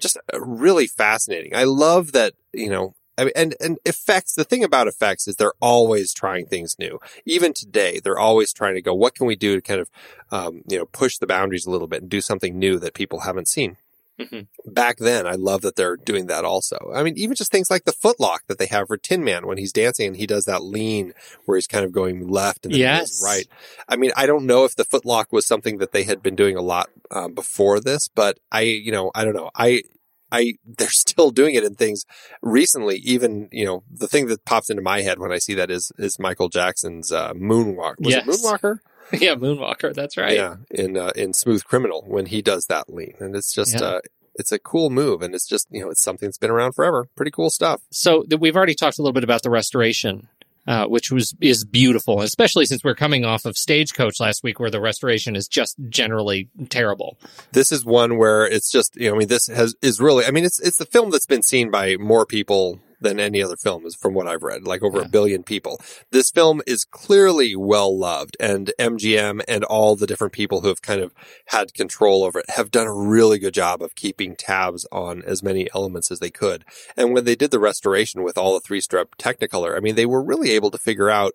[0.00, 1.54] just uh, really fascinating.
[1.54, 5.36] I love that, you know, I mean, and, and effects, the thing about effects is
[5.36, 7.00] they're always trying things new.
[7.26, 9.90] Even today, they're always trying to go, what can we do to kind of,
[10.30, 13.20] um, you know, push the boundaries a little bit and do something new that people
[13.20, 13.76] haven't seen.
[14.18, 14.72] Mm-hmm.
[14.72, 16.90] Back then, I love that they're doing that also.
[16.92, 19.58] I mean, even just things like the footlock that they have for Tin Man when
[19.58, 21.14] he's dancing and he does that lean
[21.44, 23.22] where he's kind of going left and then yes.
[23.24, 23.46] right.
[23.88, 26.56] I mean, I don't know if the footlock was something that they had been doing
[26.56, 29.50] a lot um, before this, but I, you know, I don't know.
[29.54, 29.84] I,
[30.30, 32.04] I, they're still doing it in things
[32.42, 32.96] recently.
[32.98, 35.92] Even, you know, the thing that pops into my head when I see that is,
[35.98, 37.94] is Michael Jackson's, uh, Moonwalk.
[37.98, 38.26] Was yes.
[38.26, 38.78] it Moonwalker?
[39.12, 39.94] yeah, Moonwalker.
[39.94, 40.34] That's right.
[40.34, 40.56] Yeah.
[40.70, 43.14] In, uh, in Smooth Criminal when he does that lean.
[43.20, 43.86] And it's just, yeah.
[43.86, 44.00] uh,
[44.34, 47.08] it's a cool move and it's just, you know, it's something that's been around forever.
[47.16, 47.82] Pretty cool stuff.
[47.90, 50.28] So th- we've already talked a little bit about the restoration
[50.68, 54.70] uh, which was is beautiful, especially since we're coming off of Stagecoach last week, where
[54.70, 57.18] the restoration is just generally terrible.
[57.52, 60.30] This is one where it's just you know, I mean, this has is really, I
[60.30, 63.86] mean, it's it's the film that's been seen by more people than any other film
[63.86, 65.04] is from what I've read, like over yeah.
[65.04, 65.80] a billion people.
[66.10, 70.82] This film is clearly well loved and MGM and all the different people who have
[70.82, 71.12] kind of
[71.46, 75.42] had control over it have done a really good job of keeping tabs on as
[75.42, 76.64] many elements as they could.
[76.96, 80.06] And when they did the restoration with all the three strip Technicolor, I mean, they
[80.06, 81.32] were really able to figure out,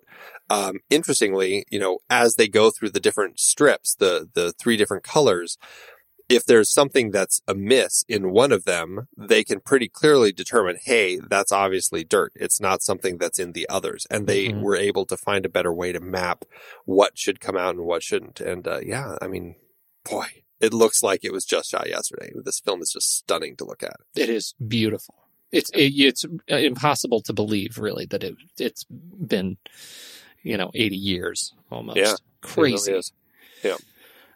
[0.50, 5.04] um, interestingly, you know, as they go through the different strips, the, the three different
[5.04, 5.56] colors,
[6.28, 11.18] if there's something that's amiss in one of them, they can pretty clearly determine, hey,
[11.18, 12.32] that's obviously dirt.
[12.34, 14.06] It's not something that's in the others.
[14.10, 14.62] And they mm-hmm.
[14.62, 16.44] were able to find a better way to map
[16.84, 18.40] what should come out and what shouldn't.
[18.40, 19.56] And uh, yeah, I mean,
[20.08, 20.26] boy,
[20.60, 22.32] it looks like it was just shot yesterday.
[22.42, 23.96] This film is just stunning to look at.
[24.16, 25.16] It is beautiful.
[25.52, 29.58] It's it, it's impossible to believe, really, that it it's been,
[30.42, 31.98] you know, eighty years almost.
[31.98, 32.92] Yeah, crazy.
[32.92, 33.04] Really
[33.62, 33.76] yeah.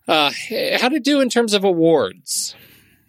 [0.09, 0.33] Uh,
[0.81, 2.55] how to do in terms of awards?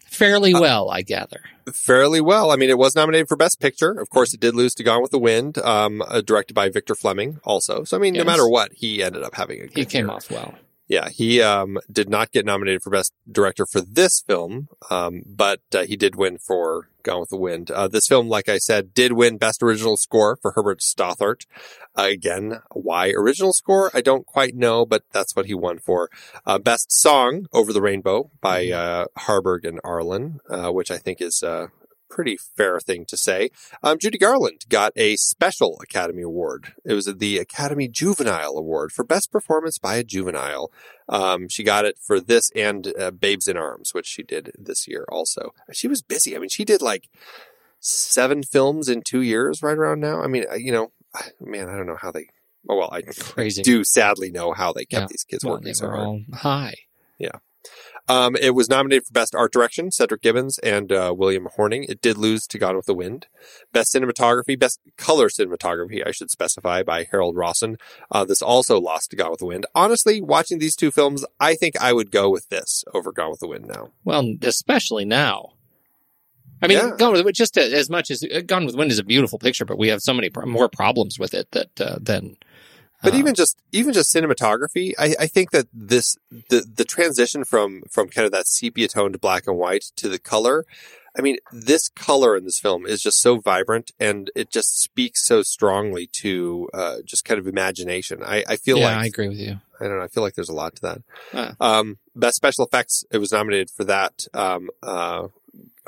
[0.06, 1.40] Fairly uh, well, uh, I gather.
[1.72, 2.50] Fairly well.
[2.50, 3.92] I mean, it was nominated for Best Picture.
[3.92, 6.94] Of course, it did lose to Gone with the Wind, um, uh, directed by Victor
[6.94, 7.84] Fleming also.
[7.84, 8.24] So, I mean, yes.
[8.24, 10.14] no matter what, he ended up having a He came year.
[10.16, 10.54] off well.
[10.90, 15.60] Yeah, he um, did not get nominated for Best Director for this film, um, but
[15.72, 17.70] uh, he did win for Gone with the Wind.
[17.70, 21.46] Uh, this film, like I said, did win Best Original Score for Herbert Stothart.
[21.96, 23.92] Uh, again, why original score?
[23.94, 26.08] I don't quite know, but that's what he won for.
[26.44, 29.02] Uh, Best Song, Over the Rainbow by mm-hmm.
[29.02, 31.44] uh, Harburg and Arlen, uh, which I think is
[32.10, 33.50] pretty fair thing to say.
[33.82, 36.74] Um, Judy Garland got a special Academy Award.
[36.84, 40.70] It was the Academy Juvenile Award for Best Performance by a Juvenile.
[41.08, 44.86] Um, she got it for this and uh, Babes in Arms, which she did this
[44.86, 45.54] year also.
[45.72, 46.36] She was busy.
[46.36, 47.08] I mean, she did like
[47.80, 50.22] seven films in two years right around now.
[50.22, 50.92] I mean, you know,
[51.40, 52.26] man, I don't know how they,
[52.68, 53.62] oh, well, I Crazy.
[53.62, 55.06] do sadly know how they kept yeah.
[55.08, 56.06] these kids well, working they so were hard.
[56.06, 56.74] all high.
[57.18, 57.38] Yeah.
[58.08, 61.84] Um, it was nominated for Best Art Direction, Cedric Gibbons and uh, William Horning.
[61.84, 63.26] It did lose to Gone with the Wind.
[63.72, 67.76] Best Cinematography, Best Color Cinematography, I should specify, by Harold Rosson.
[68.10, 69.66] Uh, this also lost to Gone with the Wind.
[69.74, 73.40] Honestly, watching these two films, I think I would go with this over Gone with
[73.40, 73.90] the Wind now.
[74.04, 75.52] Well, especially now.
[76.62, 76.96] I mean, Yeah.
[76.96, 79.04] Gone with the Wind, just as much as uh, Gone with the Wind is a
[79.04, 82.36] beautiful picture, but we have so many more problems with it that uh, than.
[83.02, 87.44] But uh, even just even just cinematography, I, I think that this the the transition
[87.44, 90.64] from from kind of that sepia tone to black and white to the color,
[91.16, 95.24] I mean, this color in this film is just so vibrant and it just speaks
[95.24, 98.22] so strongly to uh, just kind of imagination.
[98.22, 99.60] I, I feel yeah, like I agree with you.
[99.80, 100.04] I don't know.
[100.04, 101.02] I feel like there's a lot to that.
[101.32, 101.78] Ah.
[101.78, 103.04] Um, best special effects.
[103.10, 104.26] It was nominated for that.
[104.34, 105.28] Um, uh,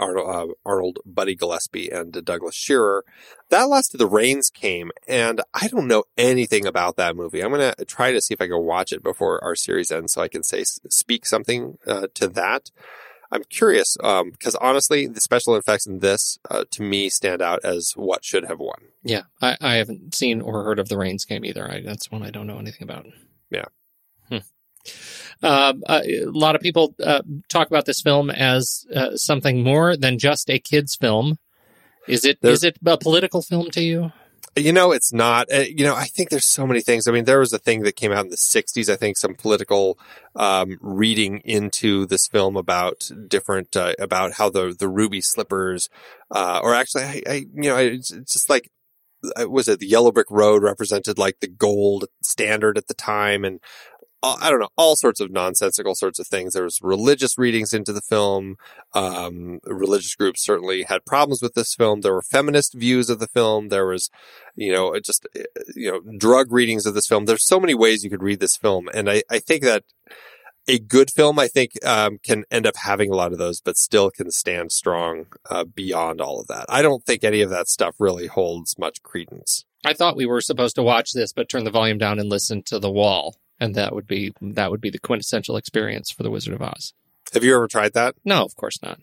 [0.02, 3.04] Arnold, uh, Arnold Buddy Gillespie and Douglas Shearer.
[3.50, 7.42] That lost to The Rains came, and I don't know anything about that movie.
[7.42, 10.22] I'm gonna try to see if I can watch it before our series ends, so
[10.22, 12.70] I can say speak something uh, to that.
[13.30, 17.92] I'm curious because honestly, the special effects in this, uh, to me, stand out as
[17.96, 18.76] what should have won.
[19.02, 21.68] Yeah, I, I haven't seen or heard of the rains came either.
[21.68, 23.06] I, that's one I don't know anything about.
[23.50, 23.64] Yeah.
[25.42, 29.96] Um, uh, a lot of people uh, talk about this film as uh, something more
[29.96, 31.38] than just a kids' film.
[32.08, 32.40] Is it?
[32.40, 34.12] There- Is it a political film to you?
[34.54, 35.50] You know, it's not.
[35.50, 37.08] Uh, you know, I think there's so many things.
[37.08, 38.92] I mean, there was a thing that came out in the '60s.
[38.92, 39.98] I think some political
[40.36, 45.88] um, reading into this film about different uh, about how the the ruby slippers,
[46.30, 48.68] uh, or actually, I, I you know, it's, it's just like
[49.48, 53.58] was it the yellow brick road represented like the gold standard at the time, and
[54.22, 56.52] I don't know, all sorts of nonsensical sorts of things.
[56.52, 58.56] There was religious readings into the film.
[58.94, 62.00] Um, religious groups certainly had problems with this film.
[62.00, 63.68] There were feminist views of the film.
[63.68, 64.10] There was,
[64.54, 65.42] you know, just, uh,
[65.74, 67.24] you know, drug readings of this film.
[67.24, 68.88] There's so many ways you could read this film.
[68.94, 69.84] And I, I think that
[70.68, 73.76] a good film, I think, um, can end up having a lot of those, but
[73.76, 76.66] still can stand strong, uh, beyond all of that.
[76.68, 79.64] I don't think any of that stuff really holds much credence.
[79.84, 82.62] I thought we were supposed to watch this, but turn the volume down and listen
[82.66, 86.30] to the wall, and that would be that would be the quintessential experience for the
[86.30, 86.92] Wizard of Oz.
[87.32, 88.16] Have you ever tried that?
[88.24, 88.98] No, of course not.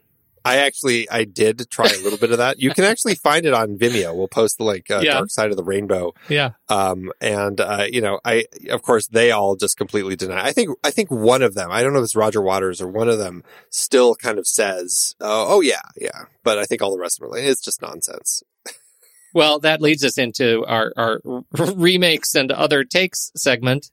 [0.46, 2.60] I actually, I did try a little bit of that.
[2.60, 4.16] You can actually find it on Vimeo.
[4.16, 5.14] We'll post the link, uh, Yeah.
[5.14, 6.14] Dark Side of the Rainbow.
[6.30, 10.46] Yeah, Um, and, uh, you know, I, of course, they all just completely deny.
[10.46, 12.88] I think, I think one of them, I don't know if it's Roger Waters or
[12.88, 16.26] one of them still kind of says, oh, oh yeah, yeah.
[16.44, 18.42] But I think all the rest of them are like, it's just nonsense.
[19.34, 21.20] Well, that leads us into our, our
[21.54, 23.92] remakes and other takes segment.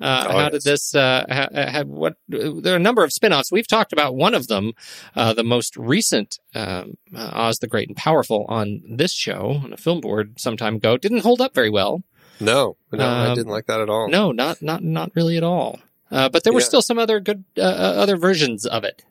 [0.00, 3.50] Uh, Oh, how did this, uh, ha, ha, what, there are a number of spin-offs.
[3.50, 4.72] We've talked about one of them,
[5.14, 9.72] uh, the most recent, um, uh, Oz the Great and Powerful on this show on
[9.72, 10.96] a film board some time ago.
[10.98, 12.02] Didn't hold up very well.
[12.40, 14.08] No, no, I Um, didn't like that at all.
[14.10, 15.78] No, not, not, not really at all.
[16.10, 16.66] Uh, but there were Yeah.
[16.66, 19.02] still some other good, uh, uh, other versions of it.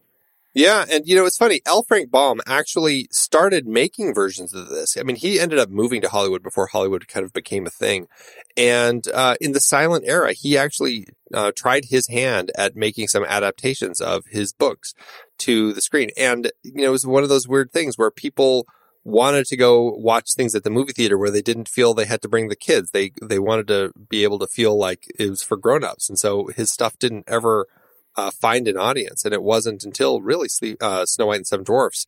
[0.55, 1.59] Yeah, and you know it's funny.
[1.65, 1.83] L.
[1.83, 4.95] Frank Baum actually started making versions of this.
[4.97, 8.07] I mean, he ended up moving to Hollywood before Hollywood kind of became a thing,
[8.55, 13.25] and uh, in the silent era, he actually uh, tried his hand at making some
[13.25, 14.93] adaptations of his books
[15.39, 16.09] to the screen.
[16.17, 18.65] And you know, it was one of those weird things where people
[19.03, 22.21] wanted to go watch things at the movie theater where they didn't feel they had
[22.21, 22.91] to bring the kids.
[22.91, 26.07] They they wanted to be able to feel like it was for grown-ups.
[26.07, 27.67] And so his stuff didn't ever
[28.17, 29.25] uh, find an audience.
[29.25, 32.05] And it wasn't until really Sleep, uh, Snow White and Seven Dwarfs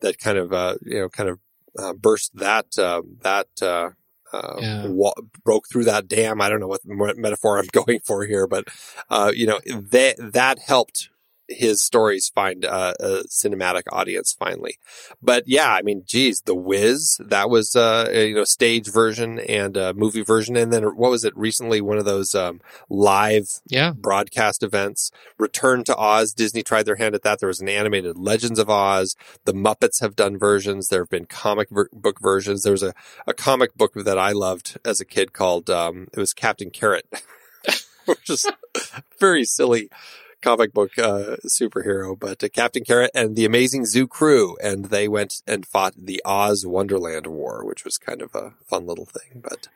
[0.00, 1.38] that kind of, uh, you know, kind of
[1.78, 3.90] uh, burst that, uh, that, uh,
[4.32, 4.86] uh, Yeah.
[4.88, 5.14] wa-
[5.44, 6.40] broke through that dam.
[6.40, 8.68] I don't know what, metaphor I'm going for here, but,
[9.10, 11.08] uh, you know, that, that helped
[11.48, 14.78] his stories find uh, a cinematic audience finally.
[15.22, 19.38] But yeah, I mean, geez, The Wiz, that was, uh, a, you know, stage version
[19.40, 20.56] and uh movie version.
[20.56, 21.80] And then what was it recently?
[21.80, 23.92] One of those, um, live Yeah.
[23.92, 25.10] broadcast events.
[25.38, 26.32] Return to Oz.
[26.32, 27.40] Disney tried their hand at that.
[27.40, 29.14] There was an animated Legends of Oz.
[29.44, 30.88] The Muppets have done versions.
[30.88, 32.62] There have been comic ver- book versions.
[32.62, 32.94] There was a,
[33.26, 37.06] a comic book that I loved as a kid called, um, it was Captain Carrot,
[38.06, 38.46] which is
[39.20, 39.90] very silly
[40.44, 44.56] comic book, uh, superhero, but uh, Captain Carrot and the Amazing Zoo Crew.
[44.62, 48.86] And they went and fought the Oz Wonderland War, which was kind of a fun
[48.86, 49.68] little thing, but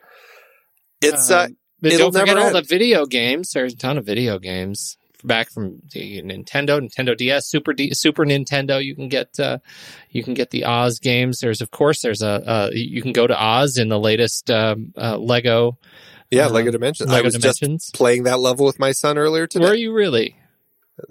[1.01, 3.53] it's, uh, Um, but don't forget all the video games.
[3.53, 8.25] There's a ton of video games back from the Nintendo, Nintendo DS, Super D, Super
[8.25, 8.85] Nintendo.
[8.85, 9.59] You can get uh,
[10.11, 11.39] you can get the Oz games.
[11.39, 14.93] There's of course there's a uh, you can go to Oz in the latest um,
[14.97, 15.79] uh, Lego.
[16.31, 17.11] yeah, Lego Dimensions.
[17.11, 19.65] I Lego was just playing that level with my son earlier today.
[19.65, 20.37] Were you really?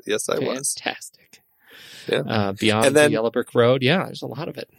[0.06, 0.74] Yes, I was.
[0.78, 1.42] Fantastic.
[2.08, 2.20] Yeah.
[2.20, 3.84] Uh, beyond And then- the Yellow Brick Road.
[3.84, 4.70] Yeah, there's a lot of it.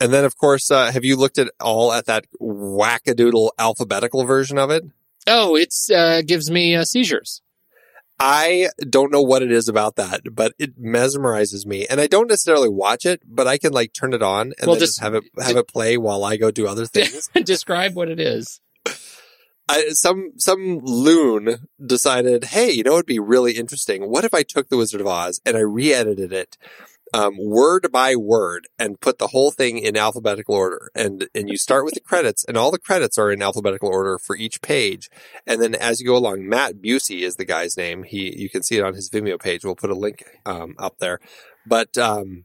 [0.00, 4.58] And then, of course, uh, have you looked at all at that wackadoodle alphabetical version
[4.58, 4.84] of it?
[5.26, 7.40] Oh, it uh, gives me uh, seizures.
[8.18, 11.86] I don't know what it is about that, but it mesmerizes me.
[11.86, 14.76] And I don't necessarily watch it, but I can like turn it on and Well,
[14.76, 17.28] just- just have it have it play while I go do other things.
[17.44, 18.60] Describe what it is.
[19.68, 24.08] I, some some loon decided, hey, you know, it'd be really interesting.
[24.10, 26.56] What if I took the Wizard of Oz and I re-edited it
[27.14, 30.90] um, word by word and put the whole thing in alphabetical order?
[30.94, 34.18] And and you start with the credits, and all the credits are in alphabetical order
[34.18, 35.10] for each page.
[35.46, 38.04] And then as you go along, Matt Bucy is the guy's name.
[38.04, 39.64] He you can see it on his Vimeo page.
[39.64, 41.18] We'll put a link um, up there.
[41.66, 42.44] But um,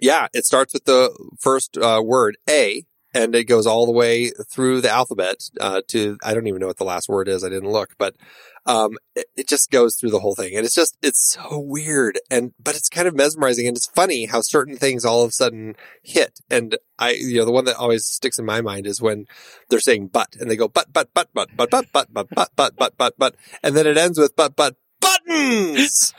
[0.00, 2.84] yeah, it starts with the first uh, word A,
[3.14, 6.66] and it goes all the way through the alphabet uh, to I don't even know
[6.66, 7.44] what the last word is.
[7.44, 8.16] I didn't look, but
[8.64, 12.18] um, it, it just goes through the whole thing, and it's just it's so weird,
[12.30, 15.32] and but it's kind of mesmerizing, and it's funny how certain things all of a
[15.32, 16.40] sudden hit.
[16.50, 19.26] And I, you know, the one that always sticks in my mind is when
[19.68, 22.50] they're saying "but" and they go "but but but but but but but but but
[22.56, 26.14] but but but but," and then it ends with "but but buttons."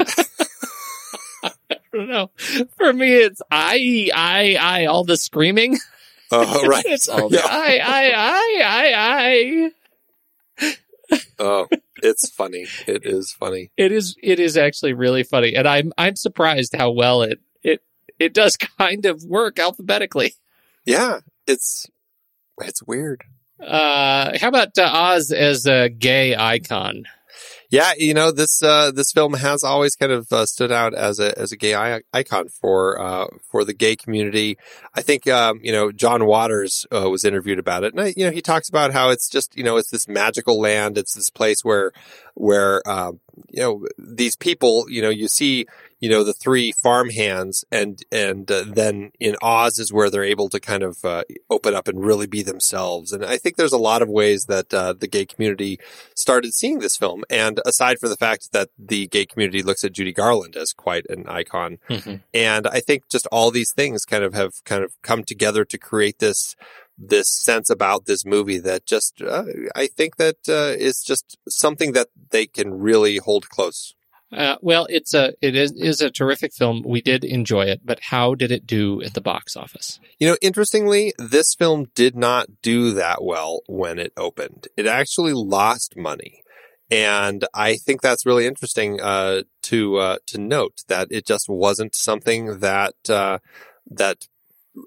[1.43, 1.51] I
[1.93, 2.31] don't know.
[2.77, 5.77] For me, it's I, I, I, all the screaming.
[6.33, 6.85] Oh, right.
[6.85, 7.45] it's all the Yeah.
[7.45, 9.71] I, I, I, I,
[10.61, 10.71] I.
[11.39, 11.67] Oh,
[12.01, 12.65] it's funny.
[12.87, 13.71] It is funny.
[13.77, 15.55] It is, it is actually really funny.
[15.55, 17.81] And I'm, I'm surprised how well it, it,
[18.19, 20.33] it does kind of work alphabetically.
[20.85, 21.87] Yeah, it's
[22.61, 23.23] it's weird.
[23.59, 27.03] Uh, how about uh, Oz as a gay icon?
[27.73, 31.17] Yeah, you know this uh, this film has always kind of uh, stood out as
[31.17, 31.73] a as a gay
[32.13, 34.59] icon for uh, for the gay community.
[34.93, 38.27] I think um, you know John Waters uh, was interviewed about it, and I, you
[38.27, 40.99] know he talks about how it's just you know it's this magical land.
[40.99, 41.93] It's this place where
[42.35, 43.19] where um,
[43.49, 45.65] you know these people you know you see
[46.03, 50.23] you know the three farm hands and and uh, then in Oz is where they're
[50.23, 53.13] able to kind of uh, open up and really be themselves.
[53.13, 55.79] And I think there's a lot of ways that uh, the gay community
[56.13, 57.23] started seeing this film.
[57.29, 61.05] And aside from the fact that the gay community looks at Judy Garland as quite
[61.09, 61.77] an icon,
[62.33, 65.77] and I think just all these things kind of have kind of come together to
[65.77, 66.57] create this
[66.97, 69.45] this sense about this movie that just uh,
[69.75, 73.95] I think that uh, is just something that they can really hold close.
[74.31, 76.81] Uh, well, it's a, it is, is a terrific film.
[76.83, 79.99] We did enjoy it, but how did it do at the box office?
[80.17, 84.67] You know, interestingly, this film did not do that well when it opened.
[84.75, 86.43] It actually lost money.
[86.89, 91.95] And I think that's really interesting uh, to uh, to note that it just wasn't
[91.95, 93.39] something that uh,
[93.89, 94.27] that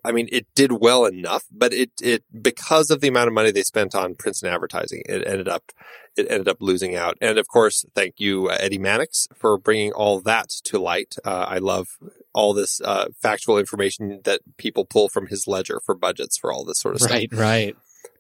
[0.05, 3.51] I mean, it did well enough, but it it because of the amount of money
[3.51, 5.73] they spent on print and advertising, it ended up
[6.17, 7.17] it ended up losing out.
[7.21, 11.17] And of course, thank you, uh, Eddie Mannix, for bringing all that to light.
[11.25, 11.87] Uh, I love
[12.33, 16.65] all this uh, factual information that people pull from his ledger for budgets for all
[16.65, 17.13] this sort of stuff.
[17.13, 17.77] Right, right.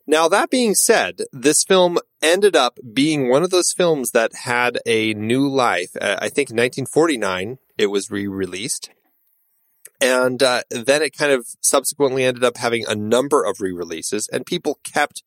[0.06, 4.78] Now, that being said, this film ended up being one of those films that had
[4.86, 5.90] a new life.
[6.00, 8.90] Uh, I think in 1949, it was re-released.
[10.00, 14.44] And uh, then it kind of subsequently ended up having a number of re-releases and
[14.44, 15.22] people kept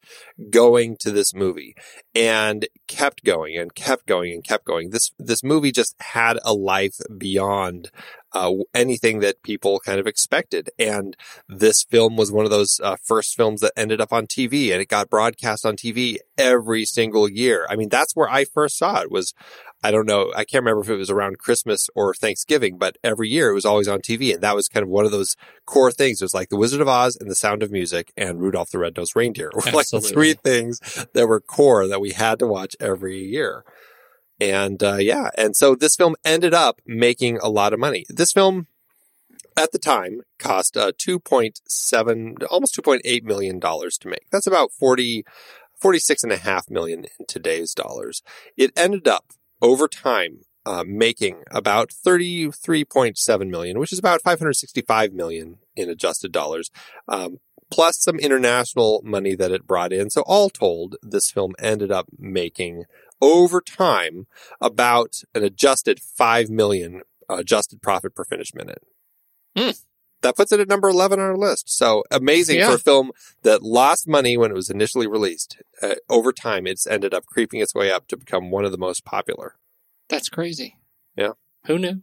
[0.49, 1.75] going to this movie
[2.13, 4.91] and kept going and kept going and kept going.
[4.91, 7.91] This, this movie just had a life beyond
[8.33, 10.69] uh, anything that people kind of expected.
[10.77, 11.15] And
[11.47, 14.81] this film was one of those uh, first films that ended up on TV and
[14.81, 17.65] it got broadcast on TV every single year.
[17.69, 19.33] I mean, that's where I first saw it was,
[19.83, 23.29] I don't know, I can't remember if it was around Christmas or Thanksgiving, but every
[23.29, 24.33] year it was always on TV.
[24.33, 25.35] And that was kind of one of those
[25.65, 26.21] core things.
[26.21, 28.79] It was like The Wizard of Oz and The Sound of Music and Rudolph the
[28.79, 30.11] Red-Nosed Reindeer were like the Absolutely.
[30.11, 33.63] three things that were core that we had to watch every year.
[34.39, 38.05] And uh, yeah, and so this film ended up making a lot of money.
[38.09, 38.67] This film
[39.57, 44.29] at the time cost uh, 2.7 almost 2.8 million dollars to make.
[44.31, 45.25] That's about 40
[45.79, 48.21] 46 and a half million in today's dollars.
[48.57, 49.25] It ended up
[49.61, 56.69] over time uh, making about 33.7 million, which is about 565 million in adjusted dollars.
[57.07, 57.39] Um,
[57.71, 60.09] plus some international money that it brought in.
[60.09, 62.85] So all told, this film ended up making
[63.21, 64.27] over time
[64.61, 68.81] about an adjusted 5 million adjusted profit per finished minute.
[69.57, 69.71] Hmm.
[70.21, 71.69] That puts it at number 11 on our list.
[71.69, 72.69] So amazing Yeah.
[72.69, 73.11] for a film
[73.43, 75.61] that lost money when it was initially released.
[75.81, 78.77] Uh, over time, it's ended up creeping its way up to become one of the
[78.77, 79.55] most popular.
[80.09, 80.77] That's crazy.
[81.15, 81.33] Yeah.
[81.67, 82.01] Who knew?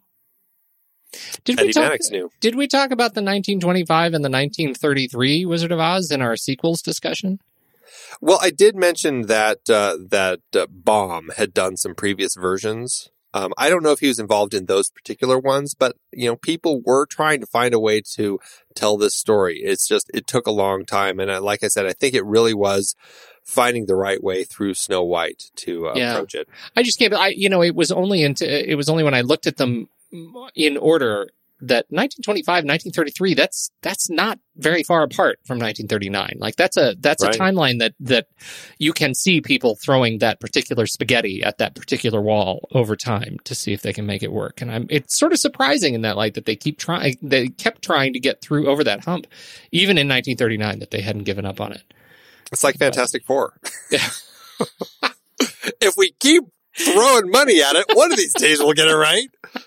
[1.45, 1.99] Did Eddie we talk?
[2.11, 2.31] Knew.
[2.41, 6.83] Did we talk about the 1925 and the 1933 Wizard of Oz in our sequels
[6.83, 7.39] discussion?
[8.21, 13.11] Well, I did mention that uh, that uh, Baum had done some previous versions.
[13.35, 16.37] Um, I don't know if he was involved in those particular ones, but you know,
[16.37, 18.39] people were trying to find a way to
[18.75, 19.59] tell this story.
[19.63, 22.25] It's just it took a long time, and I, like I said, I think it
[22.25, 22.95] really was
[23.45, 26.15] finding the right way through Snow White to uh, Yeah.
[26.15, 26.49] approach it.
[26.75, 27.13] I just can't.
[27.13, 29.89] I you know it was only into it was only when I looked at them
[30.55, 31.29] in order
[31.61, 37.25] that 1925 1933 that's that's not very far apart from 1939 like that's a that's
[37.25, 37.35] Right.
[37.35, 38.27] a timeline that that
[38.79, 43.55] you can see people throwing that particular spaghetti at that particular wall over time to
[43.55, 46.17] see if they can make it work and i'm it's sort of surprising in that
[46.17, 49.27] light that they keep trying they kept trying to get through over that hump
[49.73, 51.83] even in 1939 that they hadn't given up on it
[52.53, 53.55] It's like Fantastic Four.
[53.91, 54.09] Yeah.
[55.81, 56.45] if we keep
[56.79, 59.29] throwing money at it, one of these days we'll get it right.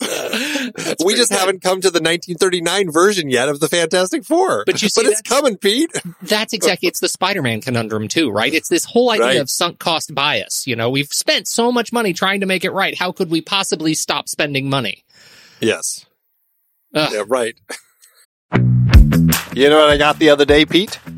[0.00, 4.64] We just haven't come to the 1939 version yet of the Fantastic Four.
[4.64, 5.90] But you see, but it's coming, Pete.
[6.22, 8.52] That's exactly it's the Spider-Man conundrum too, right?
[8.52, 9.36] It's this whole idea Right.
[9.40, 10.66] of sunk cost bias.
[10.66, 12.96] You know, we've spent so much money trying to make it right.
[12.96, 15.04] How could we possibly stop spending money?
[15.60, 16.06] Yes.
[16.94, 17.10] Ugh.
[17.12, 17.56] Yeah, right.
[19.54, 21.00] You know what I got the other day, Pete?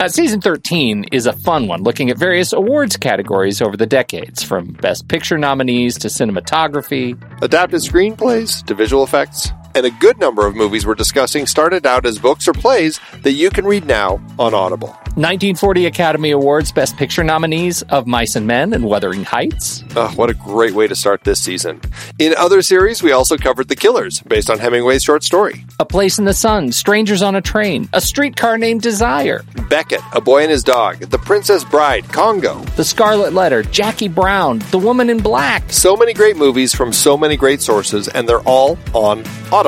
[0.00, 4.44] Uh, season 13 is a fun one, looking at various awards categories over the decades,
[4.44, 7.20] from Best Picture nominees to cinematography.
[7.42, 12.04] Adapted screenplays to visual effects, and a good number of movies we're discussing started out
[12.04, 14.88] as books or plays that you can read now on Audible.
[15.14, 19.84] 1940 Academy Awards Best Picture nominees of Mice and Men and Wuthering Heights.
[19.94, 21.80] Oh, what a great way to start this season.
[22.18, 25.64] In other series, we also covered The Killers, based on Hemingway's short story.
[25.78, 30.20] A Place in the Sun, Strangers on a Train, A Streetcar Named Desire, Becket, A
[30.20, 32.60] Boy and His Dog, The Princess Bride, Congo.
[32.76, 35.72] The Scarlet Letter, Jackie Brown, The Woman in Black.
[35.72, 39.67] So many great movies from so many great sources, and they're all on Audible.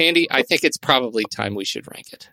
[0.00, 2.28] Andy, I think it's probably time we should rank it.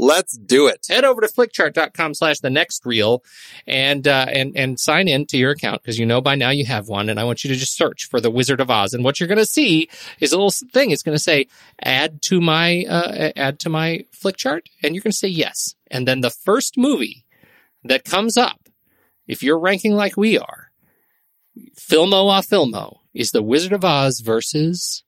[0.00, 0.86] Let's do it.
[0.88, 3.24] Head over to flickchart.com slash the next reel
[3.66, 6.64] and, uh, and, and sign in to your account because you know by now you
[6.66, 7.08] have one.
[7.08, 8.94] And I want you to just search for the Wizard of Oz.
[8.94, 9.88] And what you're going to see
[10.20, 10.92] is a little thing.
[10.92, 11.48] It's going to say
[11.82, 14.66] add to my, uh, add to my Flickchart.
[14.84, 15.74] And you're going to say yes.
[15.90, 17.24] And then the first movie
[17.82, 18.68] that comes up,
[19.26, 20.70] if you're ranking like we are,
[21.76, 25.02] Filmo a Filmo is the Wizard of Oz versus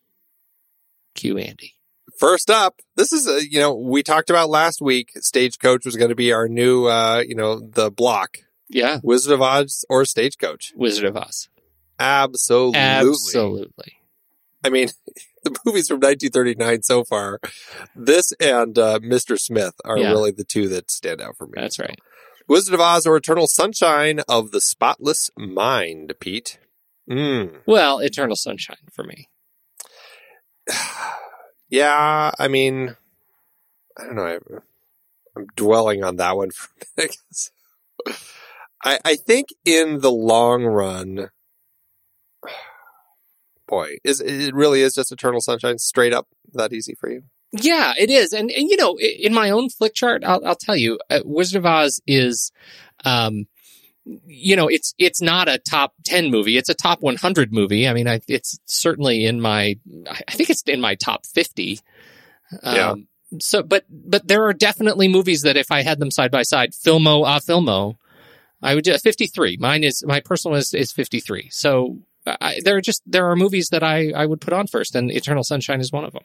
[1.15, 1.75] Q Andy.
[2.21, 6.11] First up, this is a, you know, we talked about last week, Stagecoach was going
[6.11, 8.37] to be our new, uh, you know, the block.
[8.69, 9.01] Yeah.
[9.03, 10.75] Wizard of Oz or Stagecoach.
[10.77, 11.49] Wizard of Oz.
[11.99, 12.79] Absolutely.
[12.79, 13.93] Absolutely.
[14.63, 14.89] I mean,
[15.45, 17.41] the movies from 1939 so far,
[17.97, 19.39] this and uh, Mr.
[19.41, 20.11] Smith are Yeah.
[20.11, 21.55] really the two that stand out for me.
[21.57, 21.99] That's right.
[22.47, 26.59] Wizard of Oz or Eternal Sunshine of the Spotless Mind, Pete.
[27.11, 27.61] Mm.
[27.65, 29.31] Well, Eternal Sunshine for me.
[31.71, 32.97] Yeah, I mean,
[33.97, 34.27] I don't know.
[34.27, 34.39] I,
[35.37, 36.69] I'm dwelling on that one for
[36.99, 37.51] a minute.
[38.83, 41.31] I, I think in the long run,
[43.69, 47.23] boy, is it really is just Eternal Sunshine straight up that easy for you?
[47.53, 48.33] Yeah, it is.
[48.33, 51.67] And, and you know, in my own Flickchart, I'll, I'll tell you, uh, Wizard of
[51.67, 52.53] Oz is,
[53.05, 53.47] um,
[54.05, 56.57] you know, it's, it's not a top 10 movie.
[56.57, 57.89] It's a top 100 movie.
[57.89, 61.81] I mean, I, it's certainly in my, I think it's in my top 50.
[62.63, 62.95] Um, Yeah.
[63.39, 66.73] So, but, but there are definitely movies that if I had them side by side,
[66.73, 67.97] Filmo a Filmo,
[68.61, 69.59] I would do 53.
[69.61, 71.49] Mine is, my personal is, is 53.
[71.51, 74.97] So, I, there are just, there are movies that I, I would put on first
[74.97, 76.25] and Eternal Sunshine is one of them.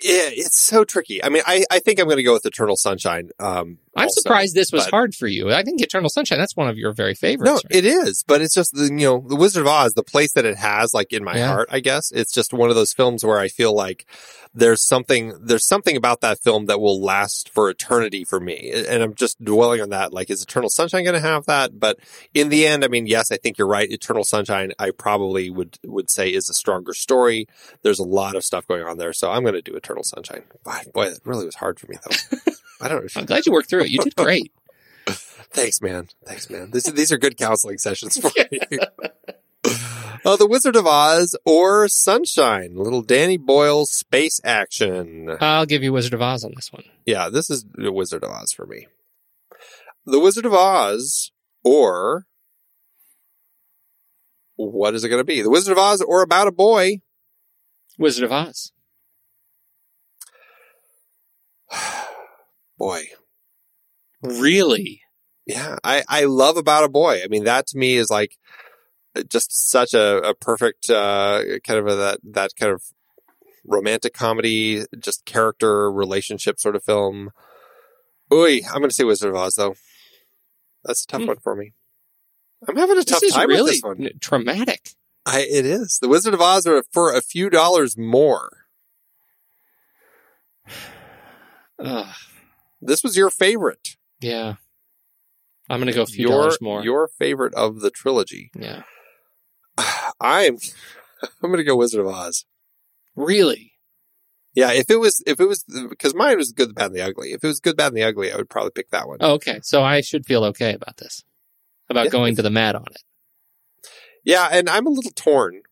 [0.00, 1.22] Yeah, it's so tricky.
[1.24, 3.30] I mean, I, I think I'm going to go with Eternal Sunshine.
[3.40, 5.52] Um, I'm also, surprised this was but- hard for you.
[5.52, 7.48] I think Eternal Sunshine, that's one of your very favorites.
[7.48, 7.64] No, right?
[7.70, 10.44] it is, but it's just the you know the Wizard of Oz, the place that
[10.44, 11.48] it has, like in my Yeah.
[11.48, 11.68] heart.
[11.70, 14.06] I guess it's just one of those films where I feel like
[14.54, 19.02] there's something there's something about that film that will last for eternity for me, and
[19.02, 20.12] I'm just dwelling on that.
[20.12, 21.78] Like, is Eternal Sunshine going to have that?
[21.78, 21.98] But
[22.34, 23.90] in the end, I mean, yes, I think you're right.
[23.90, 27.46] Eternal Sunshine, I probably would would say is a stronger story.
[27.82, 30.42] There's a lot of stuff going on there, so I'm going to do Eternal Sunshine.
[30.64, 32.52] Boy, boy, it really was hard for me though.
[32.80, 33.02] I don't.
[33.02, 33.92] Know I'm glad you worked through it.
[33.92, 34.52] You did great.
[35.08, 36.08] Thanks, man.
[36.26, 36.70] Thanks, man.
[36.70, 38.60] This, these are good counseling sessions for you.
[40.24, 45.36] uh, the Wizard of Oz or Sunshine, little Danny Boyle space action.
[45.40, 46.84] I'll give you Wizard of Oz on this one.
[47.06, 48.86] Yeah, this is the Wizard of Oz for me.
[50.04, 51.32] The Wizard of Oz
[51.64, 52.26] or
[54.56, 55.40] what is it going to be?
[55.40, 57.00] The Wizard of Oz or About a Boy?
[57.96, 58.72] Wizard of Oz.
[62.78, 63.04] Boy,
[64.22, 65.02] Really?
[65.46, 67.20] Yeah, I, I love About a Boy.
[67.24, 68.36] I mean, that to me is like
[69.28, 72.82] just such a, a perfect uh, kind of a, that that kind of
[73.64, 77.30] romantic comedy, just character relationship sort of film.
[78.32, 79.74] Oy, I'm going to say Wizard of Oz though.
[80.84, 81.26] That's a tough Hmm.
[81.28, 81.72] one for me.
[82.66, 84.08] I'm having a tough this time really with this one.
[84.20, 84.90] traumatic.
[85.24, 88.64] I, it is the Wizard of Oz are for a few dollars more.
[91.78, 92.14] Ugh.
[92.80, 93.96] This was your favorite.
[94.20, 94.54] Yeah.
[95.70, 96.82] I'm going to go a few your dollars more.
[96.82, 98.50] your favorite of the trilogy.
[98.58, 98.82] yeah.
[100.20, 100.58] I'm
[101.42, 102.44] I'm going to go Wizard of Oz.
[103.16, 103.72] Really?
[104.54, 107.02] Yeah, if it was, if it was, because mine was good, the bad, and the
[107.02, 107.32] ugly.
[107.32, 109.18] If it was good, bad, and the ugly, I would probably pick that one.
[109.20, 109.60] Oh, okay.
[109.62, 111.22] So I should feel okay about this.
[111.90, 112.10] About Yeah.
[112.10, 113.02] going to the mat on it.
[114.24, 115.62] Yeah, and I'm a little torn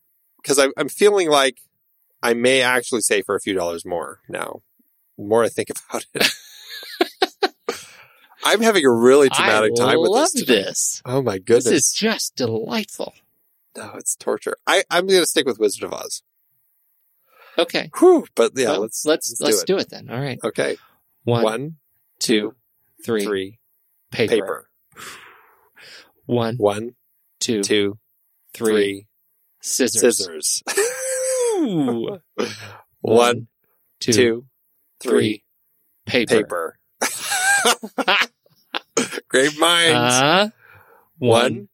[0.41, 1.59] because I'm, I'm feeling like
[2.23, 4.63] I may actually say for a few dollars more now.
[5.19, 6.29] The more I think about it,
[8.47, 10.33] I'm having a really traumatic I time with this.
[10.33, 10.63] today.
[10.63, 11.03] this.
[11.05, 11.65] Oh my goodness.
[11.65, 13.13] This is just delightful.
[13.77, 14.57] no, it's torture.
[14.67, 16.23] I, I'm going to stick with Wizard of Oz.
[17.59, 17.91] Okay.
[17.99, 19.89] Whew, but yeah, Well, let's let's let's, do, do, it.
[19.91, 20.11] then.
[20.11, 20.39] All right.
[20.45, 20.77] Okay,
[21.25, 21.77] One, one,
[22.19, 22.55] two,
[23.05, 23.25] three.
[23.25, 23.59] three,
[24.11, 24.35] paper.
[24.35, 24.71] paper.
[26.27, 26.95] One, One,
[27.41, 27.99] two, two,
[28.53, 28.73] three.
[28.73, 29.07] three,
[29.61, 30.17] Scissors.
[30.19, 30.63] scissors.
[31.59, 32.19] Ooh.
[33.01, 33.49] One,
[34.01, 34.45] two, two,
[35.01, 35.43] three.
[36.05, 36.35] Paper.
[36.45, 36.79] paper.
[39.29, 40.15] Great minds.
[40.15, 40.49] Uh,
[41.19, 41.69] one, One,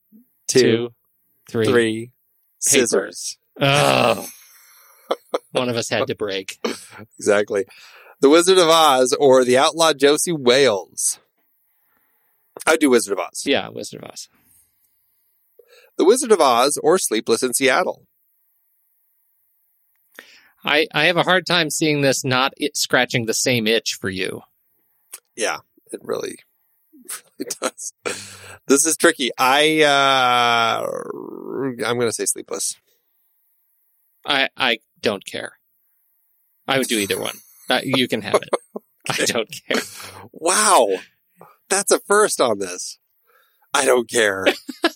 [0.49, 0.95] two, two,
[1.51, 1.67] three.
[1.67, 2.13] three,
[2.59, 3.39] scissors.
[3.61, 4.27] Oh.
[5.53, 6.59] One of us had to break.
[7.19, 7.65] Exactly.
[8.21, 11.19] The Wizard of Oz or the Outlaw Josey Wales.
[12.67, 13.43] I do Wizard of Oz.
[13.45, 14.29] Yeah, Wizard of Oz.
[15.99, 18.07] The Wizard of Oz or Sleepless in Seattle.
[20.65, 24.09] I, I have a hard time seeing this not it scratching the same itch for
[24.09, 24.43] you.
[25.37, 25.59] Yeah,
[25.91, 26.39] it really,
[27.39, 27.93] really does.
[28.67, 29.31] This is tricky.
[29.39, 30.87] I, uh,
[31.87, 32.77] I'm going to say Sleepless.
[34.27, 35.59] I, I don't care.
[36.69, 37.37] I would do either one.
[37.69, 38.49] Uh, you can have it.
[39.09, 39.83] I don't care.
[40.31, 40.89] Wow.
[41.69, 42.99] That's a first on this.
[43.75, 44.47] I don't care.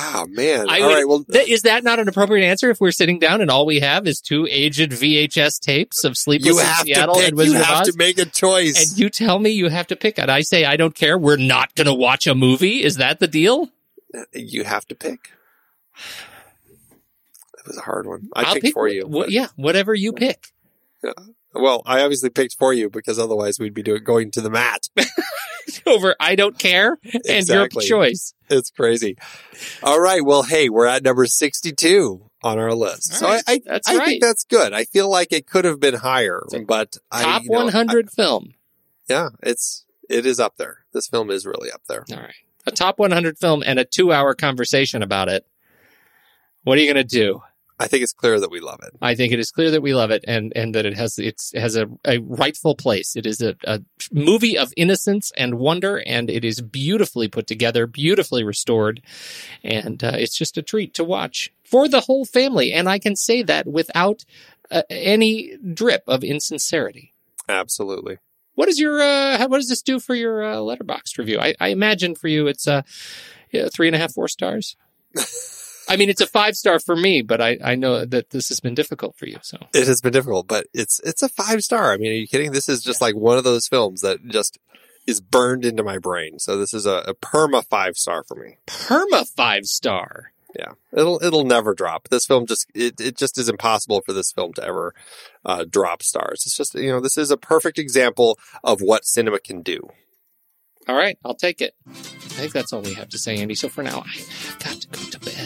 [0.00, 0.68] oh man.
[0.70, 1.08] I All would- right.
[1.08, 3.80] Well, Th- Is that not an appropriate answer if we're sitting down and all we
[3.80, 7.28] have is two aged VHS tapes of Sleepless you in have to Seattle pick.
[7.28, 7.90] and Wizard You have Oz?
[7.92, 8.90] to make a choice.
[8.90, 10.28] and you tell me you have to pick it.
[10.30, 11.18] I say I don't care.
[11.18, 12.82] We're not going to watch a movie.
[12.84, 13.70] Is that the deal?
[14.16, 15.30] Uh, you have to pick.
[17.58, 18.28] It was a hard one.
[18.34, 19.06] I I'll picked pick for you.
[19.06, 20.48] wh- yeah, whatever you pick.
[21.58, 24.88] Well, I obviously picked for you because otherwise we'd be doing going to the mat.
[25.86, 27.86] Over I don't care and Exactly.
[27.86, 28.34] your choice.
[28.50, 29.16] it's crazy.
[29.82, 30.24] All right.
[30.24, 33.42] Well, hey, we're at number sixty-two on our list, All so right.
[33.46, 34.06] I, I, That's I right.
[34.06, 34.72] think that's good.
[34.72, 38.54] I feel like it could have been higher, but I, Top you know, 100 film.
[39.08, 40.84] Yeah, it's it is up there.
[40.92, 42.04] This film is really up there.
[42.12, 42.34] All right.
[42.66, 45.46] A top 100 film and a two hour conversation about it.
[46.64, 47.42] What are you going to do?
[47.80, 48.90] I think it's clear that we love it.
[49.00, 51.52] I think it is clear that we love it and, and that it has it's
[51.54, 53.14] it has a, a rightful place.
[53.14, 53.80] It is a, a
[54.10, 59.00] movie of innocence and wonder, and it is beautifully put together, beautifully restored,
[59.62, 62.72] and uh, it's just a treat to watch for the whole family.
[62.72, 64.24] And I can say that without
[64.70, 67.14] uh, any drip of insincerity.
[67.48, 68.18] Absolutely.
[68.54, 71.38] What is your uh, what does this do for your uh, Letterboxd review?
[71.38, 72.82] I, I imagine for you it's uh,
[73.72, 74.76] three and a half, four stars.
[75.88, 78.60] I mean, it's a five star for me, but I, I know that this has
[78.60, 79.38] been difficult for you.
[79.42, 81.92] So It has been difficult, but it's it's a five star.
[81.92, 82.52] I mean, are you kidding?
[82.52, 84.58] This is just like one of those films that just
[85.06, 86.38] is burned into my brain.
[86.38, 88.58] So this is a, a perma five star for me.
[88.66, 90.32] perma five star.
[90.58, 92.08] Yeah, it'll it'll never drop.
[92.08, 94.94] This film just it, it just is impossible for this film to ever
[95.44, 96.42] uh, drop stars.
[96.46, 99.88] It's just you know this is a perfect example of what cinema can do.
[100.88, 101.74] All right, I'll take it.
[101.86, 103.54] I think that's all we have to say, Andy.
[103.54, 105.37] So for now, I've got to go to bed.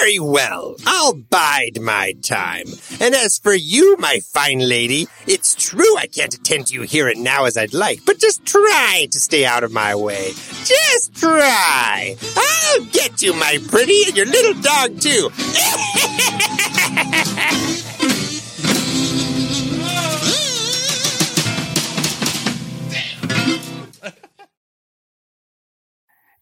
[0.00, 0.76] Very well.
[0.86, 2.64] I'll bide my time.
[3.00, 7.06] And as for you, my fine lady, it's true I can't attend to you here
[7.06, 10.28] and now as I'd like, but just try to stay out of my way.
[10.64, 12.16] Just try.
[12.34, 15.28] I'll get you, my pretty, and your little dog, too.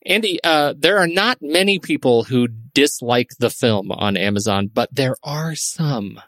[0.09, 5.17] Andy, uh, there are not many people who dislike the film on Amazon, but there
[5.23, 6.19] are some.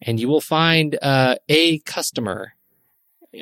[0.00, 2.54] And you will find uh, a customer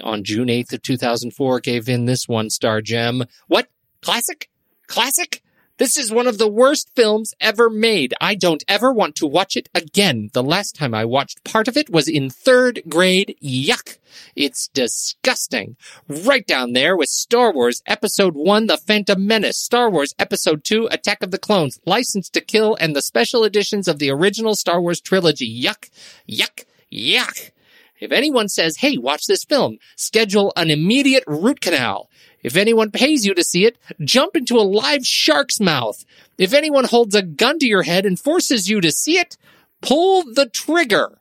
[0.03, 3.25] on June 8th of 2004 gave in this one star gem.
[3.47, 3.69] What?
[4.01, 4.49] Classic?
[4.87, 5.43] Classic?
[5.79, 8.13] This is one of the worst films ever made.
[8.21, 10.29] I don't ever want to watch it again.
[10.33, 13.37] The last time I watched part of it was in third grade.
[13.41, 13.99] Yuck.
[14.35, 15.77] It's disgusting.
[16.09, 20.89] Right down there with Star Wars Episode 1, The Phantom Menace, Star Wars Episode 2,
[20.91, 24.81] Attack of the Clones, License to Kill, and the special editions of the original Star
[24.81, 25.63] Wars trilogy.
[25.63, 25.91] Yuck.
[26.29, 26.65] Yuck.
[26.93, 27.53] Yuck.
[28.01, 32.08] If anyone says, hey, watch this film, schedule an immediate root canal.
[32.43, 36.05] If anyone pays you to see it, jump into a live shark's mouth.
[36.39, 39.37] If anyone holds a gun to your head and forces you to see it,
[39.83, 41.19] pull the trigger.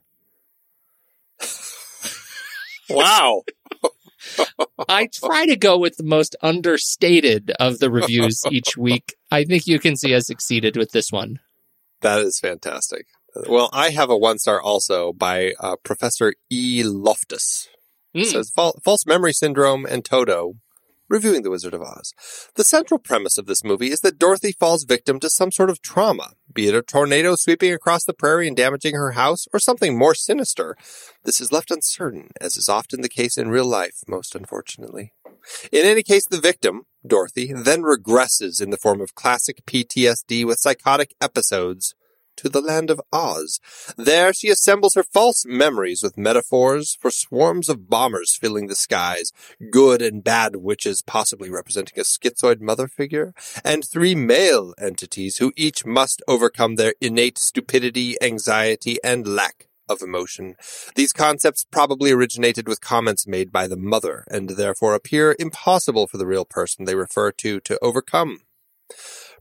[2.90, 3.42] Wow.
[4.88, 9.14] I try to go with the most understated of the reviews each week.
[9.30, 11.40] I think you can see I succeeded with this one.
[12.00, 13.06] That is fantastic.
[13.48, 16.82] Well, I have a one star also by uh, Professor E.
[16.84, 17.68] Loftus.
[18.14, 18.24] It Mm.
[18.32, 18.50] says
[18.84, 20.54] false memory syndrome and Toto.
[21.08, 22.12] Reviewing The Wizard of Oz.
[22.56, 25.80] The central premise of this movie is that Dorothy falls victim to some sort of
[25.80, 29.96] trauma, be it a tornado sweeping across the prairie and damaging her house, or something
[29.96, 30.76] more sinister.
[31.24, 35.14] This is left uncertain, as is often the case in real life, most unfortunately.
[35.72, 40.60] In any case, the victim, Dorothy, then regresses in the form of classic PTSD with
[40.60, 41.94] psychotic episodes
[42.38, 43.60] to the land of Oz.
[43.96, 49.32] There she assembles her false memories with metaphors for swarms of bombers filling the skies,
[49.70, 53.34] good and bad witches possibly representing a schizoid mother figure,
[53.64, 60.02] and three male entities who each must overcome their innate stupidity, anxiety, and lack of
[60.02, 60.54] emotion.
[60.94, 66.18] These concepts probably originated with comments made by the mother, and therefore appear impossible for
[66.18, 68.42] the real person they refer to to overcome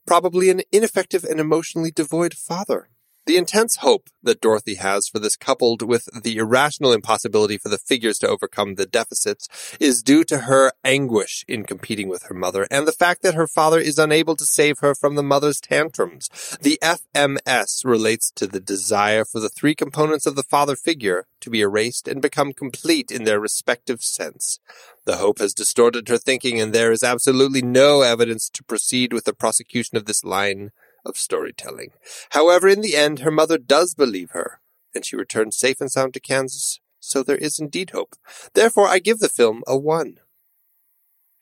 [0.08, 2.90] probably an ineffective and emotionally devoid father.
[3.28, 7.78] The intense hope that Dorothy has for this coupled with the irrational impossibility for the
[7.78, 9.50] figures to overcome the deficits
[9.82, 13.46] is due to her anguish in competing with her mother and the fact that her
[13.46, 16.30] father is unable to save her from the mother's tantrums.
[16.62, 21.50] The FMS relates to the desire for the three components of the father figure to
[21.50, 24.62] be erased and become complete in their respective sense.
[25.04, 29.26] The hope has distorted her thinking, and there is absolutely no evidence to proceed with
[29.26, 30.72] the prosecution of this line
[31.08, 31.92] of storytelling.
[32.32, 34.60] However, in the end, her mother does believe her,
[34.94, 38.16] and she returns safe and sound to Kansas, so there is indeed hope.
[38.54, 40.18] Therefore, I give the film a one.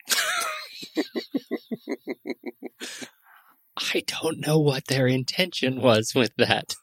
[3.76, 6.74] I don't know what their intention was with that.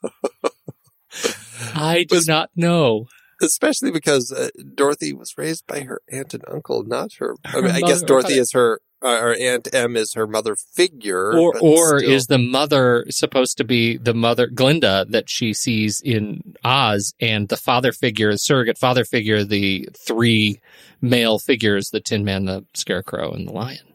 [1.76, 3.07] I do Was- not know.
[3.41, 7.35] Especially because uh, Dorothy was raised by her aunt and uncle, not her.
[7.43, 10.55] I, Her mean, I guess Dorothy is her, uh, her aunt Em is her mother
[10.55, 11.38] figure.
[11.38, 12.11] Or or still.
[12.11, 17.49] is the mother supposed to be the mother Glinda that she sees in Oz and
[17.49, 20.61] the father figure, the surrogate father figure, the three
[21.01, 23.93] male figures, the Tin Man, the Scarecrow, and the Lion?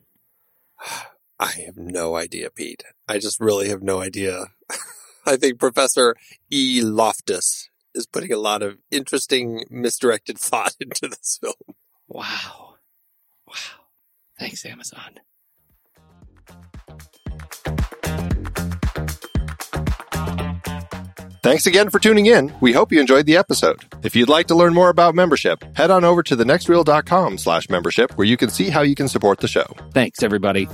[1.41, 2.83] I have no idea, Pete.
[3.07, 4.47] I just really have no idea.
[5.27, 6.17] I think Professor
[6.51, 6.83] E.
[6.83, 11.77] Loftus is putting a lot of interesting, misdirected thought into this film.
[12.09, 12.68] Wow.
[14.39, 15.21] Thanks, Amazon.
[21.43, 22.53] Thanks again for tuning in.
[22.61, 23.83] We hope you enjoyed the episode.
[24.03, 28.13] If you'd like to learn more about membership, head on over to thenextreel.com slash membership
[28.19, 29.65] where you can see how you can support the show.
[29.95, 30.69] Thanks, everybody.